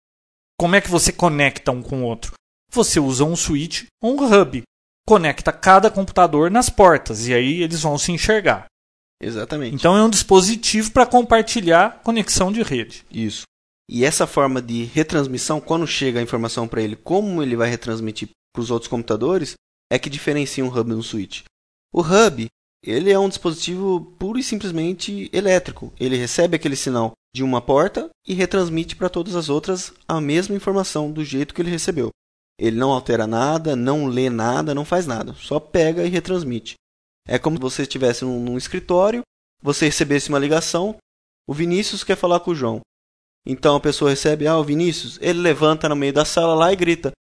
como 0.60 0.76
é 0.76 0.82
que 0.82 0.90
você 0.90 1.12
conecta 1.14 1.72
um 1.72 1.82
com 1.82 2.02
o 2.02 2.06
outro? 2.06 2.34
Você 2.72 3.00
usa 3.00 3.24
um 3.24 3.36
switch 3.36 3.86
ou 4.02 4.20
um 4.20 4.42
hub. 4.42 4.64
Conecta 5.08 5.52
cada 5.52 5.90
computador 5.90 6.50
nas 6.50 6.70
portas 6.70 7.28
e 7.28 7.34
aí 7.34 7.62
eles 7.62 7.82
vão 7.82 7.98
se 7.98 8.12
enxergar. 8.12 8.66
Exatamente. 9.22 9.76
Então 9.76 9.96
é 9.96 10.04
um 10.04 10.10
dispositivo 10.10 10.92
para 10.92 11.06
compartilhar 11.06 12.02
conexão 12.04 12.52
de 12.52 12.64
rede. 12.64 13.06
Isso. 13.12 13.44
E 13.90 14.06
essa 14.06 14.26
forma 14.26 14.62
de 14.62 14.86
retransmissão, 14.86 15.60
quando 15.60 15.86
chega 15.86 16.20
a 16.20 16.24
informação 16.24 16.68
para 16.68 16.82
ele, 16.82 16.96
como 16.96 17.44
ele 17.44 17.56
vai 17.56 17.70
retransmitir 17.70 18.30
para 18.54 18.62
os 18.62 18.72
outros 18.72 18.90
computadores, 18.90 19.56
é 19.92 20.00
que 20.00 20.10
diferencia 20.10 20.64
um 20.64 20.70
hub 20.70 20.90
de 20.90 20.96
um 20.96 21.04
switch. 21.04 21.44
O 21.94 22.02
hub, 22.02 22.48
ele 22.84 23.12
é 23.12 23.20
um 23.20 23.28
dispositivo 23.28 24.16
puro 24.18 24.40
e 24.40 24.44
simplesmente 24.44 25.30
elétrico. 25.34 25.94
Ele 26.00 26.16
recebe 26.16 26.56
aquele 26.56 26.76
sinal 26.76 27.12
de 27.36 27.44
uma 27.44 27.62
porta 27.62 28.10
e 28.26 28.34
retransmite 28.34 28.96
para 28.96 29.10
todas 29.10 29.36
as 29.36 29.50
outras 29.50 29.94
a 30.08 30.20
mesma 30.22 30.56
informação 30.56 31.12
do 31.12 31.24
jeito 31.24 31.54
que 31.54 31.62
ele 31.62 31.70
recebeu. 31.70 32.10
Ele 32.62 32.78
não 32.78 32.92
altera 32.92 33.26
nada, 33.26 33.76
não 33.76 34.06
lê 34.06 34.30
nada, 34.30 34.76
não 34.76 34.86
faz 34.86 35.08
nada. 35.08 35.34
Só 35.34 35.60
pega 35.60 36.06
e 36.06 36.10
retransmite. 36.10 36.76
É 37.28 37.40
como 37.40 37.56
se 37.58 37.62
você 37.62 37.82
estivesse 37.82 38.24
num, 38.24 38.40
num 38.40 38.58
escritório, 38.58 39.24
você 39.64 39.86
recebesse 39.86 40.30
uma 40.30 40.38
ligação, 40.38 40.96
o 41.50 41.56
Vinícius 41.56 42.04
quer 42.04 42.16
falar 42.16 42.40
com 42.42 42.52
o 42.52 42.56
João. 42.56 42.80
Então 43.48 43.76
a 43.76 43.80
pessoa 43.80 44.12
recebe, 44.12 44.46
ah, 44.46 44.58
o 44.58 44.64
Vinícius, 44.64 45.18
ele 45.22 45.40
levanta 45.40 45.90
no 45.90 45.96
meio 45.96 46.14
da 46.14 46.24
sala 46.24 46.54
lá 46.54 46.72
e 46.72 46.76
grita: 46.76 47.12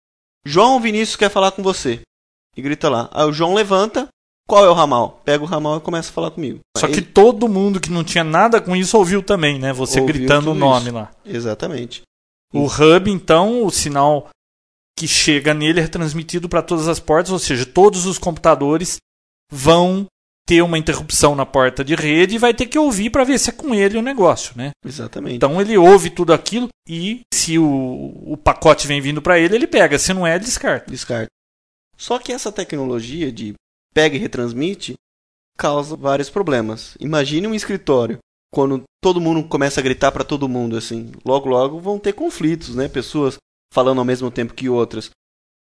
João, 0.44 0.76
o 0.76 0.81
Vinícius 0.81 1.16
quer 1.16 1.31
falar 1.31 1.53
com 1.53 1.62
você. 1.62 2.00
E 2.55 2.61
grita 2.61 2.90
lá. 2.90 3.09
Aí 3.11 3.24
o 3.26 3.33
João 3.33 3.55
levanta, 3.55 4.09
qual 4.46 4.64
é 4.66 4.68
o 4.68 4.74
ramal? 4.74 5.22
Pega 5.24 5.42
o 5.42 5.46
ramal 5.46 5.79
e 5.79 5.81
começa 5.81 6.11
a 6.11 6.12
falar 6.12 6.31
comigo. 6.33 6.61
Só 6.76 6.87
que 6.87 6.94
Ele- 6.94 7.03
todo 7.07 7.48
mundo 7.48 7.81
que 7.81 7.90
não 7.90 8.05
tinha 8.05 8.24
nada 8.24 8.61
com 8.61 8.76
isso 8.76 8.98
ouviu 8.98 9.22
também, 9.22 9.59
né? 9.59 9.72
Você 9.72 10.00
Ouviu 10.00 10.14
gritando 10.14 10.50
o 10.50 10.55
nome 10.55 10.87
isso. 10.87 10.94
lá. 10.94 11.11
Exatamente. 11.24 12.03
O 12.53 12.66
hub, 12.66 13.11
então, 13.11 13.64
o 13.64 13.70
sinal 13.70 14.29
que 15.01 15.09
chega 15.09 15.55
nele 15.55 15.81
é 15.81 15.89
transmitido 15.89 16.47
para 16.47 16.61
todas 16.61 16.87
as 16.87 17.01
portas, 17.01 17.33
ou 17.33 17.39
seja, 17.39 17.65
todos 17.65 18.05
os 18.05 18.19
computadores 18.19 18.99
vão 19.51 20.05
ter 20.47 20.61
uma 20.61 20.77
interrupção 20.77 21.35
na 21.35 21.47
porta 21.47 21.83
de 21.83 21.95
rede 21.95 22.35
e 22.35 22.39
vai 22.39 22.53
ter 22.53 22.67
que 22.67 22.79
ouvir 22.79 23.09
para 23.09 23.25
ver 23.25 23.39
se 23.39 23.49
é 23.49 23.53
com 23.53 23.75
ele 23.75 23.97
o 23.97 24.03
negócio, 24.03 24.53
né? 24.55 24.73
Exatamente. 24.85 25.37
Então 25.37 25.59
ele 25.59 25.79
ouve 25.79 26.11
tudo 26.11 26.35
aquilo 26.35 26.69
e 26.87 27.23
se 27.33 27.59
o, 27.59 28.13
o 28.27 28.37
pacote 28.37 28.87
vem 28.87 29.01
vindo 29.01 29.23
para 29.23 29.39
ele, 29.39 29.55
ele 29.55 29.67
pega, 29.67 29.99
se 29.99 30.13
não 30.13 30.27
é, 30.27 30.39
descarta. 30.39 30.91
Descarta. 30.91 31.29
Só 31.97 32.19
que 32.19 32.31
essa 32.31 32.53
tecnologia 32.53 33.33
de 33.33 33.55
pega 33.95 34.17
e 34.17 34.19
retransmite 34.19 34.97
causa 35.57 35.97
vários 35.97 36.29
problemas. 36.29 36.95
Imagine 37.01 37.47
um 37.47 37.55
escritório. 37.55 38.19
Quando 38.53 38.83
todo 39.03 39.21
mundo 39.21 39.49
começa 39.49 39.81
a 39.81 39.83
gritar 39.83 40.13
para 40.13 40.25
todo 40.25 40.49
mundo 40.49 40.77
assim, 40.77 41.11
logo 41.25 41.49
logo 41.49 41.81
vão 41.81 41.99
ter 41.99 42.13
conflitos, 42.13 42.75
né? 42.75 42.87
Pessoas 42.87 43.39
falando 43.73 43.99
ao 43.99 44.05
mesmo 44.05 44.31
tempo 44.31 44.55
que 44.55 44.69
outras. 44.69 45.11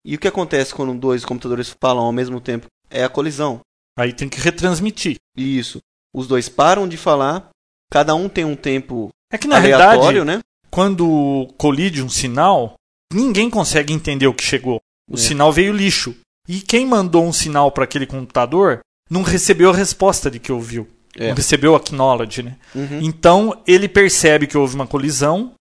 E 0.04 0.14
o 0.14 0.18
que 0.18 0.28
acontece 0.28 0.74
quando 0.74 0.94
dois 0.98 1.24
computadores 1.24 1.74
falam 1.80 2.04
ao 2.04 2.12
mesmo 2.12 2.40
tempo? 2.40 2.66
É 2.88 3.04
a 3.04 3.08
colisão. 3.08 3.60
Aí 3.98 4.12
tem 4.12 4.28
que 4.28 4.40
retransmitir. 4.40 5.16
Isso. 5.36 5.80
Os 6.14 6.26
dois 6.26 6.48
param 6.48 6.88
de 6.88 6.96
falar, 6.96 7.50
cada 7.90 8.14
um 8.14 8.28
tem 8.28 8.44
um 8.44 8.56
tempo 8.56 9.10
É 9.32 9.38
que 9.38 9.46
na 9.46 9.56
aleatório, 9.56 10.00
realidade, 10.00 10.24
né? 10.24 10.40
quando 10.70 11.52
colide 11.58 12.02
um 12.02 12.08
sinal, 12.08 12.74
ninguém 13.12 13.50
consegue 13.50 13.92
entender 13.92 14.26
o 14.26 14.34
que 14.34 14.42
chegou. 14.42 14.80
O 15.10 15.14
É. 15.14 15.18
sinal 15.18 15.52
veio 15.52 15.72
lixo. 15.72 16.16
E 16.48 16.60
quem 16.60 16.86
mandou 16.86 17.24
um 17.24 17.32
sinal 17.32 17.70
para 17.70 17.84
aquele 17.84 18.06
computador 18.06 18.80
não 19.08 19.22
recebeu 19.22 19.70
a 19.70 19.74
resposta 19.76 20.30
de 20.30 20.38
que 20.40 20.50
ouviu. 20.50 20.88
É. 21.16 21.28
Não 21.28 21.34
recebeu 21.34 21.74
acknowledge, 21.76 22.42
né? 22.42 22.56
Uhum. 22.74 23.00
Então 23.02 23.62
ele 23.66 23.88
percebe 23.88 24.46
que 24.46 24.56
houve 24.56 24.74
uma 24.74 24.86
colisão. 24.86 25.52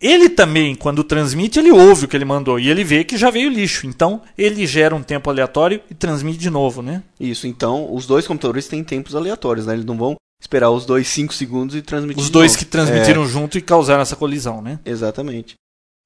Ele 0.00 0.30
também, 0.30 0.74
quando 0.74 1.04
transmite, 1.04 1.58
ele 1.58 1.70
ouve 1.70 2.06
o 2.06 2.08
que 2.08 2.16
ele 2.16 2.24
mandou 2.24 2.58
e 2.58 2.70
ele 2.70 2.82
vê 2.82 3.04
que 3.04 3.18
já 3.18 3.30
veio 3.30 3.50
lixo. 3.50 3.86
Então 3.86 4.22
ele 4.36 4.66
gera 4.66 4.94
um 4.94 5.02
tempo 5.02 5.28
aleatório 5.28 5.82
e 5.90 5.94
transmite 5.94 6.38
de 6.38 6.48
novo, 6.48 6.80
né? 6.80 7.02
Isso, 7.18 7.46
então 7.46 7.92
os 7.94 8.06
dois 8.06 8.26
computadores 8.26 8.66
têm 8.66 8.82
tempos 8.82 9.14
aleatórios, 9.14 9.66
né? 9.66 9.74
Eles 9.74 9.84
não 9.84 9.98
vão 9.98 10.16
esperar 10.40 10.70
os 10.70 10.86
dois 10.86 11.06
5 11.08 11.34
segundos 11.34 11.76
e 11.76 11.82
transmitir. 11.82 12.22
Os 12.22 12.30
dois 12.30 12.52
novo. 12.52 12.58
que 12.58 12.64
transmitiram 12.64 13.26
junto 13.26 13.58
e 13.58 13.60
causaram 13.60 14.00
essa 14.00 14.16
colisão, 14.16 14.62
né? 14.62 14.80
É, 14.84 14.90
exatamente. 14.90 15.54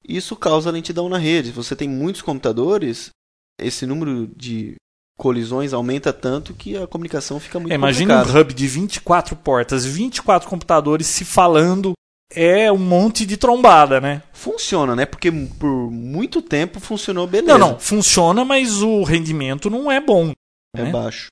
Isso 0.07 0.35
causa 0.35 0.71
lentidão 0.71 1.09
na 1.09 1.17
rede. 1.17 1.53
Você 1.53 1.77
tem 1.77 1.89
muitos 1.89 2.21
computadores, 2.21 3.11
esse 3.61 3.87
número 3.87 4.27
de 4.37 4.75
colisões 5.17 5.73
aumenta 5.73 6.13
tanto 6.13 6.53
que 6.53 6.77
a 6.77 6.87
comunicação 6.87 7.39
fica 7.39 7.61
muito 7.61 7.71
É, 7.71 7.77
imagina 7.77 8.23
um 8.23 8.41
hub 8.41 8.53
de 8.53 8.67
24 8.67 9.37
portas, 9.37 9.87
24 9.87 10.49
computadores 10.49 11.07
se 11.07 11.25
falando. 11.25 11.93
É 12.35 12.71
um 12.71 12.79
monte 12.79 13.25
de 13.25 13.37
trombada, 13.37 14.01
né? 14.01 14.23
Funciona, 14.33 14.97
né? 14.97 15.07
Porque 15.07 15.31
por 15.31 15.91
muito 15.91 16.43
tempo 16.43 16.81
funcionou 16.81 17.27
beleza. 17.27 17.59
Não, 17.59 17.73
não, 17.73 17.79
funciona, 17.79 18.45
mas 18.45 18.83
o 18.83 19.03
rendimento 19.05 19.71
não 19.71 19.91
é 19.91 20.01
bom. 20.01 20.33
É 20.75 20.83
né? 20.83 20.91
baixo. 20.91 21.29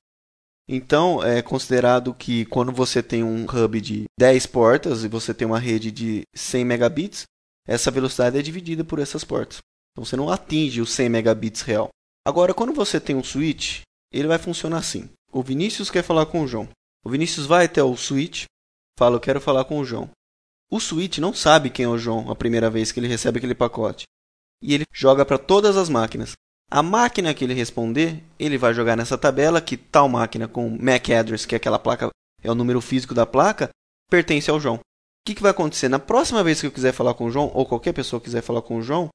Então, 0.69 1.23
é 1.23 1.43
considerado 1.43 2.15
que 2.15 2.45
quando 2.47 2.73
você 2.73 3.03
tem 3.03 3.25
um 3.25 3.45
hub 3.45 3.81
de 3.81 4.05
10 4.19 4.47
portas 4.47 5.05
e 5.05 5.09
você 5.09 5.35
tem 5.35 5.47
uma 5.47 5.59
rede 5.59 5.91
de 5.91 6.23
100 6.35 6.65
megabits, 6.65 7.25
essa 7.67 7.91
velocidade 7.91 8.39
é 8.39 8.43
dividida 8.43 8.85
por 8.85 8.99
essas 8.99 9.25
portas. 9.25 9.59
Então 9.93 10.05
você 10.05 10.17
não 10.17 10.31
atinge 10.31 10.81
os 10.81 10.91
100 10.93 11.09
megabits 11.09 11.63
real. 11.63 11.89
Agora, 12.27 12.55
quando 12.55 12.73
você 12.73 13.01
tem 13.01 13.17
um 13.17 13.25
switch, 13.25 13.83
ele 14.13 14.29
vai 14.29 14.39
funcionar 14.39 14.79
assim. 14.79 15.09
O 15.33 15.43
Vinícius 15.43 15.91
quer 15.91 16.03
falar 16.03 16.27
com 16.27 16.43
o 16.43 16.47
João. 16.47 16.69
O 17.05 17.11
Vinícius 17.11 17.47
vai 17.47 17.67
até 17.67 17.83
o 17.83 17.97
switch, 17.97 18.45
fala, 18.99 19.17
eu 19.17 19.21
quero 19.21 19.41
falar 19.41 19.65
com 19.65 19.79
o 19.79 19.85
João. 19.85 20.09
O 20.73 20.81
switch 20.81 21.19
não 21.19 21.35
sabe 21.35 21.69
quem 21.69 21.85
é 21.85 21.89
o 21.89 21.99
João 21.99 22.31
a 22.31 22.35
primeira 22.35 22.71
vez 22.71 22.91
que 22.91 22.99
ele 22.99 23.07
recebe 23.07 23.37
aquele 23.37 23.55
pacote. 23.55 24.05
E 24.63 24.73
ele 24.73 24.85
joga 24.91 25.23
para 25.23 25.37
todas 25.37 25.77
as 25.77 25.91
máquinas. 25.91 26.33
A 26.71 26.83
máquina 26.83 27.35
que 27.35 27.45
ele 27.45 27.53
responder, 27.53 28.23
ele 28.39 28.57
vai 28.57 28.73
jogar 28.73 28.97
nessa 28.97 29.19
tabela 29.19 29.61
que 29.61 29.77
tal 29.77 30.09
máquina 30.09 30.49
com 30.49 30.71
MAC 30.81 31.13
address, 31.13 31.45
que 31.45 31.55
é 31.55 31.59
aquela 31.59 31.79
placa, 31.79 32.09
é 32.43 32.51
o 32.51 32.55
número 32.55 32.81
físico 32.81 33.13
da 33.13 33.27
placa, 33.27 33.69
pertence 34.11 34.51
ao 34.51 34.59
João. 34.59 34.77
O 34.77 34.81
que, 35.27 35.35
que 35.35 35.43
vai 35.43 35.51
acontecer? 35.51 35.91
Na 35.91 35.99
próxima 35.99 36.43
vez 36.43 36.59
que 36.59 36.67
eu 36.67 36.73
quiser 36.73 36.93
falar 36.93 37.13
com 37.13 37.27
o 37.27 37.31
João, 37.31 37.51
ou 37.53 37.67
qualquer 37.67 37.93
pessoa 37.93 38.19
quiser 38.19 38.41
falar 38.41 38.63
com 38.63 38.79
o 38.79 38.83
João, 38.83 39.11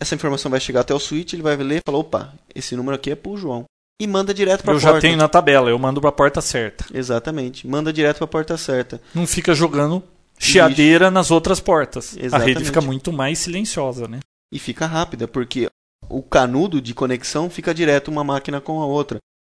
essa 0.00 0.14
informação 0.14 0.50
vai 0.50 0.60
chegar 0.60 0.80
até 0.80 0.94
o 0.94 0.98
switch, 0.98 1.34
ele 1.34 1.42
vai 1.42 1.54
ler 1.56 1.80
e 1.80 1.82
falar, 1.84 1.98
opa, 1.98 2.32
esse 2.54 2.74
número 2.74 2.96
aqui 2.96 3.10
é 3.10 3.14
pro 3.14 3.36
João. 3.36 3.66
E 4.00 4.06
manda 4.06 4.32
direto 4.32 4.62
para 4.62 4.72
a 4.72 4.76
Eu 4.76 4.80
porta. 4.80 4.94
já 4.94 5.00
tenho 5.00 5.18
na 5.18 5.28
tabela, 5.28 5.68
eu 5.68 5.78
mando 5.78 6.00
para 6.00 6.08
a 6.08 6.12
porta 6.12 6.40
certa. 6.40 6.86
Exatamente. 6.92 7.68
Manda 7.68 7.92
direto 7.92 8.16
para 8.16 8.24
a 8.24 8.28
porta 8.28 8.56
certa. 8.56 8.98
Não 9.14 9.26
fica 9.26 9.54
jogando 9.54 10.02
chiadeira 10.38 11.10
nas 11.10 11.30
outras 11.30 11.60
portas. 11.60 12.16
A 12.16 12.24
Exatamente. 12.24 12.54
rede 12.54 12.64
fica 12.66 12.80
muito 12.80 13.12
mais 13.12 13.38
silenciosa, 13.38 14.08
né? 14.08 14.20
E 14.52 14.58
fica 14.58 14.86
rápida, 14.86 15.26
porque 15.26 15.68
o 16.08 16.22
canudo 16.22 16.80
de 16.80 16.94
conexão 16.94 17.48
fica 17.48 17.74
direto 17.74 18.08
uma 18.08 18.24
máquina 18.24 18.60
com 18.60 18.80
a 18.80 18.86
outra. 18.86 19.18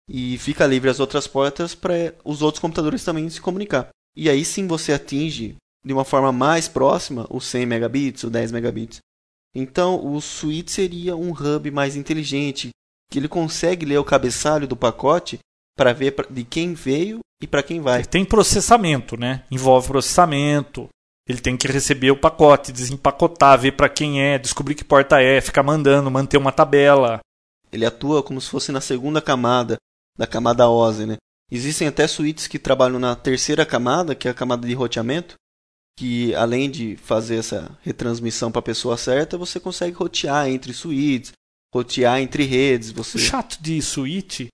E 0.10 0.38
fica 0.38 0.68
livre 0.68 0.90
as 0.90 1.00
outras 1.00 1.28
portas 1.28 1.74
para 1.74 2.14
os 2.26 2.42
outros 2.42 2.62
computadores 2.62 3.04
também 3.04 3.30
se 3.30 3.40
comunicar. 3.40 3.90
E 4.16 4.30
aí 4.30 4.44
sim 4.44 4.68
você 4.68 4.94
atinge 4.94 5.56
de 5.84 5.94
uma 5.94 6.06
forma 6.06 6.32
mais 6.32 6.68
próxima 6.68 7.26
os 7.30 7.46
100 7.46 7.66
megabits, 7.66 8.24
os 8.24 8.32
10 8.32 8.52
megabits. 8.52 9.00
Então 9.56 10.06
o 10.06 10.20
switch 10.20 10.70
seria 10.70 11.16
um 11.16 11.32
hub 11.32 11.72
mais 11.72 11.96
inteligente, 11.96 12.70
que 13.10 13.20
ele 13.20 13.28
consegue 13.28 13.86
ler 13.86 13.98
o 13.98 14.04
cabeçalho 14.04 14.68
do 14.68 14.76
pacote 14.76 15.40
para 15.78 15.94
ver 15.94 16.16
de 16.30 16.44
quem 16.44 16.74
veio 16.74 17.20
e 17.44 17.48
para 17.48 17.62
quem 17.62 17.82
vai. 17.82 18.00
Ele 18.00 18.08
tem 18.08 18.24
processamento, 18.24 19.18
né? 19.18 19.44
Envolve 19.52 19.90
processamento. 19.90 20.88
Ele 21.28 21.40
tem 21.40 21.58
que 21.58 21.68
receber 21.68 22.10
o 22.10 22.20
pacote, 22.20 22.72
desempacotar, 22.72 23.60
ver 23.60 23.74
para 23.74 23.90
quem 23.90 24.22
é, 24.22 24.40
descobrir 24.40 24.76
que 24.76 24.84
porta 24.84 25.22
é, 25.22 25.42
ficar 25.42 25.62
mandando, 25.62 26.10
manter 26.10 26.38
uma 26.38 26.54
tabela. 26.54 27.20
Ele 27.72 27.86
atua 27.86 28.24
como 28.24 28.40
se 28.40 28.50
fosse 28.50 28.72
na 28.72 28.80
segunda 28.80 29.22
camada 29.22 29.76
da 30.18 30.26
camada 30.26 30.70
OSI, 30.70 31.06
né? 31.06 31.18
Existem 31.52 31.88
até 31.88 32.08
suítes 32.08 32.48
que 32.48 32.58
trabalham 32.58 32.98
na 32.98 33.16
terceira 33.16 33.66
camada, 33.66 34.16
que 34.16 34.28
é 34.28 34.32
a 34.32 34.34
camada 34.34 34.66
de 34.66 34.74
roteamento, 34.74 35.36
que 35.98 36.34
além 36.36 36.70
de 36.70 36.96
fazer 36.96 37.38
essa 37.38 37.78
retransmissão 37.82 38.52
para 38.52 38.60
a 38.60 38.64
pessoa 38.64 38.96
certa, 38.96 39.38
você 39.38 39.60
consegue 39.60 39.98
rotear 39.98 40.48
entre 40.48 40.74
suítes, 40.74 41.34
rotear 41.74 42.22
entre 42.22 42.44
redes. 42.46 42.92
Você... 42.92 43.18
O 43.18 43.22
chato 43.22 43.58
de 43.62 43.82
suíte 43.82 44.48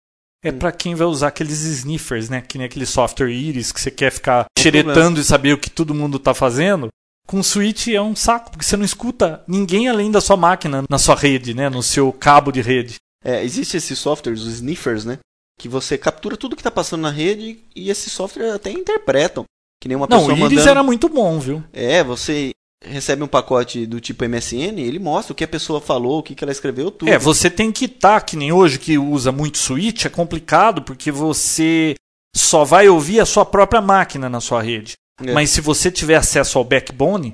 é 0.43 0.51
para 0.51 0.71
quem 0.71 0.95
vai 0.95 1.07
usar 1.07 1.27
aqueles 1.27 1.61
sniffers, 1.61 2.29
né? 2.29 2.41
Que 2.41 2.57
nem 2.57 2.65
aquele 2.65 2.85
software 2.85 3.29
Iris 3.29 3.71
que 3.71 3.81
você 3.81 3.91
quer 3.91 4.11
ficar 4.11 4.45
xeretando 4.57 5.19
e 5.19 5.23
saber 5.23 5.53
o 5.53 5.57
que 5.57 5.69
todo 5.69 5.93
mundo 5.93 6.17
está 6.17 6.33
fazendo. 6.33 6.89
Com 7.27 7.43
suíte 7.43 7.95
é 7.95 8.01
um 8.01 8.15
saco, 8.15 8.51
porque 8.51 8.65
você 8.65 8.75
não 8.75 8.85
escuta 8.85 9.43
ninguém 9.47 9.87
além 9.87 10.09
da 10.09 10.21
sua 10.21 10.35
máquina 10.35 10.83
na 10.89 10.97
sua 10.97 11.15
rede, 11.15 11.53
né? 11.53 11.69
No 11.69 11.83
seu 11.83 12.11
cabo 12.11 12.51
de 12.51 12.61
rede. 12.61 12.95
É, 13.23 13.43
existe 13.43 13.77
esses 13.77 13.99
softwares, 13.99 14.41
os 14.41 14.53
sniffers, 14.55 15.05
né? 15.05 15.19
Que 15.59 15.67
você 15.67 15.97
captura 15.97 16.37
tudo 16.37 16.55
que 16.55 16.61
está 16.61 16.71
passando 16.71 17.01
na 17.01 17.11
rede 17.11 17.59
e 17.75 17.89
esses 17.89 18.11
softwares 18.11 18.53
até 18.53 18.71
interpretam. 18.71 19.43
Que 19.81 19.87
nem 19.87 19.95
uma 19.95 20.07
não, 20.09 20.19
pessoa 20.19 20.33
o 20.33 20.37
Iris 20.37 20.51
mandando... 20.51 20.69
era 20.69 20.83
muito 20.83 21.09
bom, 21.09 21.39
viu? 21.39 21.63
É, 21.71 22.03
você 22.03 22.51
recebe 22.83 23.23
um 23.23 23.27
pacote 23.27 23.85
do 23.85 23.99
tipo 23.99 24.27
MSN, 24.27 24.79
ele 24.79 24.99
mostra 24.99 25.33
o 25.33 25.35
que 25.35 25.43
a 25.43 25.47
pessoa 25.47 25.81
falou, 25.81 26.19
o 26.19 26.23
que, 26.23 26.33
que 26.33 26.43
ela 26.43 26.51
escreveu, 26.51 26.89
tudo. 26.89 27.09
É, 27.09 27.17
você 27.17 27.49
tem 27.49 27.71
que 27.71 27.85
estar, 27.85 28.19
tá, 28.19 28.25
que 28.25 28.37
nem 28.37 28.51
hoje 28.51 28.79
que 28.79 28.97
usa 28.97 29.31
muito 29.31 29.57
switch, 29.57 30.05
é 30.05 30.09
complicado 30.09 30.81
porque 30.81 31.11
você 31.11 31.95
só 32.35 32.63
vai 32.63 32.87
ouvir 32.87 33.19
a 33.19 33.25
sua 33.25 33.45
própria 33.45 33.81
máquina 33.81 34.29
na 34.29 34.39
sua 34.39 34.61
rede. 34.61 34.93
É. 35.21 35.33
Mas 35.33 35.49
se 35.49 35.61
você 35.61 35.91
tiver 35.91 36.15
acesso 36.15 36.57
ao 36.57 36.63
backbone, 36.63 37.33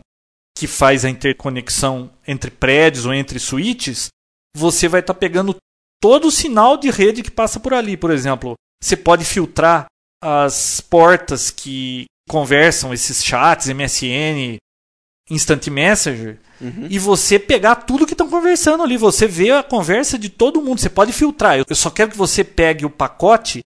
que 0.57 0.67
faz 0.67 1.05
a 1.05 1.09
interconexão 1.09 2.09
entre 2.27 2.49
prédios 2.49 3.05
ou 3.05 3.13
entre 3.13 3.39
switches, 3.39 4.07
você 4.55 4.87
vai 4.87 5.01
estar 5.01 5.13
tá 5.13 5.19
pegando 5.19 5.55
todo 6.01 6.27
o 6.27 6.31
sinal 6.31 6.77
de 6.77 6.89
rede 6.89 7.21
que 7.21 7.29
passa 7.29 7.59
por 7.59 7.73
ali. 7.73 7.97
Por 7.97 8.09
exemplo, 8.09 8.55
você 8.81 8.95
pode 8.95 9.25
filtrar 9.25 9.85
as 10.23 10.79
portas 10.81 11.51
que 11.51 12.05
conversam, 12.27 12.93
esses 12.93 13.23
chats, 13.23 13.67
MSN, 13.67 14.57
Instant 15.29 15.67
Messenger, 15.67 16.37
uhum. 16.61 16.87
e 16.89 16.99
você 16.99 17.39
pegar 17.39 17.75
tudo 17.75 18.05
que 18.05 18.13
estão 18.13 18.29
conversando 18.29 18.83
ali. 18.83 18.95
Você 18.95 19.27
vê 19.27 19.51
a 19.51 19.63
conversa 19.63 20.19
de 20.19 20.29
todo 20.29 20.61
mundo. 20.61 20.79
Você 20.79 20.89
pode 20.89 21.11
filtrar. 21.11 21.57
Eu 21.67 21.75
só 21.75 21.89
quero 21.89 22.11
que 22.11 22.17
você 22.17 22.43
pegue 22.43 22.85
o 22.85 22.89
pacote 22.89 23.61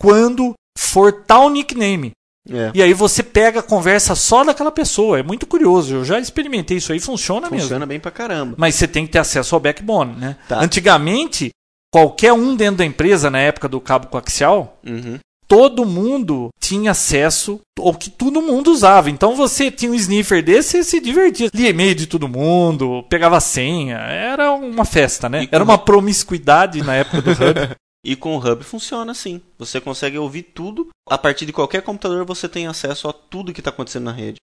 quando 0.00 0.54
for 0.76 1.12
tal 1.12 1.50
nickname. 1.50 2.12
É. 2.48 2.72
E 2.74 2.82
aí 2.82 2.92
você 2.92 3.22
pega 3.22 3.60
a 3.60 3.62
conversa 3.62 4.14
só 4.14 4.42
daquela 4.42 4.72
pessoa. 4.72 5.18
É 5.18 5.22
muito 5.22 5.46
curioso. 5.46 5.96
Eu 5.96 6.04
já 6.04 6.18
experimentei 6.18 6.78
isso 6.78 6.92
aí, 6.92 6.98
funciona, 6.98 7.42
funciona 7.42 7.50
mesmo. 7.50 7.68
Funciona 7.68 7.86
bem 7.86 8.00
pra 8.00 8.10
caramba. 8.10 8.54
Mas 8.56 8.74
você 8.74 8.88
tem 8.88 9.06
que 9.06 9.12
ter 9.12 9.18
acesso 9.18 9.54
ao 9.54 9.60
backbone, 9.60 10.16
né? 10.16 10.36
Tá. 10.48 10.58
Antigamente, 10.58 11.50
qualquer 11.92 12.32
um 12.32 12.56
dentro 12.56 12.78
da 12.78 12.84
empresa, 12.84 13.30
na 13.30 13.38
época 13.38 13.68
do 13.68 13.80
cabo 13.80 14.08
coaxial, 14.08 14.80
uhum 14.84 15.18
todo 15.52 15.84
mundo 15.84 16.48
tinha 16.58 16.92
acesso, 16.92 17.60
ou 17.78 17.92
que 17.92 18.08
todo 18.08 18.40
mundo 18.40 18.72
usava. 18.72 19.10
Então 19.10 19.36
você 19.36 19.70
tinha 19.70 19.92
um 19.92 19.94
sniffer 19.94 20.42
desse 20.42 20.78
e 20.78 20.84
se 20.84 20.98
divertia. 20.98 21.50
Lia 21.52 21.68
e-mail 21.68 21.94
de 21.94 22.06
todo 22.06 22.26
mundo, 22.26 23.04
pegava 23.10 23.38
senha. 23.38 23.98
Era 23.98 24.50
uma 24.50 24.86
festa, 24.86 25.28
né? 25.28 25.46
Era 25.52 25.62
uma 25.62 25.76
promiscuidade 25.76 26.82
na 26.82 26.94
época 26.94 27.20
do 27.20 27.30
Hub. 27.32 27.76
E 28.04 28.16
com 28.16 28.36
o 28.36 28.38
Hub 28.40 28.64
funciona 28.64 29.12
assim. 29.12 29.40
Você 29.56 29.80
consegue 29.80 30.18
ouvir 30.18 30.42
tudo. 30.42 30.88
A 31.08 31.16
partir 31.16 31.46
de 31.46 31.52
qualquer 31.52 31.82
computador 31.82 32.24
você 32.24 32.48
tem 32.48 32.66
acesso 32.66 33.08
a 33.08 33.12
tudo 33.12 33.52
que 33.52 33.60
está 33.60 33.70
acontecendo 33.70 34.06
na 34.06 34.12
rede. 34.12 34.38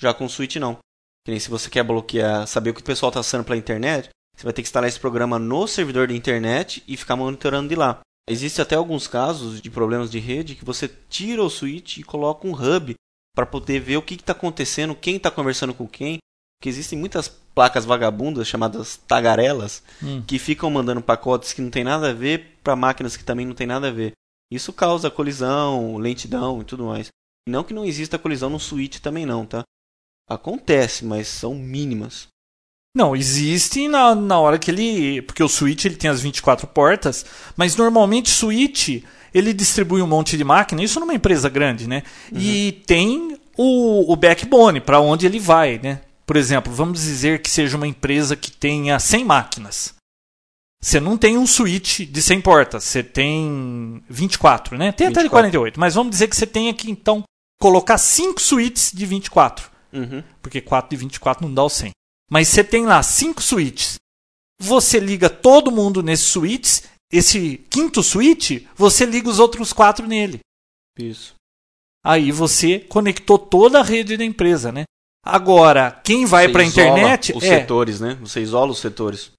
Já 0.00 0.12
com 0.12 0.24
o 0.24 0.28
Switch 0.28 0.56
não. 0.56 0.78
Que 1.24 1.30
nem 1.30 1.38
se 1.38 1.48
você 1.48 1.70
quer 1.70 1.84
bloquear, 1.84 2.44
saber 2.48 2.70
o 2.70 2.74
que 2.74 2.80
o 2.80 2.84
pessoal 2.84 3.10
está 3.10 3.20
acessando 3.20 3.44
pela 3.44 3.56
internet, 3.56 4.08
você 4.36 4.42
vai 4.42 4.52
ter 4.52 4.62
que 4.62 4.66
instalar 4.66 4.88
esse 4.88 4.98
programa 4.98 5.38
no 5.38 5.68
servidor 5.68 6.08
da 6.08 6.14
internet 6.14 6.82
e 6.88 6.96
ficar 6.96 7.14
monitorando 7.14 7.68
de 7.68 7.76
lá. 7.76 8.00
Existem 8.28 8.62
até 8.62 8.74
alguns 8.74 9.06
casos 9.06 9.60
de 9.60 9.70
problemas 9.70 10.10
de 10.10 10.18
rede 10.18 10.54
que 10.54 10.64
você 10.64 10.88
tira 10.88 11.42
o 11.42 11.50
switch 11.50 11.98
e 11.98 12.02
coloca 12.02 12.46
um 12.46 12.52
hub 12.52 12.94
para 13.34 13.44
poder 13.44 13.80
ver 13.80 13.96
o 13.96 14.02
que 14.02 14.14
está 14.14 14.32
acontecendo, 14.32 14.94
quem 14.94 15.16
está 15.16 15.30
conversando 15.30 15.74
com 15.74 15.86
quem. 15.86 16.18
Porque 16.58 16.68
existem 16.68 16.98
muitas 16.98 17.28
placas 17.28 17.84
vagabundas 17.84 18.48
chamadas 18.48 18.96
tagarelas 18.96 19.82
hum. 20.02 20.22
que 20.26 20.38
ficam 20.38 20.70
mandando 20.70 21.02
pacotes 21.02 21.52
que 21.52 21.60
não 21.60 21.70
tem 21.70 21.84
nada 21.84 22.10
a 22.10 22.14
ver 22.14 22.58
para 22.62 22.74
máquinas 22.74 23.16
que 23.16 23.24
também 23.24 23.44
não 23.44 23.54
tem 23.54 23.66
nada 23.66 23.88
a 23.88 23.92
ver. 23.92 24.12
Isso 24.50 24.72
causa 24.72 25.10
colisão, 25.10 25.98
lentidão 25.98 26.62
e 26.62 26.64
tudo 26.64 26.86
mais. 26.86 27.08
Não 27.46 27.64
que 27.64 27.74
não 27.74 27.84
exista 27.84 28.18
colisão 28.18 28.48
no 28.48 28.58
switch 28.58 29.00
também 29.00 29.26
não, 29.26 29.44
tá? 29.44 29.62
Acontece, 30.28 31.04
mas 31.04 31.28
são 31.28 31.54
mínimas. 31.54 32.28
Não, 32.96 33.16
existe 33.16 33.88
na, 33.88 34.14
na 34.14 34.38
hora 34.38 34.58
que 34.58 34.70
ele. 34.70 35.20
Porque 35.22 35.42
o 35.42 35.48
switch 35.48 35.84
ele 35.84 35.96
tem 35.96 36.08
as 36.08 36.20
24 36.20 36.66
portas, 36.68 37.26
mas 37.56 37.74
normalmente 37.74 38.30
o 38.30 38.34
switch 38.34 39.02
ele 39.34 39.52
distribui 39.52 40.00
um 40.00 40.06
monte 40.06 40.36
de 40.36 40.44
máquina, 40.44 40.82
isso 40.82 41.00
numa 41.00 41.12
empresa 41.12 41.48
grande, 41.48 41.88
né? 41.88 42.04
Uhum. 42.30 42.38
E 42.40 42.72
tem 42.86 43.36
o, 43.56 44.12
o 44.12 44.14
backbone, 44.14 44.80
para 44.80 45.00
onde 45.00 45.26
ele 45.26 45.40
vai, 45.40 45.80
né? 45.82 46.02
Por 46.24 46.36
exemplo, 46.36 46.72
vamos 46.72 47.00
dizer 47.00 47.42
que 47.42 47.50
seja 47.50 47.76
uma 47.76 47.86
empresa 47.86 48.36
que 48.36 48.50
tenha 48.50 48.98
100 48.98 49.24
máquinas. 49.24 49.94
Você 50.80 51.00
não 51.00 51.16
tem 51.16 51.36
um 51.36 51.46
switch 51.46 52.00
de 52.00 52.22
100 52.22 52.40
portas, 52.42 52.84
você 52.84 53.02
tem 53.02 54.04
24, 54.08 54.78
né? 54.78 54.92
Tem 54.92 55.08
24. 55.08 55.12
até 55.18 55.22
de 55.24 55.30
48, 55.30 55.80
mas 55.80 55.94
vamos 55.94 56.10
dizer 56.12 56.28
que 56.28 56.36
você 56.36 56.46
tem 56.46 56.68
aqui 56.68 56.90
então 56.90 57.24
colocar 57.60 57.98
5 57.98 58.40
switches 58.40 58.92
de 58.92 59.04
24. 59.04 59.68
Uhum. 59.92 60.22
Porque 60.40 60.60
4 60.60 60.90
de 60.90 60.96
24 60.96 61.44
não 61.44 61.52
dá 61.52 61.64
o 61.64 61.68
100. 61.68 61.90
Mas 62.30 62.48
você 62.48 62.64
tem 62.64 62.84
lá 62.84 63.02
cinco 63.02 63.42
switches. 63.42 63.96
Você 64.60 64.98
liga 64.98 65.28
todo 65.28 65.70
mundo 65.70 66.02
nesses 66.02 66.26
switches. 66.26 66.84
Esse 67.12 67.58
quinto 67.70 68.02
switch, 68.02 68.66
você 68.74 69.04
liga 69.04 69.28
os 69.28 69.38
outros 69.38 69.72
quatro 69.72 70.06
nele. 70.06 70.40
Isso. 70.98 71.34
Aí 72.04 72.32
você 72.32 72.80
conectou 72.80 73.38
toda 73.38 73.80
a 73.80 73.82
rede 73.82 74.16
da 74.16 74.24
empresa, 74.24 74.72
né? 74.72 74.84
Agora, 75.24 75.90
quem 75.90 76.26
vai 76.26 76.48
para 76.48 76.62
a 76.62 76.66
internet. 76.66 77.32
Os 77.34 77.42
é, 77.42 77.60
setores, 77.60 78.00
né? 78.00 78.18
Você 78.20 78.40
isola 78.40 78.72
os 78.72 78.78
setores. 78.78 79.32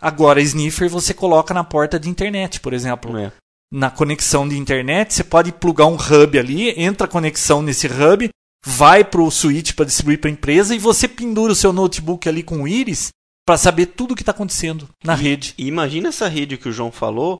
Agora, 0.00 0.40
sniffer 0.42 0.88
você 0.90 1.14
coloca 1.14 1.54
na 1.54 1.64
porta 1.64 1.98
de 1.98 2.10
internet, 2.10 2.60
por 2.60 2.74
exemplo. 2.74 3.16
É. 3.16 3.32
Na 3.72 3.90
conexão 3.90 4.46
de 4.46 4.58
internet, 4.58 5.14
você 5.14 5.24
pode 5.24 5.50
plugar 5.50 5.86
um 5.86 5.96
hub 5.96 6.38
ali, 6.38 6.70
entra 6.78 7.06
a 7.06 7.10
conexão 7.10 7.62
nesse 7.62 7.86
hub, 7.86 8.28
vai 8.64 9.04
para 9.04 9.20
o 9.20 9.30
switch 9.30 9.74
para 9.74 9.84
distribuir 9.84 10.20
para 10.20 10.30
a 10.30 10.32
empresa 10.32 10.74
e 10.74 10.78
você 10.78 11.06
pendura 11.06 11.52
o 11.52 11.56
seu 11.56 11.72
notebook 11.72 12.26
ali 12.28 12.42
com 12.42 12.62
o 12.62 12.68
íris 12.68 13.10
para 13.46 13.58
saber 13.58 13.86
tudo 13.86 14.12
o 14.12 14.16
que 14.16 14.22
está 14.22 14.32
acontecendo 14.32 14.88
na 15.04 15.14
e, 15.14 15.16
rede. 15.16 15.54
E 15.58 15.66
imagina 15.66 16.08
essa 16.08 16.26
rede 16.28 16.56
que 16.56 16.68
o 16.68 16.72
João 16.72 16.90
falou 16.90 17.36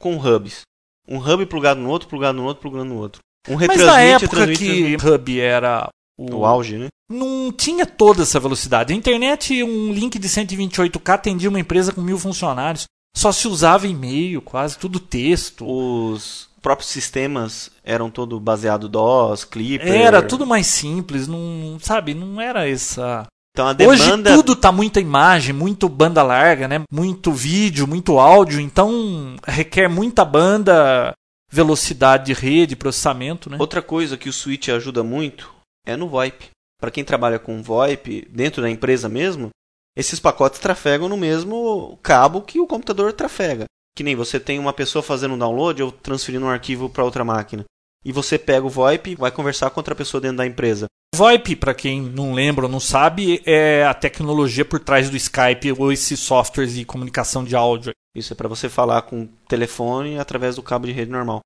com 0.00 0.16
hubs. 0.16 0.62
Um 1.08 1.18
hub 1.18 1.44
plugado 1.46 1.80
no 1.80 1.88
outro, 1.88 2.08
plugado 2.08 2.38
no 2.38 2.44
outro, 2.44 2.62
plugado 2.62 2.84
no 2.84 2.96
outro. 2.96 3.20
Um 3.48 3.56
Mas 3.56 3.80
na 3.80 4.00
época 4.00 4.46
que 4.52 4.94
o 4.94 5.14
hub 5.14 5.40
era 5.40 5.88
o, 6.16 6.36
o 6.36 6.46
auge, 6.46 6.76
né? 6.76 6.88
Não 7.10 7.50
tinha 7.50 7.86
toda 7.86 8.22
essa 8.22 8.38
velocidade. 8.38 8.92
A 8.92 8.96
internet, 8.96 9.62
um 9.62 9.92
link 9.92 10.18
de 10.18 10.28
128K 10.28 11.14
atendia 11.14 11.48
uma 11.48 11.58
empresa 11.58 11.92
com 11.92 12.02
mil 12.02 12.18
funcionários. 12.18 12.84
Só 13.16 13.32
se 13.32 13.48
usava 13.48 13.86
e-mail, 13.86 14.42
quase 14.42 14.78
tudo 14.78 15.00
texto. 15.00 15.66
Os 15.66 16.47
próprios 16.68 16.90
sistemas 16.90 17.70
eram 17.82 18.10
todo 18.10 18.38
baseado 18.38 18.90
DOS, 18.90 19.42
Clipper. 19.42 19.88
Era 19.88 20.20
tudo 20.20 20.44
mais 20.44 20.66
simples, 20.66 21.26
não, 21.26 21.78
sabe, 21.80 22.12
não 22.12 22.38
era 22.38 22.68
essa 22.68 23.26
então 23.54 23.66
a 23.66 23.72
demanda... 23.72 24.30
Hoje 24.30 24.36
tudo 24.36 24.54
tá 24.54 24.70
muita 24.70 25.00
imagem, 25.00 25.54
muito 25.54 25.88
banda 25.88 26.22
larga, 26.22 26.68
né? 26.68 26.82
Muito 26.92 27.32
vídeo, 27.32 27.88
muito 27.88 28.18
áudio, 28.18 28.60
então 28.60 29.34
requer 29.46 29.88
muita 29.88 30.26
banda, 30.26 31.14
velocidade 31.50 32.26
de 32.26 32.38
rede, 32.38 32.76
processamento, 32.76 33.48
né? 33.48 33.56
Outra 33.58 33.80
coisa 33.80 34.18
que 34.18 34.28
o 34.28 34.32
Switch 34.32 34.68
ajuda 34.68 35.02
muito 35.02 35.50
é 35.86 35.96
no 35.96 36.06
VoIP. 36.06 36.50
Para 36.78 36.90
quem 36.90 37.02
trabalha 37.02 37.38
com 37.38 37.62
VoIP 37.62 38.28
dentro 38.30 38.60
da 38.60 38.68
empresa 38.68 39.08
mesmo, 39.08 39.48
esses 39.96 40.20
pacotes 40.20 40.60
trafegam 40.60 41.08
no 41.08 41.16
mesmo 41.16 41.98
cabo 42.02 42.42
que 42.42 42.60
o 42.60 42.66
computador 42.66 43.14
trafega. 43.14 43.64
Que 43.98 44.04
nem 44.04 44.14
você 44.14 44.38
tem 44.38 44.60
uma 44.60 44.72
pessoa 44.72 45.02
fazendo 45.02 45.34
um 45.34 45.38
download 45.38 45.82
ou 45.82 45.90
transferindo 45.90 46.46
um 46.46 46.48
arquivo 46.48 46.88
para 46.88 47.02
outra 47.02 47.24
máquina. 47.24 47.64
E 48.04 48.12
você 48.12 48.38
pega 48.38 48.64
o 48.64 48.70
VoIP 48.70 49.10
e 49.10 49.14
vai 49.16 49.32
conversar 49.32 49.70
com 49.70 49.80
outra 49.80 49.92
pessoa 49.92 50.20
dentro 50.20 50.36
da 50.36 50.46
empresa. 50.46 50.86
VoIP, 51.12 51.56
para 51.56 51.74
quem 51.74 52.00
não 52.00 52.32
lembra 52.32 52.66
ou 52.66 52.70
não 52.70 52.78
sabe, 52.78 53.42
é 53.44 53.84
a 53.84 53.92
tecnologia 53.92 54.64
por 54.64 54.78
trás 54.78 55.10
do 55.10 55.16
Skype 55.16 55.72
ou 55.76 55.90
esses 55.90 56.20
softwares 56.20 56.74
de 56.74 56.84
comunicação 56.84 57.42
de 57.42 57.56
áudio. 57.56 57.90
Isso 58.14 58.32
é 58.32 58.36
para 58.36 58.46
você 58.46 58.68
falar 58.68 59.02
com 59.02 59.22
o 59.22 59.28
telefone 59.48 60.16
através 60.16 60.54
do 60.54 60.62
cabo 60.62 60.86
de 60.86 60.92
rede 60.92 61.10
normal. 61.10 61.40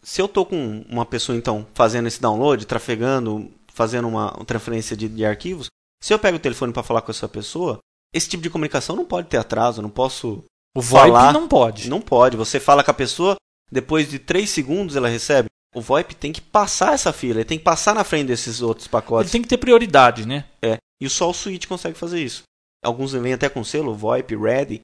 Se 0.00 0.22
eu 0.22 0.26
estou 0.26 0.46
com 0.46 0.84
uma 0.88 1.04
pessoa 1.04 1.36
então 1.36 1.66
fazendo 1.74 2.06
esse 2.06 2.22
download, 2.22 2.64
trafegando, 2.64 3.50
fazendo 3.74 4.06
uma, 4.06 4.36
uma 4.36 4.44
transferência 4.44 4.96
de, 4.96 5.08
de 5.08 5.24
arquivos, 5.24 5.66
se 6.00 6.14
eu 6.14 6.18
pego 6.20 6.36
o 6.36 6.40
telefone 6.40 6.72
para 6.72 6.84
falar 6.84 7.02
com 7.02 7.10
essa 7.10 7.28
pessoa, 7.28 7.80
esse 8.14 8.28
tipo 8.28 8.44
de 8.44 8.50
comunicação 8.50 8.94
não 8.94 9.04
pode 9.04 9.26
ter 9.26 9.38
atraso, 9.38 9.82
não 9.82 9.90
posso 9.90 10.44
o 10.76 10.80
VoIP 10.80 11.08
falar, 11.08 11.32
não 11.32 11.48
pode. 11.48 11.88
Não 11.88 12.00
pode. 12.00 12.36
Você 12.36 12.60
fala 12.60 12.84
com 12.84 12.90
a 12.90 12.94
pessoa, 12.94 13.36
depois 13.70 14.08
de 14.08 14.18
3 14.18 14.48
segundos 14.48 14.96
ela 14.96 15.08
recebe. 15.08 15.48
O 15.74 15.80
VoIP 15.80 16.14
tem 16.14 16.32
que 16.32 16.40
passar 16.40 16.94
essa 16.94 17.12
fila, 17.12 17.40
ele 17.40 17.44
tem 17.44 17.58
que 17.58 17.64
passar 17.64 17.94
na 17.94 18.04
frente 18.04 18.28
desses 18.28 18.62
outros 18.62 18.86
pacotes. 18.86 19.26
Ele 19.26 19.32
tem 19.32 19.42
que 19.42 19.48
ter 19.48 19.58
prioridade, 19.58 20.26
né? 20.26 20.44
É. 20.62 20.78
E 21.00 21.08
só 21.08 21.28
o 21.28 21.34
Switch 21.34 21.66
consegue 21.66 21.96
fazer 21.96 22.22
isso. 22.22 22.42
Alguns 22.82 23.12
vêm 23.12 23.32
até 23.32 23.48
com 23.48 23.62
selo, 23.62 23.94
VoIP, 23.94 24.36
Ready, 24.36 24.80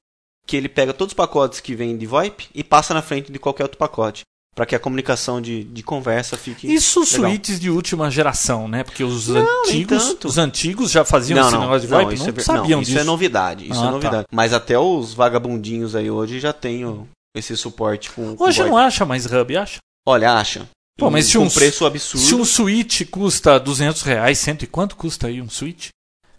que 0.47 0.57
ele 0.57 0.68
pega 0.68 0.93
todos 0.93 1.12
os 1.12 1.16
pacotes 1.16 1.61
que 1.61 1.74
vêm 1.74 1.97
de 1.97 2.07
VoIP 2.07 2.49
e 2.55 2.62
passa 2.62 2.93
na 2.93 3.03
frente 3.03 3.32
de 3.32 3.39
qualquer 3.39 3.64
outro 3.64 3.78
pacote. 3.78 4.22
Para 4.55 4.66
que 4.66 4.74
a 4.76 4.78
comunicação 4.78 5.40
de, 5.40 5.64
de 5.64 5.82
conversa 5.82 6.36
fique. 6.36 6.72
Isso 6.72 7.00
legal. 7.00 7.30
suítes 7.30 7.59
de 7.59 7.70
última 7.70 8.09
geração, 8.11 8.68
né? 8.68 8.84
Porque 8.84 9.02
os 9.02 9.26
Não, 9.26 9.44
antigos, 9.64 10.16
os 10.24 10.38
antigos 10.38 10.90
já 10.92 11.05
faziam 11.05 11.40
esse 11.44 11.59
negócio 11.59 11.80
de 11.80 11.86
VoIP, 11.88 12.16
não, 12.18 12.26
ver- 12.32 12.42
sabiam 12.42 12.80
isso 12.80 12.90
disso. 12.92 13.00
é 13.00 13.05
novidade. 13.05 13.64
Isso 13.64 13.74
Ah, 13.80 13.82
é 13.82 13.86
tá. 13.86 13.90
novidade. 13.90 14.26
Mas 14.32 14.52
até 14.52 14.78
os 14.78 15.12
vagabundinhos 15.12 15.96
aí 15.96 16.09
hoje 16.09 16.38
já 16.38 16.52
tem 16.52 16.84
o- 16.84 17.09
esse 17.36 17.57
suporte 17.57 18.11
com. 18.12 18.36
com 18.36 18.44
Hoje 18.44 18.59
VoIP. 18.59 18.70
não 18.70 18.78
acha 18.78 19.05
mais 19.05 19.26
hub, 19.26 19.57
acha? 19.57 19.78
Olha, 20.07 20.34
acha. 20.34 20.68
Pô, 20.96 21.11
mas 21.11 21.26
Um- 21.26 21.28
se 21.30 21.38
com 21.38 21.44
um- 21.46 21.50
preço 21.50 21.84
absurdo. 21.84 22.24
Se 22.24 22.34
um 22.36 22.44
suíte 22.44 23.05
custa 23.05 23.59
200 23.59 24.02
reais, 24.02 24.38
cento 24.38 24.62
e 24.62 24.66
quanto 24.68 24.94
custa 24.94 25.26
aí 25.26 25.42
um 25.42 25.50
suíte? 25.50 25.88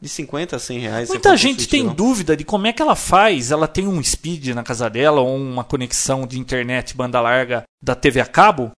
De 0.06 0.10
50 0.10 0.56
a 0.56 0.60
100 0.60 0.78
reais. 0.78 1.10
Muita 1.10 1.36
gente 1.36 1.68
tem 1.68 1.88
dúvida 1.88 2.38
de 2.38 2.44
como 2.44 2.68
é 2.68 2.72
que 2.72 2.80
ela 2.80 2.96
faz. 2.96 3.50
Ela 3.50 3.68
tem 3.68 3.88
um 3.88 4.04
speed 4.04 4.50
na 4.50 4.62
casa 4.62 4.88
dela 4.88 5.20
ou 5.20 5.36
uma 5.36 5.64
conexão 5.64 6.28
de 6.28 6.40
internet 6.40 6.96
banda 6.96 7.20
larga 7.20 7.64
da 7.82 7.96
TV 7.96 8.22
a 8.22 8.26
cabo. 8.28 8.70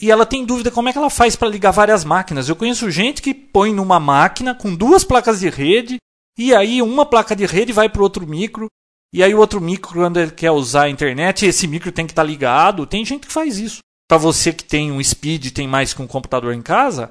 E 0.00 0.12
ela 0.12 0.24
tem 0.24 0.44
dúvida 0.44 0.70
como 0.70 0.88
é 0.88 0.92
que 0.92 0.98
ela 0.98 1.10
faz 1.10 1.34
para 1.34 1.48
ligar 1.48 1.72
várias 1.72 2.04
máquinas. 2.04 2.48
Eu 2.48 2.54
conheço 2.54 2.88
gente 2.88 3.20
que 3.20 3.34
põe 3.34 3.74
numa 3.74 3.98
máquina 3.98 4.54
com 4.54 4.72
duas 4.72 5.02
placas 5.02 5.40
de 5.40 5.50
rede 5.50 5.96
e 6.38 6.54
aí 6.54 6.80
uma 6.80 7.04
placa 7.04 7.34
de 7.34 7.46
rede 7.46 7.72
vai 7.72 7.88
para 7.88 8.04
outro 8.04 8.24
micro. 8.24 8.68
E 9.12 9.24
aí 9.24 9.34
o 9.34 9.40
outro 9.40 9.60
micro, 9.60 9.94
quando 9.94 10.20
ele 10.20 10.30
quer 10.30 10.52
usar 10.52 10.84
a 10.84 10.88
internet, 10.88 11.46
esse 11.46 11.66
micro 11.66 11.90
tem 11.90 12.06
que 12.06 12.12
estar 12.12 12.22
ligado. 12.22 12.86
Tem 12.86 13.04
gente 13.04 13.26
que 13.26 13.32
faz 13.32 13.58
isso. 13.58 13.80
Para 14.08 14.18
você 14.18 14.52
que 14.52 14.62
tem 14.62 14.92
um 14.92 15.02
speed, 15.02 15.50
tem 15.50 15.66
mais 15.66 15.92
que 15.92 16.00
um 16.00 16.06
computador 16.06 16.54
em 16.54 16.62
casa, 16.62 17.10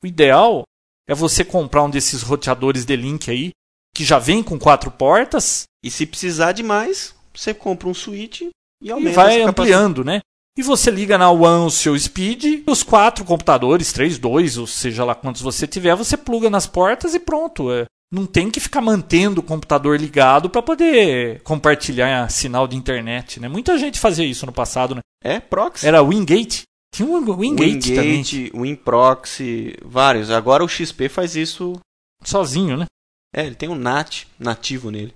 o 0.00 0.06
ideal 0.06 0.62
é 1.10 1.14
você 1.14 1.44
comprar 1.44 1.82
um 1.82 1.90
desses 1.90 2.22
roteadores 2.22 2.84
de 2.84 2.94
link 2.94 3.28
aí, 3.28 3.50
que 3.92 4.04
já 4.04 4.20
vem 4.20 4.44
com 4.44 4.56
quatro 4.56 4.92
portas 4.92 5.64
E 5.84 5.90
se 5.90 6.06
precisar 6.06 6.52
de 6.52 6.62
mais, 6.62 7.14
você 7.34 7.52
compra 7.52 7.88
um 7.88 7.94
switch 7.94 8.42
e 8.80 8.90
aumenta 8.92 9.10
e 9.10 9.14
vai 9.14 9.42
ampliando, 9.42 10.04
né? 10.04 10.20
E 10.56 10.62
você 10.62 10.90
liga 10.90 11.18
na 11.18 11.30
WAN 11.30 11.64
o 11.64 11.70
seu 11.70 11.98
speed, 11.98 12.44
e 12.44 12.64
os 12.66 12.82
quatro 12.82 13.24
computadores, 13.24 13.92
três, 13.92 14.18
dois, 14.18 14.56
ou 14.56 14.66
seja 14.66 15.04
lá 15.04 15.14
quantos 15.14 15.42
você 15.42 15.66
tiver, 15.66 15.96
você 15.96 16.16
pluga 16.16 16.48
nas 16.50 16.66
portas 16.66 17.14
e 17.14 17.18
pronto. 17.18 17.72
É, 17.72 17.86
não 18.12 18.26
tem 18.26 18.50
que 18.50 18.60
ficar 18.60 18.80
mantendo 18.80 19.40
o 19.40 19.44
computador 19.44 19.98
ligado 19.98 20.50
para 20.50 20.62
poder 20.62 21.40
compartilhar 21.42 22.30
sinal 22.30 22.68
de 22.68 22.76
internet, 22.76 23.40
né? 23.40 23.48
Muita 23.48 23.78
gente 23.78 23.98
fazia 23.98 24.26
isso 24.26 24.44
no 24.44 24.52
passado, 24.52 24.94
né? 24.94 25.00
É, 25.24 25.40
proxy. 25.40 25.86
Era 25.86 26.02
Wingate. 26.02 26.62
Tinha 26.92 27.08
um 27.08 27.14
Wingate, 27.14 27.94
também, 27.94 28.12
Wingate, 28.16 28.52
WinProxy, 28.54 29.76
vários. 29.82 30.30
Agora 30.30 30.64
o 30.64 30.68
XP 30.68 31.08
faz 31.08 31.36
isso. 31.36 31.78
sozinho, 32.24 32.76
né? 32.76 32.86
É, 33.34 33.46
ele 33.46 33.54
tem 33.54 33.68
um 33.68 33.76
NAT 33.76 34.26
nativo 34.38 34.90
nele. 34.90 35.14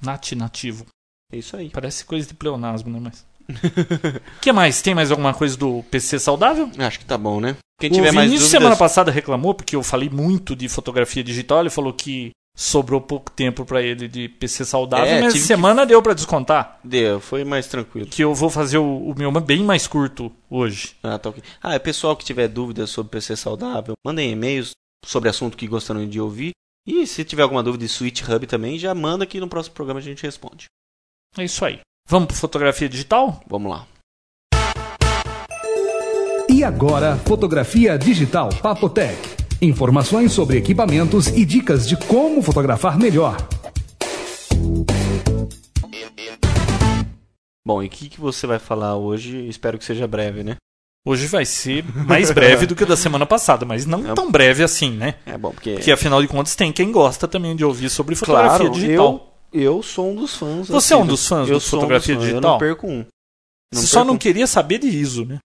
Nat 0.00 0.32
nativo. 0.32 0.86
É 1.30 1.36
isso 1.36 1.56
aí. 1.56 1.70
Parece 1.70 2.04
coisa 2.04 2.26
de 2.26 2.34
pleonasmo, 2.34 2.90
né? 2.90 2.98
Mas... 3.00 3.26
O 4.36 4.40
que 4.40 4.52
mais? 4.52 4.80
Tem 4.80 4.94
mais 4.94 5.10
alguma 5.10 5.34
coisa 5.34 5.56
do 5.56 5.82
PC 5.90 6.18
saudável? 6.18 6.70
Acho 6.78 6.98
que 6.98 7.04
tá 7.04 7.18
bom, 7.18 7.40
né? 7.40 7.56
Quem 7.78 7.90
o 7.90 7.94
tiver 7.94 8.12
mais 8.12 8.28
Vinícius 8.28 8.50
dúvidas, 8.50 8.62
semana 8.62 8.76
passada 8.76 9.10
reclamou 9.10 9.54
porque 9.54 9.76
eu 9.76 9.82
falei 9.82 10.08
muito 10.08 10.54
de 10.56 10.68
fotografia 10.68 11.22
digital. 11.22 11.60
Ele 11.60 11.70
falou 11.70 11.92
que 11.92 12.30
sobrou 12.56 13.00
pouco 13.00 13.30
tempo 13.30 13.64
pra 13.64 13.80
ele 13.82 14.06
de 14.08 14.28
PC 14.28 14.64
saudável, 14.64 15.06
É, 15.06 15.20
mas 15.20 15.32
tive 15.32 15.42
que- 15.42 15.48
semana 15.48 15.86
deu 15.86 16.02
pra 16.02 16.12
descontar. 16.14 16.78
deu, 16.84 17.18
foi 17.20 17.44
mais 17.44 17.66
tranquilo. 17.66 18.06
Que 18.08 18.22
eu 18.22 18.34
vou 18.34 18.50
fazer 18.50 18.78
o, 18.78 19.08
o 19.10 19.14
meu 19.16 19.30
bem 19.40 19.62
mais 19.64 19.86
curto 19.86 20.30
hoje. 20.50 20.94
Ah, 21.02 21.18
tá 21.18 21.30
ok. 21.30 21.42
Ah, 21.62 21.74
é 21.74 21.78
pessoal 21.78 22.16
que 22.16 22.24
tiver 22.24 22.48
dúvidas 22.48 22.90
sobre 22.90 23.10
PC 23.10 23.36
saudável, 23.36 23.94
mandem 24.04 24.30
e-mails 24.32 24.72
sobre 25.04 25.28
assunto 25.28 25.56
que 25.56 25.66
gostariam 25.66 26.08
de 26.08 26.20
ouvir. 26.20 26.50
E 26.86 27.06
se 27.06 27.24
tiver 27.24 27.42
alguma 27.42 27.62
dúvida 27.62 27.84
de 27.84 27.88
Switch 27.92 28.22
Hub 28.28 28.46
também, 28.46 28.78
já 28.78 28.94
manda 28.94 29.24
que 29.24 29.38
no 29.40 29.48
próximo 29.48 29.74
programa 29.74 30.00
a 30.00 30.02
gente 30.02 30.22
responde. 30.22 30.66
É 31.38 31.44
isso 31.44 31.64
aí. 31.64 31.78
Vamos 32.08 32.26
pro 32.28 32.36
fotografia 32.36 32.88
digital? 32.88 33.40
Vamos 33.48 33.70
lá. 33.70 33.86
E 36.50 36.62
agora, 36.64 37.16
fotografia 37.18 37.96
digital 37.96 38.50
Papotec. 38.60 39.16
Informações 39.64 40.32
sobre 40.32 40.58
equipamentos 40.58 41.28
e 41.28 41.44
dicas 41.44 41.86
de 41.86 41.96
como 41.96 42.42
fotografar 42.42 42.98
melhor. 42.98 43.36
Bom, 47.64 47.80
e 47.80 47.86
o 47.86 47.88
que, 47.88 48.08
que 48.08 48.20
você 48.20 48.44
vai 48.44 48.58
falar 48.58 48.96
hoje? 48.96 49.46
Espero 49.48 49.78
que 49.78 49.84
seja 49.84 50.04
breve, 50.08 50.42
né? 50.42 50.56
Hoje 51.06 51.28
vai 51.28 51.44
ser 51.44 51.84
mais 51.94 52.32
breve 52.32 52.66
do 52.66 52.74
que 52.74 52.82
o 52.82 52.86
da 52.86 52.96
semana 52.96 53.24
passada, 53.24 53.64
mas 53.64 53.86
não 53.86 54.10
É. 54.10 54.14
tão 54.14 54.32
breve 54.32 54.64
assim, 54.64 54.90
né? 54.90 55.14
É 55.24 55.38
bom, 55.38 55.52
porque. 55.52 55.74
Porque 55.74 55.92
afinal 55.92 56.20
de 56.20 56.26
contas 56.26 56.56
tem 56.56 56.72
quem 56.72 56.90
gosta 56.90 57.28
também 57.28 57.54
de 57.54 57.64
ouvir 57.64 57.88
sobre 57.88 58.16
fotografia 58.16 58.58
claro, 58.66 58.74
digital. 58.74 59.32
eu, 59.52 59.62
eu 59.62 59.82
sou 59.82 60.10
um 60.10 60.16
dos 60.16 60.36
fãs. 60.36 60.68
Você 60.68 60.92
é 60.92 60.96
um 60.96 61.00
assíduos. 61.02 61.20
dos 61.20 61.28
fãs 61.28 61.48
eu 61.48 61.54
do 61.54 61.60
sou 61.60 61.78
um 61.78 61.82
fotografia 61.82 62.16
dos 62.16 62.24
fãs, 62.24 62.30
digital? 62.32 62.50
Eu 62.50 62.52
não 62.52 62.58
perco 62.58 62.86
um. 62.88 63.04
Você 63.72 63.86
só 63.86 64.00
não 64.00 64.14
perco 64.14 64.22
queria 64.22 64.46
saber 64.48 64.78
de 64.78 64.88
ISO, 64.88 65.24
né? 65.24 65.38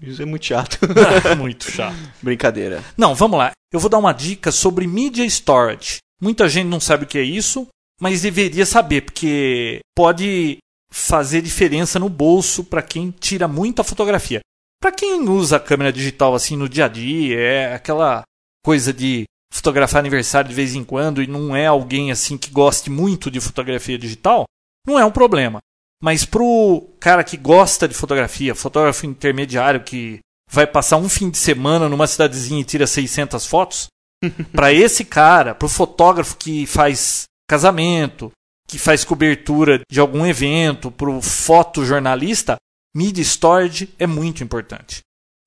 Isso 0.00 0.22
é 0.22 0.24
muito 0.24 0.46
chato. 0.46 0.78
Muito 1.36 1.70
chato. 1.70 1.96
Brincadeira. 2.22 2.84
Não, 2.96 3.14
vamos 3.14 3.38
lá. 3.38 3.50
Eu 3.72 3.80
vou 3.80 3.90
dar 3.90 3.98
uma 3.98 4.12
dica 4.12 4.52
sobre 4.52 4.86
Media 4.86 5.24
Storage. 5.24 5.98
Muita 6.20 6.48
gente 6.48 6.68
não 6.68 6.80
sabe 6.80 7.04
o 7.04 7.06
que 7.06 7.18
é 7.18 7.22
isso, 7.22 7.66
mas 8.00 8.22
deveria 8.22 8.64
saber, 8.64 9.02
porque 9.02 9.80
pode 9.96 10.58
fazer 10.90 11.42
diferença 11.42 11.98
no 11.98 12.08
bolso 12.08 12.64
para 12.64 12.82
quem 12.82 13.10
tira 13.10 13.46
muita 13.46 13.84
fotografia. 13.84 14.40
Para 14.80 14.92
quem 14.92 15.28
usa 15.28 15.56
a 15.56 15.60
câmera 15.60 15.92
digital 15.92 16.34
assim 16.34 16.56
no 16.56 16.68
dia 16.68 16.84
a 16.84 16.88
dia, 16.88 17.38
é 17.38 17.74
aquela 17.74 18.22
coisa 18.64 18.92
de 18.92 19.24
fotografar 19.52 19.98
aniversário 19.98 20.48
de 20.48 20.54
vez 20.54 20.74
em 20.74 20.84
quando 20.84 21.22
e 21.22 21.26
não 21.26 21.54
é 21.56 21.66
alguém 21.66 22.10
assim 22.10 22.38
que 22.38 22.50
goste 22.50 22.88
muito 22.88 23.30
de 23.30 23.40
fotografia 23.40 23.98
digital, 23.98 24.44
não 24.86 24.98
é 24.98 25.04
um 25.04 25.10
problema. 25.10 25.58
Mas 26.02 26.24
pro 26.24 26.88
cara 27.00 27.24
que 27.24 27.36
gosta 27.36 27.88
de 27.88 27.94
fotografia, 27.94 28.54
fotógrafo 28.54 29.06
intermediário 29.06 29.82
que 29.82 30.20
vai 30.50 30.66
passar 30.66 30.96
um 30.96 31.08
fim 31.08 31.28
de 31.28 31.38
semana 31.38 31.88
numa 31.88 32.06
cidadezinha 32.06 32.60
e 32.60 32.64
tira 32.64 32.86
600 32.86 33.46
fotos, 33.46 33.88
para 34.52 34.72
esse 34.72 35.04
cara, 35.04 35.54
pro 35.54 35.68
fotógrafo 35.68 36.36
que 36.36 36.66
faz 36.66 37.24
casamento, 37.48 38.30
que 38.68 38.78
faz 38.78 39.04
cobertura 39.04 39.80
de 39.90 39.98
algum 39.98 40.24
evento, 40.26 40.90
pro 40.90 41.20
fotojornalista, 41.20 42.56
Media 42.94 43.22
Storage 43.22 43.94
é 43.98 44.06
muito 44.06 44.42
importante. 44.42 45.00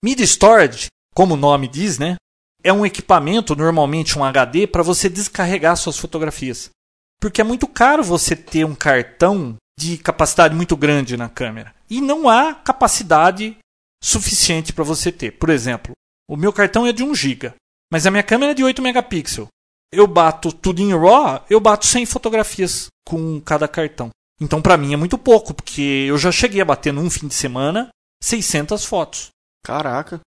Media 0.03 0.25
Storage, 0.25 0.87
como 1.13 1.33
o 1.33 1.37
nome 1.37 1.67
diz, 1.67 1.99
né, 1.99 2.15
é 2.63 2.71
um 2.71 2.85
equipamento, 2.85 3.55
normalmente 3.55 4.17
um 4.17 4.23
HD, 4.23 4.67
para 4.67 4.83
você 4.83 5.09
descarregar 5.09 5.75
suas 5.77 5.97
fotografias. 5.97 6.69
Porque 7.19 7.41
é 7.41 7.43
muito 7.43 7.67
caro 7.67 8.03
você 8.03 8.35
ter 8.35 8.65
um 8.65 8.75
cartão 8.75 9.55
de 9.81 9.97
capacidade 9.97 10.53
muito 10.55 10.77
grande 10.77 11.17
na 11.17 11.27
câmera. 11.27 11.73
E 11.89 11.99
não 11.99 12.29
há 12.29 12.53
capacidade 12.53 13.57
suficiente 14.03 14.71
para 14.71 14.83
você 14.83 15.11
ter. 15.11 15.31
Por 15.31 15.49
exemplo, 15.49 15.93
o 16.29 16.37
meu 16.37 16.53
cartão 16.53 16.85
é 16.85 16.93
de 16.93 17.03
1 17.03 17.15
GB, 17.15 17.53
mas 17.91 18.05
a 18.05 18.11
minha 18.11 18.23
câmera 18.23 18.51
é 18.51 18.55
de 18.55 18.63
8 18.63 18.81
megapixels. 18.81 19.47
Eu 19.91 20.05
bato 20.07 20.53
tudo 20.53 20.81
em 20.81 20.93
RAW, 20.93 21.43
eu 21.49 21.59
bato 21.59 21.85
100 21.85 22.05
fotografias 22.05 22.87
com 23.05 23.41
cada 23.41 23.67
cartão. 23.67 24.09
Então 24.39 24.61
para 24.61 24.77
mim 24.77 24.93
é 24.93 24.97
muito 24.97 25.17
pouco, 25.17 25.53
porque 25.53 26.05
eu 26.07 26.17
já 26.17 26.31
cheguei 26.31 26.61
a 26.61 26.65
bater 26.65 26.93
num 26.93 27.09
fim 27.09 27.27
de 27.27 27.33
semana 27.33 27.89
600 28.23 28.85
fotos. 28.85 29.29
Caraca. 29.65 30.21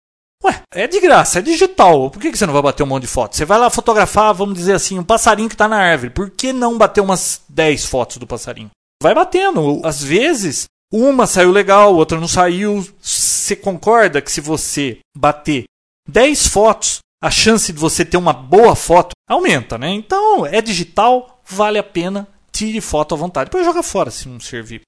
Ué, 0.44 0.62
é 0.72 0.86
de 0.86 1.00
graça, 1.00 1.38
é 1.38 1.42
digital. 1.42 2.10
Por 2.10 2.20
que 2.20 2.30
que 2.30 2.36
você 2.36 2.44
não 2.44 2.52
vai 2.52 2.62
bater 2.62 2.82
um 2.82 2.86
monte 2.86 3.02
de 3.02 3.08
fotos? 3.08 3.38
Você 3.38 3.44
vai 3.44 3.58
lá 3.58 3.70
fotografar, 3.70 4.34
vamos 4.34 4.56
dizer 4.56 4.74
assim, 4.74 4.98
um 4.98 5.04
passarinho 5.04 5.48
que 5.48 5.54
está 5.54 5.66
na 5.66 5.78
árvore. 5.78 6.10
Por 6.10 6.28
que 6.28 6.52
não 6.52 6.76
bater 6.76 7.00
umas 7.00 7.40
10 7.48 7.86
fotos 7.86 8.18
do 8.18 8.26
passarinho? 8.26 8.70
Vai 9.04 9.14
batendo. 9.14 9.82
Às 9.84 10.02
vezes, 10.02 10.64
uma 10.90 11.26
saiu 11.26 11.50
legal, 11.50 11.94
outra 11.94 12.18
não 12.18 12.26
saiu. 12.26 12.80
Você 13.02 13.54
concorda 13.54 14.22
que 14.22 14.32
se 14.32 14.40
você 14.40 14.98
bater 15.14 15.64
10 16.08 16.48
fotos, 16.48 17.00
a 17.22 17.30
chance 17.30 17.70
de 17.70 17.78
você 17.78 18.02
ter 18.02 18.16
uma 18.16 18.32
boa 18.32 18.74
foto 18.74 19.10
aumenta, 19.28 19.76
né? 19.76 19.90
Então, 19.90 20.46
é 20.46 20.62
digital, 20.62 21.42
vale 21.44 21.78
a 21.78 21.82
pena, 21.82 22.26
tire 22.50 22.80
foto 22.80 23.14
à 23.14 23.18
vontade. 23.18 23.50
Depois 23.50 23.66
joga 23.66 23.82
fora 23.82 24.10
se 24.10 24.26
não 24.26 24.40
servir. 24.40 24.80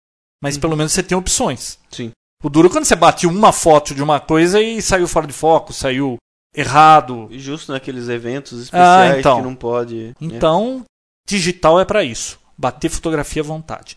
Mas 0.43 0.57
pelo 0.57 0.79
menos 0.79 0.93
você 0.93 1.03
tem 1.03 1.19
opções. 1.19 1.79
Sim. 1.91 2.11
O 2.43 2.49
duro 2.49 2.69
é 2.69 2.71
quando 2.71 2.87
você 2.87 2.97
bate 2.97 3.27
uma 3.27 3.53
foto 3.53 3.95
de 3.95 4.03
uma 4.03 4.19
coisa 4.19 4.63
e 4.63 4.81
saiu 4.81 5.07
fora 5.07 5.27
de 5.27 5.35
foco, 5.35 5.75
saiu 5.75 6.17
errado. 6.55 7.29
E 7.31 7.39
justo 7.39 7.71
naqueles 7.71 8.09
eventos 8.09 8.63
especiais 8.63 9.15
Ah, 9.17 9.19
então. 9.19 9.37
que 9.39 9.43
não 9.43 9.55
pode. 9.55 9.95
né? 10.09 10.15
Então, 10.23 10.85
digital 11.29 11.79
é 11.79 11.85
para 11.85 12.03
isso. 12.03 12.39
Bater 12.57 12.89
fotografia 12.89 13.43
à 13.43 13.45
vontade. 13.45 13.97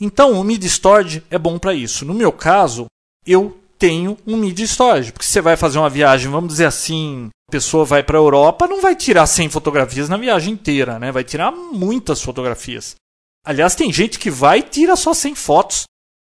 Então, 0.00 0.32
o 0.32 0.44
Mid 0.44 0.64
Storage 0.64 1.22
é 1.30 1.38
bom 1.38 1.58
para 1.58 1.74
isso. 1.74 2.04
No 2.04 2.14
meu 2.14 2.32
caso, 2.32 2.86
eu 3.26 3.58
tenho 3.78 4.16
um 4.26 4.36
Mid 4.36 4.58
Storage. 4.60 5.12
Porque 5.12 5.26
se 5.26 5.32
você 5.32 5.40
vai 5.40 5.56
fazer 5.56 5.78
uma 5.78 5.90
viagem, 5.90 6.30
vamos 6.30 6.50
dizer 6.50 6.66
assim, 6.66 7.28
a 7.48 7.52
pessoa 7.52 7.84
vai 7.84 8.02
para 8.02 8.18
a 8.18 8.20
Europa, 8.20 8.66
não 8.66 8.80
vai 8.80 8.96
tirar 8.96 9.26
100 9.26 9.50
fotografias 9.50 10.08
na 10.08 10.16
viagem 10.16 10.54
inteira, 10.54 10.98
né? 10.98 11.12
Vai 11.12 11.24
tirar 11.24 11.52
muitas 11.52 12.22
fotografias. 12.22 12.96
Aliás, 13.44 13.74
tem 13.74 13.92
gente 13.92 14.18
que 14.18 14.30
vai 14.30 14.60
e 14.60 14.62
tira 14.62 14.96
só 14.96 15.12
100 15.12 15.34
fotos, 15.34 15.84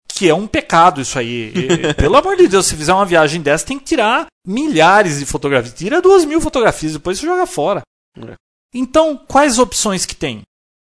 que 0.08 0.28
é 0.28 0.34
um 0.34 0.46
pecado 0.46 1.00
isso 1.00 1.18
aí. 1.18 1.52
E, 1.54 1.94
pelo 1.98 2.16
amor 2.16 2.36
de 2.36 2.48
Deus, 2.48 2.66
se 2.66 2.76
fizer 2.76 2.94
uma 2.94 3.04
viagem 3.04 3.42
dessa, 3.42 3.66
tem 3.66 3.78
que 3.78 3.84
tirar 3.84 4.26
milhares 4.46 5.18
de 5.18 5.26
fotografias. 5.26 5.74
Tira 5.74 6.00
duas 6.00 6.24
mil 6.24 6.40
fotografias, 6.40 6.92
depois 6.92 7.18
você 7.18 7.26
joga 7.26 7.46
fora. 7.46 7.82
É. 8.16 8.34
Então, 8.74 9.16
quais 9.16 9.58
opções 9.58 10.06
que 10.06 10.14
tem? 10.14 10.42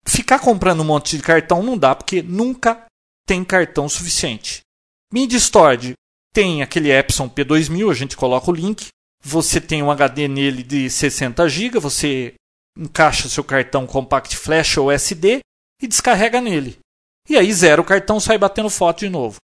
Ficar 0.06 0.38
comprando 0.38 0.80
um 0.80 0.84
monte 0.84 1.16
de 1.16 1.22
cartão 1.22 1.62
não 1.62 1.78
dá, 1.78 1.94
porque 1.94 2.22
nunca 2.22 2.86
tem 3.26 3.44
cartão 3.44 3.88
suficiente. 3.88 4.60
Mid 5.12 5.32
Storage, 5.34 5.94
tem 6.32 6.62
aquele 6.62 6.90
Epson 6.90 7.28
P2000, 7.28 7.90
a 7.90 7.94
gente 7.94 8.16
coloca 8.16 8.50
o 8.50 8.54
link. 8.54 8.88
Você 9.22 9.60
tem 9.60 9.82
um 9.82 9.90
HD 9.90 10.26
nele 10.26 10.62
de 10.62 10.90
60 10.90 11.48
GB, 11.48 11.78
você 11.78 12.34
encaixa 12.76 13.28
seu 13.28 13.44
cartão 13.44 13.86
Compact 13.86 14.36
Flash 14.36 14.78
ou 14.78 14.90
SD 14.90 15.40
e 15.80 15.86
descarrega 15.86 16.40
nele. 16.40 16.78
E 17.28 17.36
aí 17.36 17.52
zero 17.52 17.82
o 17.82 17.86
cartão, 17.86 18.18
sai 18.18 18.38
batendo 18.38 18.70
foto 18.70 19.00
de 19.00 19.08
novo. 19.08 19.36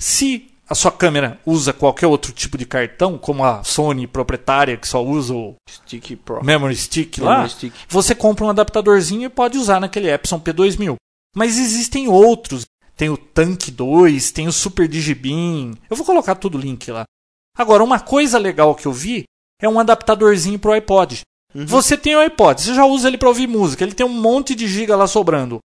Se 0.00 0.53
a 0.68 0.74
sua 0.74 0.90
câmera 0.90 1.38
usa 1.44 1.72
qualquer 1.72 2.06
outro 2.06 2.32
tipo 2.32 2.56
de 2.56 2.64
cartão, 2.64 3.18
como 3.18 3.44
a 3.44 3.62
Sony 3.62 4.06
proprietária 4.06 4.76
que 4.76 4.88
só 4.88 5.04
usa 5.04 5.34
o 5.34 5.54
Stick 5.68 6.16
Pro. 6.16 6.44
Memory 6.44 6.76
Stick 6.76 7.18
lá, 7.18 7.32
Memory 7.32 7.50
Stick. 7.50 7.74
você 7.88 8.14
compra 8.14 8.46
um 8.46 8.50
adaptadorzinho 8.50 9.26
e 9.26 9.28
pode 9.28 9.58
usar 9.58 9.80
naquele 9.80 10.10
Epson 10.10 10.40
P2000. 10.40 10.96
Mas 11.36 11.58
existem 11.58 12.08
outros. 12.08 12.64
Tem 12.96 13.10
o 13.10 13.16
Tank 13.16 13.70
2, 13.70 14.30
tem 14.30 14.46
o 14.46 14.52
Super 14.52 14.86
Digibin. 14.86 15.74
Eu 15.90 15.96
vou 15.96 16.06
colocar 16.06 16.36
tudo 16.36 16.56
o 16.56 16.60
link 16.60 16.90
lá. 16.90 17.04
Agora, 17.58 17.82
uma 17.82 18.00
coisa 18.00 18.38
legal 18.38 18.74
que 18.74 18.86
eu 18.86 18.92
vi 18.92 19.24
é 19.60 19.68
um 19.68 19.80
adaptadorzinho 19.80 20.58
pro 20.58 20.72
iPod. 20.72 21.20
Uhum. 21.54 21.66
Você 21.66 21.96
tem 21.96 22.16
o 22.16 22.20
iPod, 22.20 22.60
você 22.60 22.74
já 22.74 22.84
usa 22.84 23.08
ele 23.08 23.18
para 23.18 23.28
ouvir 23.28 23.46
música, 23.46 23.84
ele 23.84 23.94
tem 23.94 24.06
um 24.06 24.20
monte 24.20 24.54
de 24.54 24.66
giga 24.66 24.96
lá 24.96 25.06
sobrando. 25.06 25.58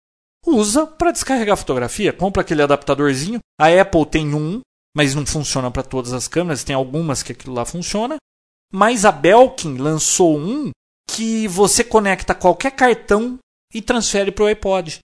Usa 0.45 0.85
para 0.85 1.11
descarregar 1.11 1.57
fotografia, 1.57 2.13
compra 2.13 2.41
aquele 2.41 2.61
adaptadorzinho. 2.61 3.39
A 3.59 3.67
Apple 3.67 4.05
tem 4.05 4.33
um, 4.33 4.61
mas 4.97 5.13
não 5.13 5.27
funciona 5.27 5.69
para 5.69 5.83
todas 5.83 6.11
as 6.11 6.27
câmeras, 6.27 6.63
tem 6.63 6.75
algumas 6.75 7.21
que 7.21 7.31
aquilo 7.31 7.53
lá 7.53 7.63
funciona. 7.63 8.17
Mas 8.73 9.05
a 9.05 9.11
Belkin 9.11 9.77
lançou 9.77 10.35
um 10.35 10.71
que 11.07 11.47
você 11.47 11.83
conecta 11.83 12.33
qualquer 12.33 12.71
cartão 12.71 13.37
e 13.71 13.79
transfere 13.79 14.31
para 14.31 14.45
o 14.45 14.47
iPod. 14.47 14.97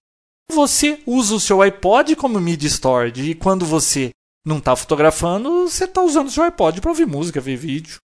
Você 0.52 1.00
usa 1.06 1.36
o 1.36 1.40
seu 1.40 1.62
iPod 1.62 2.16
como 2.16 2.42
media 2.42 2.68
storage 2.68 3.30
e 3.30 3.36
quando 3.36 3.68
você 3.68 4.10
não 4.44 4.58
está 4.58 4.76
fotografando, 4.76 5.70
você 5.70 5.84
está 5.84 6.02
usando 6.02 6.28
o 6.28 6.32
seu 6.32 6.44
iPod 6.44 6.82
para 6.82 6.90
ouvir 6.90 7.06
música, 7.06 7.40
ver 7.40 7.56
vídeo. 7.56 7.98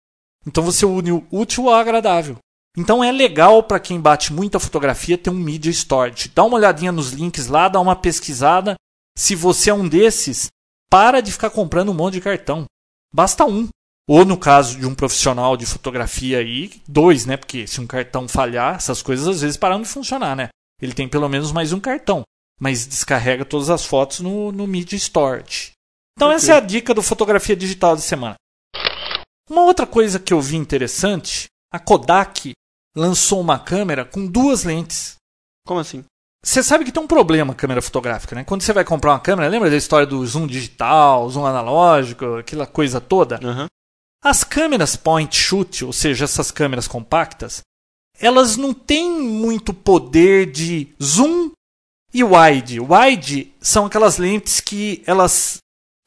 Então 0.47 0.63
você 0.63 0.85
une 0.85 1.11
o 1.11 1.27
útil 1.31 1.71
ao 1.71 1.77
agradável. 1.77 2.37
Então 2.77 3.03
é 3.03 3.11
legal 3.11 3.63
para 3.63 3.81
quem 3.81 3.99
bate 3.99 4.31
muita 4.31 4.61
fotografia 4.61 5.17
ter 5.17 5.31
um 5.31 5.35
media 5.35 5.73
storage. 5.73 6.31
Dá 6.35 6.45
uma 6.45 6.59
olhadinha 6.59 6.93
nos 6.93 7.13
links 7.13 7.47
lá, 7.47 7.67
dá 7.67 7.81
uma 7.81 7.97
pesquisada. 7.97 8.75
Se 9.17 9.35
você 9.35 9.71
é 9.71 9.75
um 9.75 9.89
desses, 9.89 10.49
para 10.91 11.21
de 11.21 11.33
ficar 11.33 11.51
comprando 11.51 11.91
um 11.91 11.95
monte 11.95 12.15
de 12.15 12.21
cartão. 12.21 12.65
Basta 13.13 13.45
um. 13.45 13.69
Ou 14.09 14.25
no 14.25 14.39
caso 14.39 14.79
de 14.79 14.87
um 14.87 14.95
profissional 14.95 15.57
de 15.57 15.67
fotografia 15.67 16.39
aí, 16.39 16.81
dois, 16.89 17.27
né? 17.27 17.37
Porque 17.37 17.67
se 17.67 17.81
um 17.81 17.87
cartão 17.87 18.27
falhar, 18.27 18.77
essas 18.77 19.03
coisas 19.03 19.29
às 19.29 19.41
vezes 19.43 19.57
param 19.57 19.83
de 19.83 19.89
funcionar, 19.89 20.35
né? 20.35 20.49
Ele 20.81 20.95
tem 20.95 21.09
pelo 21.09 21.29
menos 21.29 21.53
mais 21.53 21.73
um 21.73 21.81
cartão. 21.81 22.23
Mas 22.59 22.87
descarrega 22.87 23.45
todas 23.45 23.69
as 23.69 23.85
fotos 23.85 24.21
no, 24.21 24.51
no 24.51 24.67
Media 24.67 24.97
Storage. 24.97 25.73
Então 26.17 26.33
essa 26.33 26.53
é 26.53 26.57
a 26.57 26.61
dica 26.61 26.95
do 26.95 27.03
fotografia 27.03 27.55
digital 27.55 27.95
de 27.95 28.03
semana. 28.03 28.35
Uma 29.49 29.63
outra 29.63 29.87
coisa 29.87 30.19
que 30.19 30.33
eu 30.33 30.41
vi 30.41 30.57
interessante, 30.57 31.47
a 31.73 31.79
Kodak 31.79 32.53
lançou 32.97 33.41
uma 33.41 33.59
câmera 33.59 34.05
com 34.05 34.27
duas 34.27 34.65
lentes. 34.65 35.17
Como 35.67 35.81
assim? 35.81 36.05
Você 36.45 36.63
sabe 36.63 36.85
que 36.85 36.93
tem 36.93 37.03
um 37.03 37.07
problema 37.07 37.53
a 37.53 37.57
câmera 37.57 37.83
fotográfica, 37.83 38.35
né? 38.35 38.45
Quando 38.45 38.63
você 38.63 38.73
vai 38.73 38.85
comprar 38.85 39.13
uma 39.13 39.21
câmera, 39.21 39.49
lembra 39.49 39.71
da 39.71 39.77
história 39.77 40.07
do 40.07 40.25
zoom 40.25 40.47
digital, 40.47 41.29
zoom 41.29 41.45
analógico, 41.45 42.37
aquela 42.37 42.67
coisa 42.67 43.01
toda? 43.01 43.41
Aham. 43.43 43.67
As 44.23 44.45
câmeras 44.45 44.97
point 44.97 45.35
shoot, 45.37 45.85
ou 45.85 45.93
seja, 45.93 46.25
essas 46.25 46.51
câmeras 46.51 46.89
compactas, 46.89 47.61
elas 48.21 48.57
não 48.57 48.75
têm 48.75 49.21
muito 49.21 49.73
poder 49.73 50.51
de 50.51 50.89
zoom 51.03 51.53
e 52.13 52.25
wide. 52.25 52.81
Wide 52.81 53.53
são 53.61 53.87
aquelas 53.87 54.19
lentes 54.19 54.61
que 54.61 55.03
elas 55.07 55.59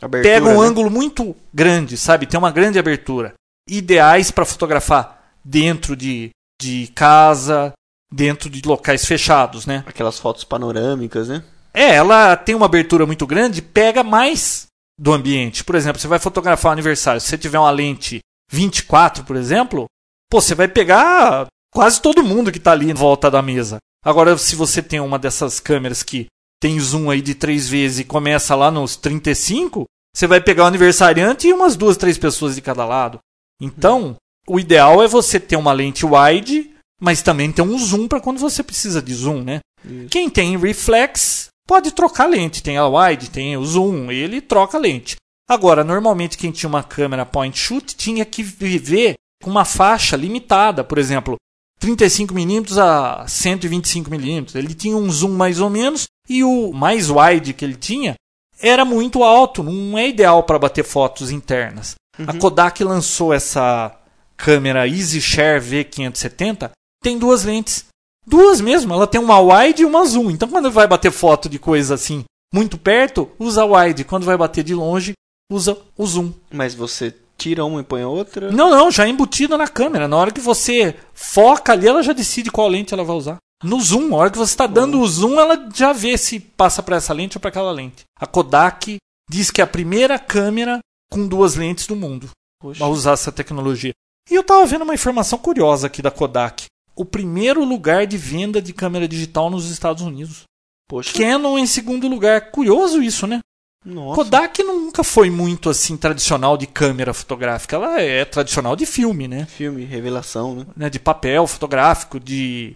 Abertura, 0.02 0.34
pegam 0.34 0.58
um 0.58 0.62
né? 0.62 0.68
ângulo 0.68 0.90
muito 0.90 1.36
grande, 1.54 1.98
sabe? 1.98 2.26
Tem 2.26 2.38
uma 2.38 2.52
grande 2.52 2.80
abertura. 2.80 3.34
Ideais 3.70 4.32
para 4.32 4.46
fotografar 4.46 5.34
dentro 5.44 5.96
de, 5.96 6.32
de 6.62 6.88
casa, 6.96 7.74
dentro 8.12 8.50
de 8.50 8.62
locais 8.68 9.06
fechados, 9.06 9.66
né? 9.66 9.84
Aquelas 9.88 10.20
fotos 10.20 10.44
panorâmicas, 10.44 11.28
né? 11.30 11.44
É, 11.74 11.96
ela 11.96 12.36
tem 12.36 12.54
uma 12.54 12.66
abertura 12.66 13.06
muito 13.06 13.26
grande, 13.26 13.62
pega 13.62 14.04
mais 14.04 14.68
do 15.00 15.14
ambiente. 15.14 15.64
Por 15.64 15.76
exemplo, 15.76 16.02
você 16.02 16.08
vai 16.08 16.20
fotografar 16.20 16.72
um 16.72 16.74
aniversário, 16.74 17.22
se 17.22 17.28
você 17.28 17.38
tiver 17.38 17.60
uma 17.60 17.72
lente 17.72 18.20
24, 18.52 19.24
por 19.24 19.36
exemplo, 19.36 19.86
pô, 20.30 20.42
você 20.42 20.54
vai 20.54 20.68
pegar 20.68 21.48
quase 21.74 22.02
todo 22.02 22.24
mundo 22.24 22.52
que 22.52 22.58
está 22.58 22.74
ali 22.74 22.92
em 22.92 22.94
volta 22.94 23.32
da 23.32 23.42
mesa. 23.42 23.78
Agora, 24.04 24.38
se 24.38 24.56
você 24.56 24.82
tem 24.82 25.00
uma 25.00 25.18
dessas 25.18 25.60
câmeras 25.60 26.04
que 26.04 26.28
tem 26.60 26.80
zoom 26.80 27.10
aí 27.10 27.22
de 27.22 27.34
três 27.34 27.70
vezes 27.70 28.00
e 28.00 28.04
começa 28.04 28.56
lá 28.56 28.70
nos 28.70 28.96
35, 28.96 29.86
você 30.14 30.28
vai 30.28 30.42
pegar 30.42 30.64
o 30.64 30.68
aniversariante 30.68 31.48
e 31.48 31.54
umas 31.54 31.76
duas, 31.76 31.98
três 31.98 32.18
pessoas 32.18 32.56
de 32.56 32.62
cada 32.62 32.86
lado. 32.86 33.20
Então, 33.60 34.16
o 34.48 34.60
ideal 34.60 35.02
é 35.02 35.08
você 35.08 35.40
ter 35.40 35.56
uma 35.56 35.72
lente 35.72 36.06
wide, 36.06 36.71
mas 37.02 37.24
também 37.24 37.52
ter 37.52 37.64
um 37.64 37.78
zoom 37.80 38.08
para 38.08 38.22
quando 38.22 38.38
você 38.38 38.62
precisa 38.62 39.02
de 39.02 39.14
zoom, 39.14 39.42
né? 39.42 39.60
Isso. 39.84 40.10
Quem 40.10 40.30
tem 40.30 40.56
reflex 40.56 41.48
pode 41.68 41.92
trocar 41.92 42.28
lente. 42.28 42.62
Tem 42.62 42.78
a 42.78 42.88
wide, 42.88 43.32
tem 43.32 43.58
o 43.58 43.66
zoom, 43.66 44.12
ele 44.12 44.40
troca 44.40 44.78
lente. 44.78 45.16
Agora, 45.50 45.84
normalmente 45.84 46.38
quem 46.38 46.52
tinha 46.52 46.70
uma 46.70 46.84
câmera 46.84 47.26
point 47.26 47.58
shoot 47.58 47.96
tinha 47.96 48.24
que 48.24 48.44
viver 48.44 49.16
com 49.44 49.50
uma 49.50 49.66
faixa 49.66 50.16
limitada, 50.16 50.84
por 50.84 51.00
exemplo, 51.00 51.36
35mm 51.82 52.78
a 52.78 53.26
125mm. 53.26 54.56
Ele 54.56 54.74
tinha 54.76 54.96
um 54.96 55.10
zoom 55.10 55.32
mais 55.32 55.60
ou 55.60 55.70
menos 55.70 56.06
e 56.30 56.44
o 56.44 56.72
mais 56.72 57.10
wide 57.10 57.54
que 57.54 57.66
ele 57.66 57.76
tinha 57.76 58.14
era 58.62 58.86
muito 58.86 59.24
alto, 59.24 59.64
não 59.64 59.98
é 59.98 60.08
ideal 60.08 60.44
para 60.44 60.60
bater 60.60 60.84
fotos 60.84 61.32
internas. 61.32 61.96
A 62.28 62.34
Kodak 62.38 62.84
lançou 62.84 63.34
essa 63.34 63.98
câmera 64.38 64.88
EasyShare 64.88 65.60
V570, 65.60 66.70
tem 67.02 67.18
duas 67.18 67.44
lentes. 67.44 67.86
Duas 68.26 68.62
mesmo, 68.62 68.94
ela 68.94 69.08
tem 69.08 69.20
uma 69.20 69.40
wide 69.40 69.82
e 69.82 69.86
uma 69.86 70.06
zoom. 70.06 70.30
Então 70.30 70.48
quando 70.48 70.70
vai 70.72 70.88
bater 70.88 71.12
foto 71.12 71.50
de 71.50 71.58
coisa 71.58 71.96
assim 71.96 72.24
muito 72.54 72.78
perto, 72.78 73.30
usa 73.40 73.66
wide. 73.66 74.04
Quando 74.04 74.26
vai 74.26 74.38
bater 74.38 74.64
de 74.64 74.76
longe, 74.76 75.14
usa 75.52 75.78
o 75.98 76.06
zoom. 76.06 76.34
Mas 76.52 76.74
você 76.76 77.16
tira 77.38 77.66
uma 77.66 77.82
e 77.82 77.84
põe 77.84 78.04
a 78.04 78.08
outra. 78.08 78.52
Não, 78.52 78.70
não, 78.70 78.92
já 78.92 79.06
é 79.06 79.10
embutida 79.10 79.58
na 79.58 79.68
câmera. 79.68 80.08
Na 80.08 80.18
hora 80.18 80.32
que 80.32 80.42
você 80.42 80.96
foca 81.14 81.74
ali, 81.74 81.88
ela 81.88 82.04
já 82.04 82.14
decide 82.14 82.52
qual 82.52 82.68
lente 82.68 82.94
ela 82.94 83.04
vai 83.04 83.16
usar. 83.16 83.38
No 83.64 83.80
zoom, 83.80 84.10
na 84.10 84.18
hora 84.18 84.30
que 84.30 84.38
você 84.38 84.54
está 84.54 84.68
dando 84.68 85.00
o 85.00 85.08
zoom, 85.08 85.40
ela 85.40 85.70
já 85.74 85.94
vê 85.94 86.18
se 86.18 86.40
passa 86.40 86.84
para 86.84 86.98
essa 86.98 87.14
lente 87.14 87.38
ou 87.38 87.42
para 87.42 87.50
aquela 87.50 87.72
lente. 87.72 88.04
A 88.20 88.26
Kodak 88.26 88.98
diz 89.30 89.50
que 89.50 89.62
é 89.62 89.64
a 89.64 89.68
primeira 89.68 90.20
câmera 90.20 90.80
com 91.12 91.28
duas 91.28 91.56
lentes 91.56 91.88
do 91.88 91.96
mundo 91.96 92.30
Poxa. 92.60 92.84
a 92.84 92.88
usar 92.88 93.14
essa 93.14 93.32
tecnologia. 93.32 93.92
E 94.30 94.36
eu 94.36 94.42
estava 94.42 94.66
vendo 94.66 94.84
uma 94.84 94.94
informação 94.94 95.38
curiosa 95.38 95.88
aqui 95.88 96.02
da 96.02 96.12
Kodak. 96.12 96.66
O 96.96 97.06
primeiro 97.06 97.64
lugar 97.64 98.06
de 98.06 98.18
venda 98.18 98.62
de 98.62 98.74
câmera 98.74 99.08
digital 99.08 99.50
nos 99.50 99.70
Estados 99.70 100.04
Unidos. 100.04 100.44
Poxa. 100.88 101.18
Canon 101.18 101.58
em 101.58 101.66
segundo 101.66 102.08
lugar. 102.08 102.52
Curioso 102.52 103.02
isso, 103.02 103.26
né? 103.26 103.40
Nossa. 103.84 104.16
Kodak 104.16 104.62
nunca 104.62 105.04
foi 105.04 105.30
muito 105.30 105.70
assim 105.70 105.98
tradicional 105.98 106.56
de 106.56 106.68
câmera 106.68 107.14
fotográfica. 107.14 107.76
Ela 107.76 108.02
é 108.02 108.26
tradicional 108.26 108.76
de 108.76 108.86
filme, 108.86 109.28
né? 109.28 109.46
Filme, 109.46 109.86
revelação, 109.86 110.56
né? 110.56 110.66
né, 110.76 110.90
de 110.90 111.00
papel 111.00 111.48
fotográfico, 111.48 112.20
de 112.20 112.76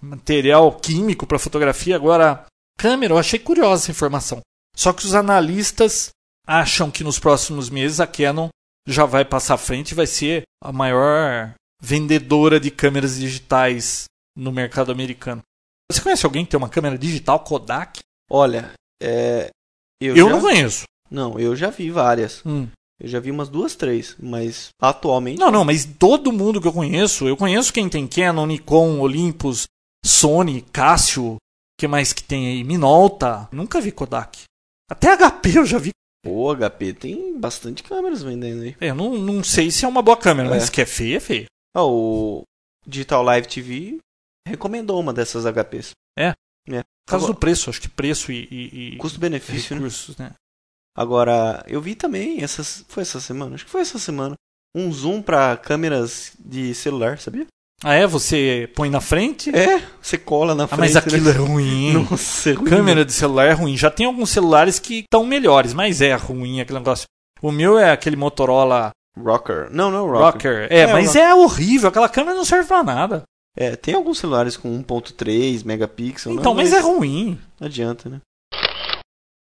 material 0.00 0.72
químico 0.72 1.26
para 1.26 1.38
fotografia. 1.38 1.96
Agora, 1.96 2.46
câmera, 2.78 3.12
eu 3.12 3.18
achei 3.18 3.38
curiosa 3.38 3.84
essa 3.84 3.90
informação. 3.90 4.40
Só 4.74 4.92
que 4.92 5.04
os 5.04 5.14
analistas 5.14 6.10
acham 6.46 6.90
que 6.90 7.04
nos 7.04 7.18
próximos 7.18 7.68
meses 7.68 8.00
a 8.00 8.06
Canon 8.06 8.48
já 8.86 9.04
vai 9.04 9.24
passar 9.24 9.54
à 9.54 9.58
frente 9.58 9.90
e 9.90 9.94
vai 9.94 10.06
ser 10.06 10.44
a 10.62 10.72
maior 10.72 11.52
vendedora 11.80 12.58
de 12.60 12.70
câmeras 12.70 13.18
digitais 13.18 14.04
no 14.36 14.52
mercado 14.52 14.90
americano. 14.92 15.42
Você 15.90 16.00
conhece 16.00 16.26
alguém 16.26 16.44
que 16.44 16.50
tem 16.50 16.58
uma 16.58 16.68
câmera 16.68 16.98
digital 16.98 17.40
Kodak? 17.40 18.00
Olha, 18.30 18.72
é. 19.02 19.50
Eu, 20.00 20.16
Eu 20.16 20.26
já... 20.28 20.32
não 20.32 20.40
conheço. 20.40 20.82
Não, 21.10 21.38
eu 21.38 21.54
já 21.54 21.70
vi 21.70 21.90
várias. 21.90 22.42
Hum. 22.44 22.66
Eu 23.00 23.08
já 23.08 23.20
vi 23.20 23.30
umas 23.30 23.48
duas, 23.48 23.76
três. 23.76 24.16
Mas 24.18 24.68
atualmente. 24.80 25.38
Não, 25.38 25.50
não, 25.50 25.64
mas 25.64 25.84
todo 25.84 26.32
mundo 26.32 26.60
que 26.60 26.66
eu 26.66 26.72
conheço, 26.72 27.28
eu 27.28 27.36
conheço 27.36 27.72
quem 27.72 27.88
tem 27.88 28.06
Canon, 28.06 28.46
Nikon, 28.46 28.98
Olympus, 29.00 29.66
Sony, 30.04 30.62
Casio, 30.72 31.36
que 31.78 31.86
mais 31.86 32.12
que 32.12 32.22
tem 32.22 32.48
aí? 32.48 32.64
Minolta. 32.64 33.48
Nunca 33.52 33.80
vi 33.80 33.92
Kodak. 33.92 34.42
Até 34.90 35.16
HP 35.16 35.58
eu 35.58 35.66
já 35.66 35.78
vi. 35.78 35.90
O 36.26 36.52
HP 36.54 36.92
tem 36.94 37.38
bastante 37.38 37.82
câmeras 37.84 38.22
vendendo 38.22 38.62
aí. 38.62 38.76
É, 38.80 38.90
eu 38.90 38.94
não, 38.94 39.16
não 39.16 39.44
sei 39.44 39.70
se 39.70 39.84
é 39.84 39.88
uma 39.88 40.02
boa 40.02 40.16
câmera, 40.16 40.48
É. 40.48 40.50
mas 40.50 40.68
que 40.68 40.80
é 40.80 40.86
feia, 40.86 41.18
é 41.18 41.20
feia. 41.20 41.46
Ah, 41.76 41.84
o 41.84 42.42
Digital 42.86 43.22
Live 43.22 43.48
TV 43.48 43.98
recomendou 44.48 44.98
uma 44.98 45.12
dessas 45.12 45.44
HPs. 45.44 45.90
É? 46.18 46.28
É. 46.68 46.82
Por 46.82 47.10
causa 47.10 47.24
Agora- 47.26 47.32
do 47.34 47.38
preço, 47.38 47.68
acho 47.68 47.80
que 47.80 47.88
preço 47.88 48.32
e, 48.32 48.48
e, 48.50 48.94
e 48.94 48.96
Custo-benefício, 48.96 49.76
né? 49.76 49.88
né? 50.18 50.32
Agora, 50.96 51.62
eu 51.68 51.80
vi 51.80 51.94
também, 51.94 52.42
essas, 52.42 52.84
foi 52.88 53.02
essa 53.02 53.20
semana? 53.20 53.54
Acho 53.54 53.64
que 53.66 53.70
foi 53.70 53.82
essa 53.82 53.98
semana. 53.98 54.34
Um 54.74 54.90
zoom 54.90 55.20
pra 55.20 55.56
câmeras 55.56 56.32
de 56.38 56.74
celular, 56.74 57.18
sabia? 57.18 57.46
Ah, 57.84 57.92
é? 57.94 58.06
Você 58.06 58.70
põe 58.74 58.88
na 58.88 59.00
frente? 59.02 59.54
É, 59.54 59.86
você 60.00 60.16
cola 60.16 60.54
na 60.54 60.64
Ah, 60.64 60.68
frente. 60.68 60.80
mas 60.80 60.96
aquilo 60.96 61.24
né? 61.26 61.30
é 61.30 61.34
ruim. 61.34 61.92
Nossa, 61.92 62.50
é 62.50 62.52
ruim, 62.54 62.70
Câmera 62.70 63.04
de 63.04 63.12
celular 63.12 63.44
é 63.46 63.52
ruim. 63.52 63.76
Já 63.76 63.90
tem 63.90 64.06
alguns 64.06 64.30
celulares 64.30 64.78
que 64.78 65.00
estão 65.00 65.26
melhores, 65.26 65.74
mas 65.74 66.00
é 66.00 66.14
ruim 66.14 66.60
aquele 66.62 66.78
negócio. 66.78 67.04
O 67.42 67.52
meu 67.52 67.78
é 67.78 67.90
aquele 67.90 68.16
Motorola 68.16 68.90
Rocker. 69.18 69.68
Não, 69.70 69.90
não 69.90 69.98
é 69.98 70.20
Rocker. 70.20 70.52
Rocker. 70.52 70.68
É, 70.70 70.80
É, 70.80 70.92
mas 70.92 71.16
é 71.16 71.34
horrível. 71.34 71.88
Aquela 71.88 72.08
câmera 72.08 72.36
não 72.36 72.44
serve 72.44 72.68
pra 72.68 72.82
nada. 72.82 73.22
É, 73.56 73.74
tem 73.74 73.94
alguns 73.94 74.18
celulares 74.18 74.56
com 74.56 74.68
1.3 74.82 75.64
megapixels. 75.64 76.38
Então, 76.38 76.54
né? 76.54 76.62
mas 76.62 76.72
é 76.72 76.80
ruim. 76.80 77.40
Não 77.58 77.66
adianta, 77.66 78.08
né? 78.08 78.20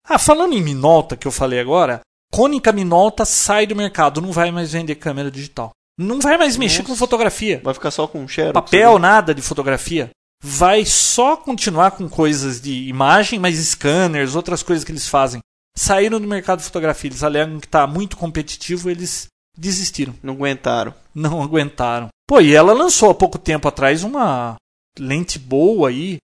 Ah, 0.08 0.20
falando 0.20 0.54
em 0.54 0.62
Minolta, 0.62 1.18
que 1.18 1.28
eu 1.28 1.32
falei 1.32 1.60
agora, 1.60 2.02
Cônica 2.32 2.72
Minolta 2.72 3.26
sai 3.26 3.66
do 3.66 3.76
mercado, 3.76 4.22
não 4.22 4.32
vai 4.32 4.52
mais 4.52 4.72
vender 4.74 4.96
câmera 4.96 5.32
digital. 5.32 5.72
Não 5.98 6.20
vai 6.20 6.38
mais 6.38 6.58
mexer 6.58 6.80
Nossa. 6.80 6.90
com 6.90 6.96
fotografia. 6.96 7.62
Vai 7.64 7.74
ficar 7.74 7.92
só 7.92 8.08
com 8.08 8.28
Xerox. 8.28 8.54
Papel, 8.54 9.00
nada 9.00 9.34
de 9.34 9.42
fotografia. 9.42 10.10
Vai 10.44 10.84
só 10.86 11.38
continuar 11.38 11.92
com 11.92 12.10
coisas 12.10 12.60
de 12.60 12.88
imagem, 12.88 13.40
mas 13.40 13.56
scanners, 13.58 14.36
outras 14.36 14.62
coisas 14.62 14.84
que 14.84 14.92
eles 14.92 15.08
fazem. 15.08 15.42
Saíram 15.76 16.20
do 16.20 16.28
mercado 16.28 16.60
de 16.60 16.66
fotografia. 16.66 17.10
Eles 17.10 17.24
alegam 17.24 17.60
que 17.60 17.68
está 17.68 17.88
muito 17.88 18.18
competitivo, 18.18 18.90
eles 18.90 19.28
desistiram. 19.58 20.16
Não 20.22 20.34
aguentaram. 20.34 20.94
Não 21.14 21.42
aguentaram. 21.42 22.08
Pô, 22.28 22.42
e 22.42 22.54
ela 22.54 22.74
lançou 22.74 23.10
há 23.10 23.16
pouco 23.16 23.38
tempo 23.38 23.68
atrás 23.68 24.04
uma 24.04 24.56
lente 24.98 25.38
boa 25.38 25.90
aí, 25.90 26.18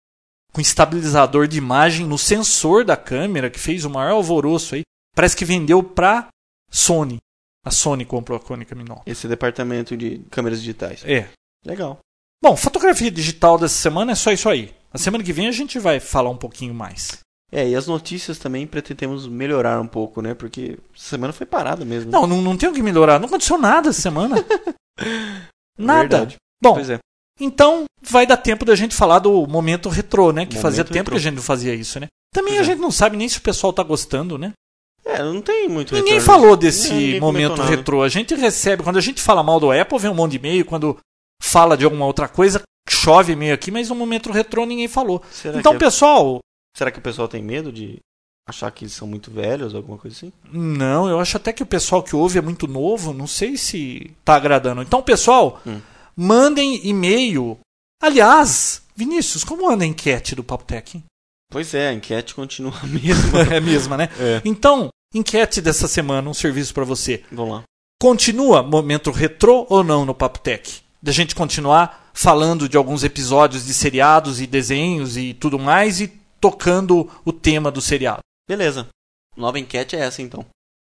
com 0.53 0.61
estabilizador 0.61 1.47
de 1.47 1.57
imagem 1.57 2.05
no 2.05 2.17
sensor 2.17 2.83
da 2.85 2.97
câmera, 2.97 3.49
que 3.49 3.59
fez 3.59 3.85
o 3.85 3.89
maior 3.89 4.11
alvoroço 4.11 4.75
aí. 4.75 4.81
Parece 5.15 5.35
que 5.35 5.45
vendeu 5.45 5.83
pra 5.83 6.27
Sony. 6.71 7.17
A 7.65 7.71
Sony 7.71 8.05
comprou 8.05 8.37
a 8.37 8.41
Konica 8.41 8.75
Minolta. 8.75 9.03
Esse 9.05 9.27
departamento 9.27 9.97
de 9.97 10.19
câmeras 10.31 10.59
digitais. 10.59 11.03
É. 11.05 11.29
Legal. 11.65 11.99
Bom, 12.41 12.55
fotografia 12.55 13.11
digital 13.11 13.57
dessa 13.57 13.75
semana 13.75 14.13
é 14.13 14.15
só 14.15 14.31
isso 14.31 14.47
aí. 14.47 14.73
A 14.93 14.97
semana 14.97 15.23
que 15.23 15.33
vem 15.33 15.47
a 15.47 15.51
gente 15.51 15.77
vai 15.77 15.99
falar 15.99 16.29
um 16.29 16.37
pouquinho 16.37 16.73
mais. 16.73 17.19
É, 17.51 17.67
e 17.67 17.75
as 17.75 17.87
notícias 17.87 18.37
também 18.37 18.67
pretendemos 18.67 19.27
melhorar 19.27 19.81
um 19.81 19.87
pouco, 19.87 20.21
né? 20.21 20.33
Porque 20.35 20.77
essa 20.95 21.09
semana 21.09 21.33
foi 21.33 21.45
parada 21.47 21.83
mesmo. 21.83 22.11
Não, 22.11 22.27
não, 22.27 22.41
não 22.41 22.55
tem 22.55 22.69
o 22.69 22.73
que 22.73 22.81
melhorar. 22.81 23.17
Não 23.19 23.25
aconteceu 23.27 23.57
nada 23.57 23.89
essa 23.89 24.01
semana. 24.01 24.35
nada. 25.77 25.99
Verdade. 26.17 26.35
Bom, 26.61 26.73
Pois 26.75 26.89
é. 26.89 26.99
então 27.39 27.85
vai 28.01 28.25
dar 28.27 28.37
tempo 28.37 28.65
da 28.65 28.75
gente 28.75 28.93
falar 28.95 29.19
do 29.19 29.47
momento 29.47 29.89
retrô, 29.89 30.31
né? 30.31 30.45
Que 30.45 30.53
Momento 30.55 30.61
fazia 30.61 30.83
tempo 30.83 30.97
retrô. 30.97 31.11
que 31.13 31.17
a 31.17 31.23
gente 31.23 31.35
não 31.35 31.41
fazia 31.43 31.73
isso, 31.73 31.99
né? 31.99 32.07
Também 32.33 32.53
Pois 32.55 32.59
a 32.67 32.71
é. 32.71 32.73
gente 32.73 32.81
não 32.81 32.91
sabe 32.91 33.17
nem 33.17 33.27
se 33.27 33.37
o 33.37 33.41
pessoal 33.41 33.73
tá 33.73 33.81
gostando, 33.81 34.37
né? 34.37 34.53
É, 35.05 35.23
não 35.23 35.41
tem 35.41 35.67
muito 35.67 35.95
Ninguém 35.95 36.19
retorno. 36.19 36.41
falou 36.41 36.55
desse 36.57 36.93
ninguém 36.93 37.19
momento 37.19 37.61
retrô. 37.63 38.03
A 38.03 38.09
gente 38.09 38.35
recebe, 38.35 38.83
quando 38.83 38.97
a 38.97 39.01
gente 39.01 39.21
fala 39.21 39.41
mal 39.41 39.59
do 39.59 39.71
Apple, 39.71 39.97
vem 39.97 40.11
um 40.11 40.15
monte 40.15 40.31
de 40.31 40.37
e-mail. 40.37 40.65
Quando 40.65 40.97
fala 41.41 41.75
de 41.75 41.85
alguma 41.85 42.05
outra 42.05 42.27
coisa, 42.27 42.61
chove 42.87 43.33
e-mail 43.33 43.53
aqui, 43.55 43.71
mas 43.71 43.89
no 43.89 43.95
momento 43.95 44.31
retrô 44.31 44.65
ninguém 44.65 44.87
falou. 44.87 45.23
Será, 45.31 45.57
então, 45.57 45.73
é- 45.73 45.77
pessoal, 45.79 46.39
será 46.75 46.91
que 46.91 46.99
o 46.99 47.01
pessoal 47.01 47.27
tem 47.27 47.41
medo 47.43 47.71
de 47.71 47.97
achar 48.47 48.71
que 48.71 48.83
eles 48.83 48.93
são 48.93 49.07
muito 49.07 49.29
velhos, 49.31 49.75
alguma 49.75 49.97
coisa 49.97 50.15
assim? 50.17 50.33
Não, 50.51 51.07
eu 51.07 51.19
acho 51.19 51.37
até 51.37 51.53
que 51.53 51.61
o 51.63 51.67
pessoal 51.67 52.01
que 52.01 52.15
ouve 52.15 52.37
é 52.39 52.41
muito 52.41 52.67
novo, 52.67 53.13
não 53.13 53.27
sei 53.27 53.57
se 53.57 54.11
tá 54.25 54.35
agradando. 54.35 54.81
Então, 54.81 55.01
pessoal, 55.01 55.61
Hum. 55.67 55.79
mandem 56.15 56.85
e-mail. 56.87 57.59
Aliás, 58.01 58.81
Vinícius, 58.95 59.43
como 59.43 59.69
anda 59.69 59.83
a 59.83 59.87
enquete 59.87 60.33
do 60.35 60.43
Papo 60.43 60.63
Tech? 60.63 61.03
Pois 61.51 61.73
é, 61.73 61.89
a 61.89 61.93
enquete 61.93 62.33
continua 62.33 62.73
a 62.81 62.85
mesma. 62.87 63.41
é 63.53 63.57
a 63.57 63.61
mesma, 63.61 63.97
né? 63.97 64.09
é. 64.19 64.41
Então, 64.45 64.89
enquete 65.13 65.61
dessa 65.61 65.87
semana, 65.87 66.29
um 66.29 66.33
serviço 66.33 66.73
para 66.73 66.85
você. 66.85 67.23
Vamos 67.31 67.53
lá. 67.55 67.63
Continua 68.01 68.63
momento 68.63 69.11
retrô 69.11 69.65
ou 69.69 69.83
não 69.83 70.05
no 70.05 70.15
Papo 70.15 70.39
Tech? 70.39 70.81
Da 71.01 71.11
gente 71.11 71.35
continuar 71.35 72.09
falando 72.13 72.67
de 72.69 72.77
alguns 72.77 73.03
episódios 73.03 73.65
de 73.65 73.73
seriados 73.73 74.39
e 74.41 74.47
desenhos 74.47 75.17
e 75.17 75.33
tudo 75.33 75.59
mais 75.59 75.99
e 76.01 76.07
tocando 76.39 77.09
o 77.25 77.31
tema 77.31 77.71
do 77.71 77.81
seriado. 77.81 78.19
Beleza. 78.47 78.87
Nova 79.35 79.59
enquete 79.59 79.95
é 79.95 79.99
essa, 79.99 80.21
então. 80.21 80.45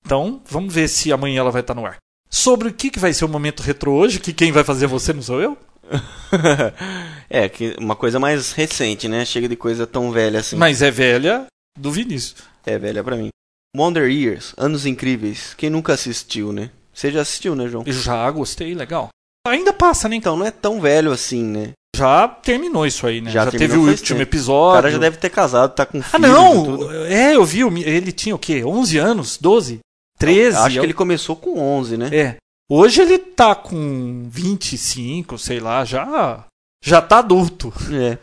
Então, 0.06 0.42
vamos 0.46 0.74
ver 0.74 0.88
se 0.88 1.12
amanhã 1.12 1.42
ela 1.42 1.52
vai 1.52 1.62
estar 1.62 1.74
no 1.74 1.86
ar. 1.86 1.98
Sobre 2.30 2.70
o 2.70 2.74
que, 2.74 2.90
que 2.90 3.00
vai 3.00 3.14
ser 3.14 3.26
o 3.26 3.30
momento 3.30 3.62
retrô 3.62 3.94
hoje, 3.94 4.20
que 4.20 4.34
quem 4.34 4.52
vai 4.52 4.64
fazer 4.64 4.88
você 4.88 5.14
não 5.14 5.22
sou 5.22 5.42
eu? 5.42 5.58
é, 7.30 7.50
que 7.50 7.76
uma 7.78 7.96
coisa 7.96 8.20
mais 8.20 8.54
recente, 8.54 9.08
né? 9.08 9.26
Chega 9.26 9.48
de 9.48 9.56
coisa 9.56 9.86
tão 9.86 10.12
velha 10.12 10.40
assim. 10.40 10.56
Mas 10.56 10.82
é 10.82 10.90
velha 10.90 11.46
do 11.78 11.92
Vinícius. 11.92 12.44
É 12.66 12.80
velha 12.80 13.04
pra 13.04 13.18
mim. 13.18 13.30
Wonder 13.76 14.10
Years, 14.10 14.54
Anos 14.58 14.86
Incríveis. 14.86 15.54
Quem 15.56 15.70
nunca 15.70 15.94
assistiu, 15.94 16.52
né? 16.52 16.72
Você 16.94 17.12
já 17.12 17.22
assistiu, 17.22 17.56
né, 17.56 17.68
João? 17.68 17.84
Eu 17.86 17.94
já 17.94 18.30
gostei, 18.32 18.74
legal. 18.74 19.10
Ainda 19.48 19.74
passa, 19.74 20.08
né? 20.08 20.16
Então, 20.16 20.38
não 20.38 20.46
é 20.46 20.52
tão 20.52 20.80
velho 20.80 21.12
assim, 21.12 21.44
né? 21.44 21.72
Já 21.96 22.28
terminou 22.28 22.86
isso 22.86 23.06
aí, 23.06 23.20
né? 23.22 23.30
Já 23.32 23.46
Já, 23.46 23.52
teve 23.52 23.76
o 23.78 23.82
último 23.82 23.98
tempo. 24.08 24.20
O 24.20 24.22
episódio. 24.24 24.76
cara 24.82 24.92
já 24.92 24.98
deve 24.98 25.18
ter 25.18 25.30
casado, 25.30 25.74
tá 25.76 25.86
com 25.86 26.00
Ah, 26.00 26.04
filho 26.04 26.26
e 26.26 26.30
não! 26.30 26.92
É, 27.06 27.36
eu 27.36 27.44
vi. 27.46 27.64
o 27.64 27.78
Ele 27.78 28.12
tinha 28.12 28.34
o 28.36 28.40
quê? 28.40 28.64
11 28.64 28.98
anos? 28.98 29.38
12? 29.38 29.80
13? 30.18 30.58
Acho 30.58 30.80
que 30.80 30.86
ele 30.86 30.94
começou 30.94 31.36
com 31.36 31.60
11, 31.60 31.98
né? 31.98 32.10
É. 32.16 32.36
Hoje 32.70 33.02
ele 33.02 33.18
tá 33.18 33.54
com 33.54 34.26
25, 34.30 35.38
sei 35.38 35.60
lá, 35.60 35.84
já. 35.84 36.46
Já 36.84 37.02
tá 37.02 37.20
adulto. 37.20 37.74
É. 37.92 38.18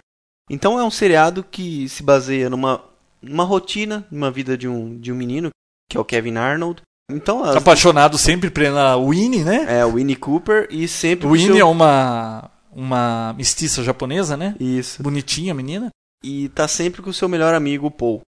Então 0.51 0.79
é 0.81 0.85
um 0.85 0.91
seriado 0.91 1.45
que 1.45 1.87
se 1.91 2.03
baseia 2.03 2.49
numa, 2.49 2.83
numa 3.21 3.45
rotina, 3.45 4.07
numa 4.11 4.31
vida 4.31 4.57
de 4.57 4.67
um, 4.67 4.99
de 4.99 5.13
um 5.13 5.17
menino, 5.17 5.51
que 5.91 5.97
é 5.97 6.01
o 6.01 6.05
Kevin 6.05 6.37
Arnold. 6.37 6.81
Então, 7.11 7.45
as- 7.45 7.57
Apaixonado 7.57 8.17
sempre 8.17 8.51
pela 8.51 8.97
Winnie, 8.97 9.45
né? 9.45 9.67
é 9.69 9.85
o 9.85 9.93
Winnie 9.95 10.17
Cooper 10.17 10.67
e 10.71 10.89
sempre 10.89 11.27
o 11.27 11.31
Winnie 11.33 11.49
seu- 11.49 11.59
é 11.59 11.65
uma. 11.65 12.51
Uma 12.79 13.33
mestiça 13.33 13.83
japonesa, 13.83 14.37
né? 14.37 14.55
Isso. 14.61 15.03
Bonitinha, 15.03 15.53
menina. 15.53 15.91
E 16.23 16.49
tá 16.51 16.69
sempre 16.69 17.03
com 17.03 17.11
o 17.11 17.15
seu 17.15 17.29
melhor 17.29 17.55
amigo, 17.55 17.87
o 17.87 17.91
Paul. 17.91 18.21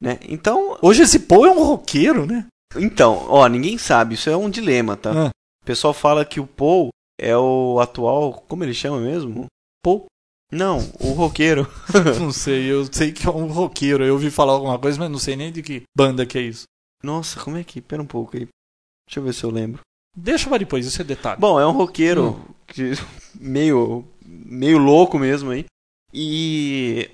Né? 0.00 0.18
Então, 0.28 0.78
Hoje 0.82 1.02
esse 1.02 1.18
Paul 1.18 1.46
é 1.46 1.50
um 1.50 1.64
roqueiro, 1.64 2.26
né? 2.26 2.46
então, 2.76 3.26
ó, 3.28 3.46
ninguém 3.48 3.78
sabe, 3.78 4.14
isso 4.14 4.28
é 4.28 4.36
um 4.36 4.50
dilema, 4.50 4.96
tá? 4.96 5.28
Ah. 5.28 5.30
O 5.62 5.66
pessoal 5.66 5.94
fala 5.94 6.24
que 6.24 6.38
o 6.38 6.46
Paul 6.46 6.90
é 7.18 7.36
o 7.36 7.80
atual, 7.80 8.44
como 8.46 8.62
ele 8.62 8.74
chama 8.74 9.00
mesmo? 9.00 9.46
Paul? 9.82 10.06
Não, 10.52 10.78
o 11.00 11.12
roqueiro. 11.12 11.66
Não 12.20 12.30
sei, 12.30 12.70
eu 12.70 12.84
sei 12.92 13.10
que 13.12 13.26
é 13.26 13.30
um 13.30 13.48
roqueiro. 13.48 14.04
Eu 14.04 14.14
ouvi 14.14 14.30
falar 14.30 14.52
alguma 14.52 14.78
coisa, 14.78 14.98
mas 14.98 15.10
não 15.10 15.18
sei 15.18 15.34
nem 15.34 15.50
de 15.50 15.62
que 15.62 15.82
banda 15.96 16.24
que 16.24 16.38
é 16.38 16.42
isso. 16.42 16.64
Nossa, 17.02 17.40
como 17.40 17.56
é 17.56 17.64
que? 17.64 17.80
Pera 17.80 18.00
um 18.00 18.06
pouco 18.06 18.36
aí. 18.36 18.46
Deixa 19.08 19.18
eu 19.18 19.24
ver 19.24 19.34
se 19.34 19.42
eu 19.42 19.50
lembro. 19.50 19.80
Deixa 20.16 20.48
pra 20.48 20.58
depois, 20.58 20.86
isso 20.86 21.00
é 21.00 21.04
detalhe. 21.04 21.38
Bom, 21.38 21.60
é 21.60 21.66
um 21.66 21.72
roqueiro 21.72 22.40
que- 22.66 22.92
meio, 23.38 24.04
meio 24.24 24.78
louco 24.78 25.18
mesmo 25.18 25.50
aí. 25.50 25.66
E 26.12 27.10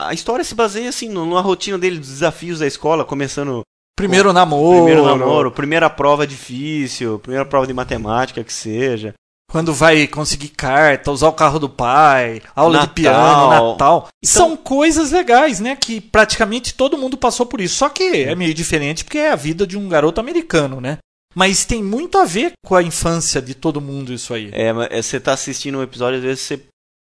a 0.00 0.14
história 0.14 0.44
se 0.44 0.54
baseia 0.54 0.88
assim 0.88 1.08
numa 1.08 1.40
rotina 1.42 1.76
dele, 1.78 1.98
dos 1.98 2.08
desafios 2.08 2.60
da 2.60 2.66
escola, 2.66 3.04
começando 3.04 3.62
primeiro 3.96 4.32
namoro. 4.32 4.76
primeiro 4.84 5.04
namoro, 5.04 5.52
primeira 5.52 5.90
prova 5.90 6.26
difícil, 6.26 7.18
primeira 7.18 7.44
prova 7.44 7.66
de 7.66 7.74
matemática 7.74 8.42
que 8.42 8.52
seja. 8.52 9.12
Quando 9.50 9.74
vai 9.74 10.06
conseguir 10.06 10.48
carta, 10.48 11.12
usar 11.12 11.28
o 11.28 11.32
carro 11.34 11.58
do 11.58 11.68
pai, 11.68 12.40
aula 12.56 12.78
de 12.78 12.86
Natal. 12.86 12.94
piano, 12.94 13.50
Natal. 13.50 14.08
Então- 14.18 14.18
São 14.24 14.56
coisas 14.56 15.12
legais, 15.12 15.60
né? 15.60 15.76
Que 15.76 16.00
praticamente 16.00 16.72
todo 16.72 16.96
mundo 16.96 17.18
passou 17.18 17.44
por 17.44 17.60
isso. 17.60 17.74
Só 17.76 17.90
que 17.90 18.22
é 18.24 18.34
meio 18.34 18.54
diferente 18.54 19.04
porque 19.04 19.18
é 19.18 19.30
a 19.30 19.36
vida 19.36 19.66
de 19.66 19.76
um 19.76 19.86
garoto 19.90 20.18
americano, 20.22 20.80
né? 20.80 20.96
Mas 21.34 21.64
tem 21.64 21.82
muito 21.82 22.18
a 22.18 22.24
ver 22.24 22.52
com 22.64 22.74
a 22.74 22.82
infância 22.82 23.40
de 23.40 23.54
todo 23.54 23.80
mundo 23.80 24.12
isso 24.12 24.34
aí. 24.34 24.50
É, 24.52 24.72
mas 24.72 25.06
você 25.06 25.18
tá 25.18 25.32
assistindo 25.32 25.78
um 25.78 25.82
episódio, 25.82 26.18
às 26.18 26.24
vezes 26.24 26.40
você 26.42 26.60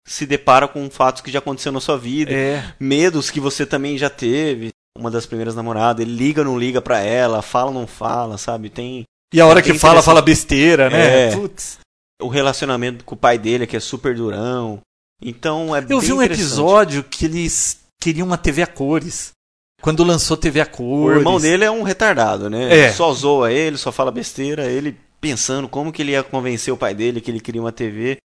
se 0.07 0.27
depara 0.27 0.69
com 0.69 0.89
fatos 0.91 1.23
que 1.23 1.31
já 1.31 1.39
aconteceram 1.39 1.75
na 1.75 1.81
sua 1.81 1.97
vida, 1.99 2.33
É. 2.33 2.75
medos 2.79 3.31
que 3.31 3.41
você 3.41 3.65
também 3.67 3.97
já 3.99 4.11
teve. 4.11 4.71
Uma 4.97 5.11
das 5.11 5.27
primeiras 5.27 5.55
namoradas, 5.57 6.07
ele 6.07 6.15
liga 6.15 6.43
ou 6.43 6.47
não 6.47 6.59
liga 6.59 6.81
pra 6.81 7.01
ela, 7.01 7.43
fala 7.43 7.69
ou 7.69 7.75
não 7.75 7.87
fala, 7.87 8.39
sabe? 8.39 8.71
Tem 8.71 9.03
E 9.33 9.41
a 9.41 9.47
hora 9.47 9.59
É 9.59 9.63
que 9.63 9.75
fala, 9.75 10.01
fala 10.03 10.23
besteira, 10.23 10.89
né? 10.89 11.29
É. 11.29 11.31
Putz. 11.35 11.79
o 12.23 12.29
relacionamento 12.29 13.05
com 13.05 13.15
o 13.17 13.19
pai 13.19 13.37
dele, 13.39 13.67
que 13.67 13.77
é 13.77 13.81
super 13.81 14.15
durão. 14.15 14.81
Então 15.21 15.75
é 15.75 15.85
Eu 15.89 16.01
vi 16.01 16.13
um 16.13 16.23
episódio 16.23 17.03
que 17.03 17.25
eles 17.25 17.81
queriam 18.01 18.27
uma 18.27 18.39
TV 18.39 18.63
a 18.63 18.67
cores. 18.69 19.33
Quando 19.85 20.03
lançou 20.03 20.35
TV 20.35 20.63
a 20.63 20.65
O 20.65 20.69
cores. 20.71 21.19
irmão 21.19 21.39
dele 21.39 21.63
é 21.63 21.71
um 21.71 21.83
retardado, 21.83 22.49
né? 22.49 22.75
É. 22.87 22.91
Só 22.91 23.13
zoa 23.13 23.53
ele, 23.53 23.77
só 23.77 23.93
fala 23.93 24.11
besteira. 24.11 24.65
Ele 24.65 24.97
pensando 25.21 25.69
como 25.69 25.93
que 25.93 26.01
ele 26.01 26.13
ia 26.13 26.23
convencer 26.23 26.73
o 26.73 26.77
pai 26.77 26.95
dele 26.95 27.21
que 27.21 27.31
ele 27.31 27.39
queria 27.39 27.61
uma 27.61 27.71
TV. 27.71 28.17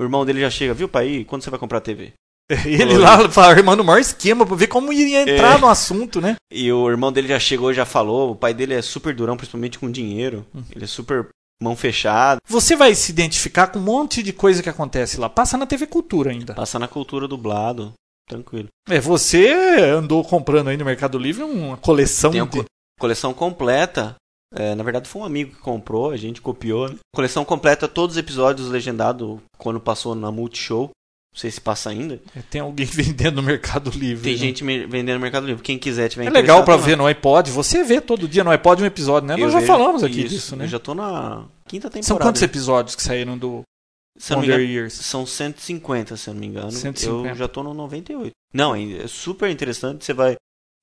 O 0.00 0.04
irmão 0.04 0.24
dele 0.24 0.40
já 0.40 0.48
chega, 0.48 0.72
viu, 0.72 0.88
pai? 0.88 1.22
Quando 1.28 1.42
você 1.42 1.50
vai 1.50 1.58
comprar 1.58 1.78
a 1.78 1.82
TV? 1.82 2.12
Ele 2.66 2.96
lá 2.98 3.28
fala, 3.30 3.48
armando 3.52 3.80
o 3.80 3.84
maior 3.84 4.00
esquema 4.00 4.44
pra 4.46 4.56
ver 4.56 4.66
como 4.68 4.92
iria 4.92 5.22
entrar 5.22 5.56
É. 5.56 5.60
no 5.60 5.68
assunto, 5.68 6.18
né? 6.20 6.36
E 6.52 6.72
o 6.72 6.90
irmão 6.90 7.12
dele 7.12 7.28
já 7.28 7.38
chegou 7.38 7.70
e 7.70 7.74
já 7.74 7.84
falou. 7.84 8.32
O 8.32 8.36
pai 8.36 8.52
dele 8.54 8.74
é 8.74 8.80
super 8.82 9.14
durão, 9.14 9.36
principalmente 9.36 9.78
com 9.78 9.90
dinheiro. 9.90 10.44
Hum. 10.54 10.62
Ele 10.74 10.84
é 10.84 10.88
super 10.88 11.28
mão 11.62 11.76
fechada. 11.76 12.40
Você 12.48 12.74
vai 12.74 12.94
se 12.94 13.12
identificar 13.12 13.68
com 13.68 13.78
um 13.78 13.82
monte 13.82 14.22
de 14.22 14.32
coisa 14.32 14.62
que 14.62 14.68
acontece 14.68 15.20
lá. 15.20 15.28
Passa 15.28 15.56
na 15.56 15.66
TV 15.66 15.86
Cultura 15.86 16.30
ainda. 16.30 16.54
Passa 16.54 16.78
na 16.78 16.88
cultura 16.88 17.28
dublado. 17.28 17.92
Tranquilo. 18.32 18.68
É, 18.88 19.00
você 19.00 19.48
andou 19.96 20.24
comprando 20.24 20.68
aí 20.68 20.76
no 20.76 20.84
Mercado 20.84 21.18
Livre 21.18 21.42
uma 21.44 21.76
coleção 21.76 22.30
Tem 22.30 22.40
a 22.40 22.44
de... 22.44 22.58
co- 22.60 22.64
coleção 23.00 23.32
completa. 23.34 24.14
É, 24.54 24.74
na 24.74 24.82
verdade, 24.84 25.08
foi 25.08 25.22
um 25.22 25.24
amigo 25.24 25.52
que 25.54 25.60
comprou, 25.62 26.10
a 26.10 26.16
gente 26.16 26.40
copiou. 26.42 26.88
Né? 26.88 26.96
Coleção 27.14 27.44
completa, 27.44 27.88
todos 27.88 28.16
os 28.16 28.20
episódios 28.20 28.68
legendados 28.68 29.38
quando 29.56 29.80
passou 29.80 30.14
na 30.14 30.30
Multishow. 30.30 30.90
Não 31.34 31.40
sei 31.40 31.50
se 31.50 31.58
passa 31.58 31.88
ainda. 31.88 32.20
Tem 32.50 32.60
alguém 32.60 32.84
vendendo 32.92 33.36
no 33.36 33.42
Mercado 33.42 33.90
Livre. 33.90 34.24
Tem 34.24 34.32
né? 34.34 34.38
gente 34.38 34.62
vendendo 34.62 35.14
no 35.14 35.20
Mercado 35.20 35.46
Livre. 35.46 35.62
Quem 35.62 35.78
quiser 35.78 36.10
tiver 36.10 36.26
É 36.26 36.30
legal 36.30 36.62
lá. 36.68 36.76
ver 36.76 36.94
no 36.98 37.06
iPod. 37.06 37.50
Você 37.50 37.82
vê 37.82 38.02
todo 38.02 38.28
dia 38.28 38.44
no 38.44 38.50
iPod 38.50 38.82
um 38.82 38.86
episódio, 38.86 39.26
né? 39.26 39.34
Eu 39.34 39.38
Nós 39.38 39.52
já 39.52 39.60
vejo 39.60 39.72
falamos 39.72 40.04
aqui 40.04 40.20
isso. 40.20 40.28
disso, 40.28 40.56
né? 40.56 40.64
Eu 40.66 40.68
já 40.68 40.78
tô 40.78 40.94
na 40.94 41.46
quinta 41.66 41.88
temporada. 41.88 42.02
São 42.06 42.18
quantos 42.18 42.42
episódios 42.42 42.94
que 42.94 43.02
saíram 43.02 43.38
do 43.38 43.62
Se 44.18 44.34
Wonder 44.34 44.60
engano, 44.60 44.64
Years? 44.64 44.94
São 44.94 45.26
150, 45.26 46.16
se 46.16 46.28
eu 46.28 46.34
não 46.34 46.40
me 46.40 46.46
engano. 46.46 46.70
150. 46.70 47.28
Eu 47.28 47.34
já 47.34 47.48
tô 47.48 47.62
no 47.62 47.74
98. 47.74 48.30
Não, 48.52 48.74
é 48.74 49.06
super 49.06 49.50
interessante. 49.50 50.04
Você 50.04 50.12
vai 50.12 50.36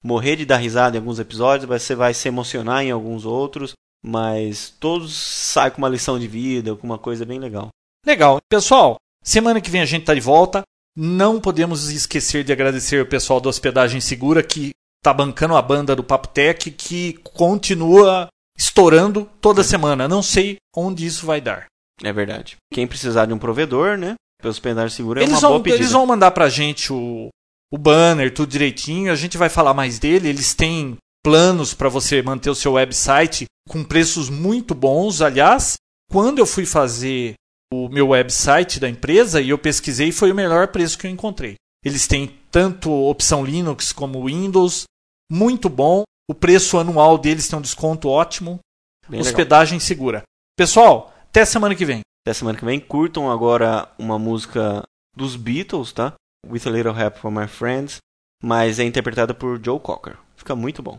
morrer 0.04 0.36
de 0.36 0.46
dar 0.46 0.58
risada 0.58 0.98
em 0.98 1.00
alguns 1.00 1.20
episódios, 1.20 1.68
você 1.68 1.96
vai 1.96 2.14
se 2.14 2.28
emocionar 2.28 2.84
em 2.84 2.92
alguns 2.92 3.26
outros. 3.26 3.74
Mas 4.04 4.74
todos 4.80 5.14
saem 5.14 5.72
com 5.72 5.80
uma 5.80 5.90
lição 5.90 6.18
de 6.18 6.28
vida, 6.28 6.76
com 6.76 6.88
uma 6.88 6.98
coisa 6.98 7.26
bem 7.26 7.38
legal. 7.38 7.70
Legal. 8.06 8.38
Pessoal, 8.50 8.96
semana 9.24 9.60
que 9.60 9.70
vem 9.70 9.82
a 9.82 9.86
gente 9.86 10.06
tá 10.06 10.14
de 10.14 10.22
volta. 10.22 10.64
Não 10.96 11.40
podemos 11.40 11.90
esquecer 11.90 12.44
de 12.44 12.52
agradecer 12.52 13.02
o 13.02 13.06
pessoal 13.06 13.40
da 13.40 13.50
Hospedagem 13.50 14.02
Segura 14.02 14.42
que 14.42 14.72
tá 15.04 15.14
bancando 15.14 15.56
a 15.56 15.62
banda 15.62 15.96
do 15.96 16.04
Papo 16.04 16.28
Tech 16.30 16.72
que 16.72 17.14
continua 17.24 18.28
estourando 18.58 19.30
toda 19.40 19.64
semana. 19.64 20.08
Não 20.08 20.22
sei 20.22 20.58
onde 20.76 21.06
isso 21.06 21.26
vai 21.26 21.40
dar. 21.42 21.66
É 22.04 22.14
verdade. 22.14 22.58
Quem 22.74 22.88
precisar 22.88 23.26
de 23.26 23.34
um 23.34 23.39
provedor, 23.39 23.97
né? 23.97 24.16
Pelo 24.41 24.52
hospedagem 24.52 24.95
seguro 24.95 25.20
é 25.20 25.24
eles, 25.24 25.34
uma 25.34 25.41
vão, 25.41 25.50
boa 25.52 25.64
pedida. 25.64 25.82
eles 25.82 25.91
vão 25.91 26.06
mandar 26.06 26.32
pra 26.32 26.47
gente 26.47 26.93
o, 26.93 27.28
o 27.72 27.78
banner, 27.78 28.34
tudo 28.34 28.50
direitinho. 28.50 29.12
A 29.12 29.16
gente 29.16 29.38
vai 29.38 29.50
falar 29.50 29.74
mais 29.74 30.00
dele. 30.00 30.30
Eles 30.30 30.54
têm 30.54 30.97
planos 31.24 31.74
para 31.74 31.89
você 31.89 32.22
manter 32.22 32.50
o 32.50 32.56
seu 32.56 32.74
website 32.74 33.45
com 33.68 33.84
preços 33.84 34.30
muito 34.30 34.74
bons. 34.74 35.22
Aliás, 35.22 35.76
quando 36.10 36.39
eu 36.39 36.45
fui 36.45 36.66
fazer 36.66 37.34
o 37.72 37.89
meu 37.89 38.10
website 38.10 38.80
da 38.80 38.89
empresa 38.89 39.41
e 39.41 39.50
eu 39.50 39.58
pesquisei, 39.58 40.12
foi 40.12 40.32
o 40.32 40.36
melhor 40.36 40.70
preço 40.70 40.97
que 40.97 41.06
eu 41.06 41.12
encontrei. 41.12 41.56
Eles 41.84 42.08
têm 42.08 42.36
tanto 42.50 42.91
opção 42.91 43.45
Linux 43.45 43.93
como 43.93 44.26
Windows, 44.26 44.84
muito 45.32 45.70
bom. 45.70 46.04
O 46.30 46.34
preço 46.34 46.78
anual 46.78 47.18
deles 47.18 47.47
tem 47.47 47.58
um 47.58 47.62
desconto 47.62 48.10
ótimo. 48.10 48.60
Bem 49.08 49.20
legal. 49.20 49.32
hospedagem 49.32 49.80
segura. 49.80 50.24
Pessoal, 50.58 51.14
até 51.30 51.46
semana 51.46 51.76
que 51.76 51.86
vem. 51.86 52.02
Até 52.26 52.34
semana 52.34 52.58
que 52.58 52.66
vem. 52.66 52.80
Curtam 52.80 53.32
agora 53.32 53.88
uma 53.98 54.18
música 54.18 54.84
dos 55.16 55.36
Beatles, 55.36 55.94
tá? 55.94 56.14
With 56.48 56.62
a 56.66 56.72
Little 56.72 57.00
Help 57.00 57.18
from 57.18 57.32
My 57.32 57.48
Friends. 57.48 57.98
Mas 58.44 58.80
é 58.80 58.84
interpretada 58.84 59.34
por 59.34 59.64
Joe 59.64 59.80
Cocker. 59.80 60.18
Fica 60.36 60.56
muito 60.56 60.82
bom. 60.82 60.98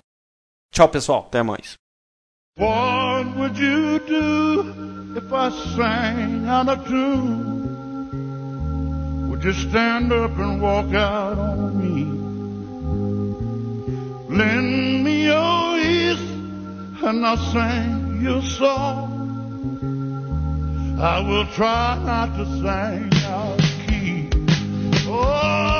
Tchau, 0.72 0.88
pessoal. 0.88 1.24
Até 1.26 1.42
mais. 1.42 1.74
What 2.58 3.36
would 3.36 3.60
you 3.60 3.98
do 4.00 5.16
if 5.16 5.32
I 5.32 5.50
sang 5.74 6.46
out 6.48 6.68
of 6.70 6.84
tune? 6.88 7.68
Would 9.28 9.44
you 9.44 9.52
stand 9.52 10.12
up 10.12 10.38
and 10.38 10.60
walk 10.60 10.94
out 10.94 11.38
on 11.38 11.76
me? 11.76 12.04
Lend 14.28 15.02
me 15.02 15.24
your 15.24 15.78
ears 15.78 16.20
and 17.02 17.26
I'll 17.26 17.36
sing 17.36 18.22
your 18.22 18.42
song. 18.42 19.19
I 21.02 21.20
will 21.20 21.46
try 21.46 21.98
not 22.04 22.36
to 22.36 22.44
sing 22.44 23.24
out 23.24 23.58
key. 23.88 24.28
Oh, 25.08 25.79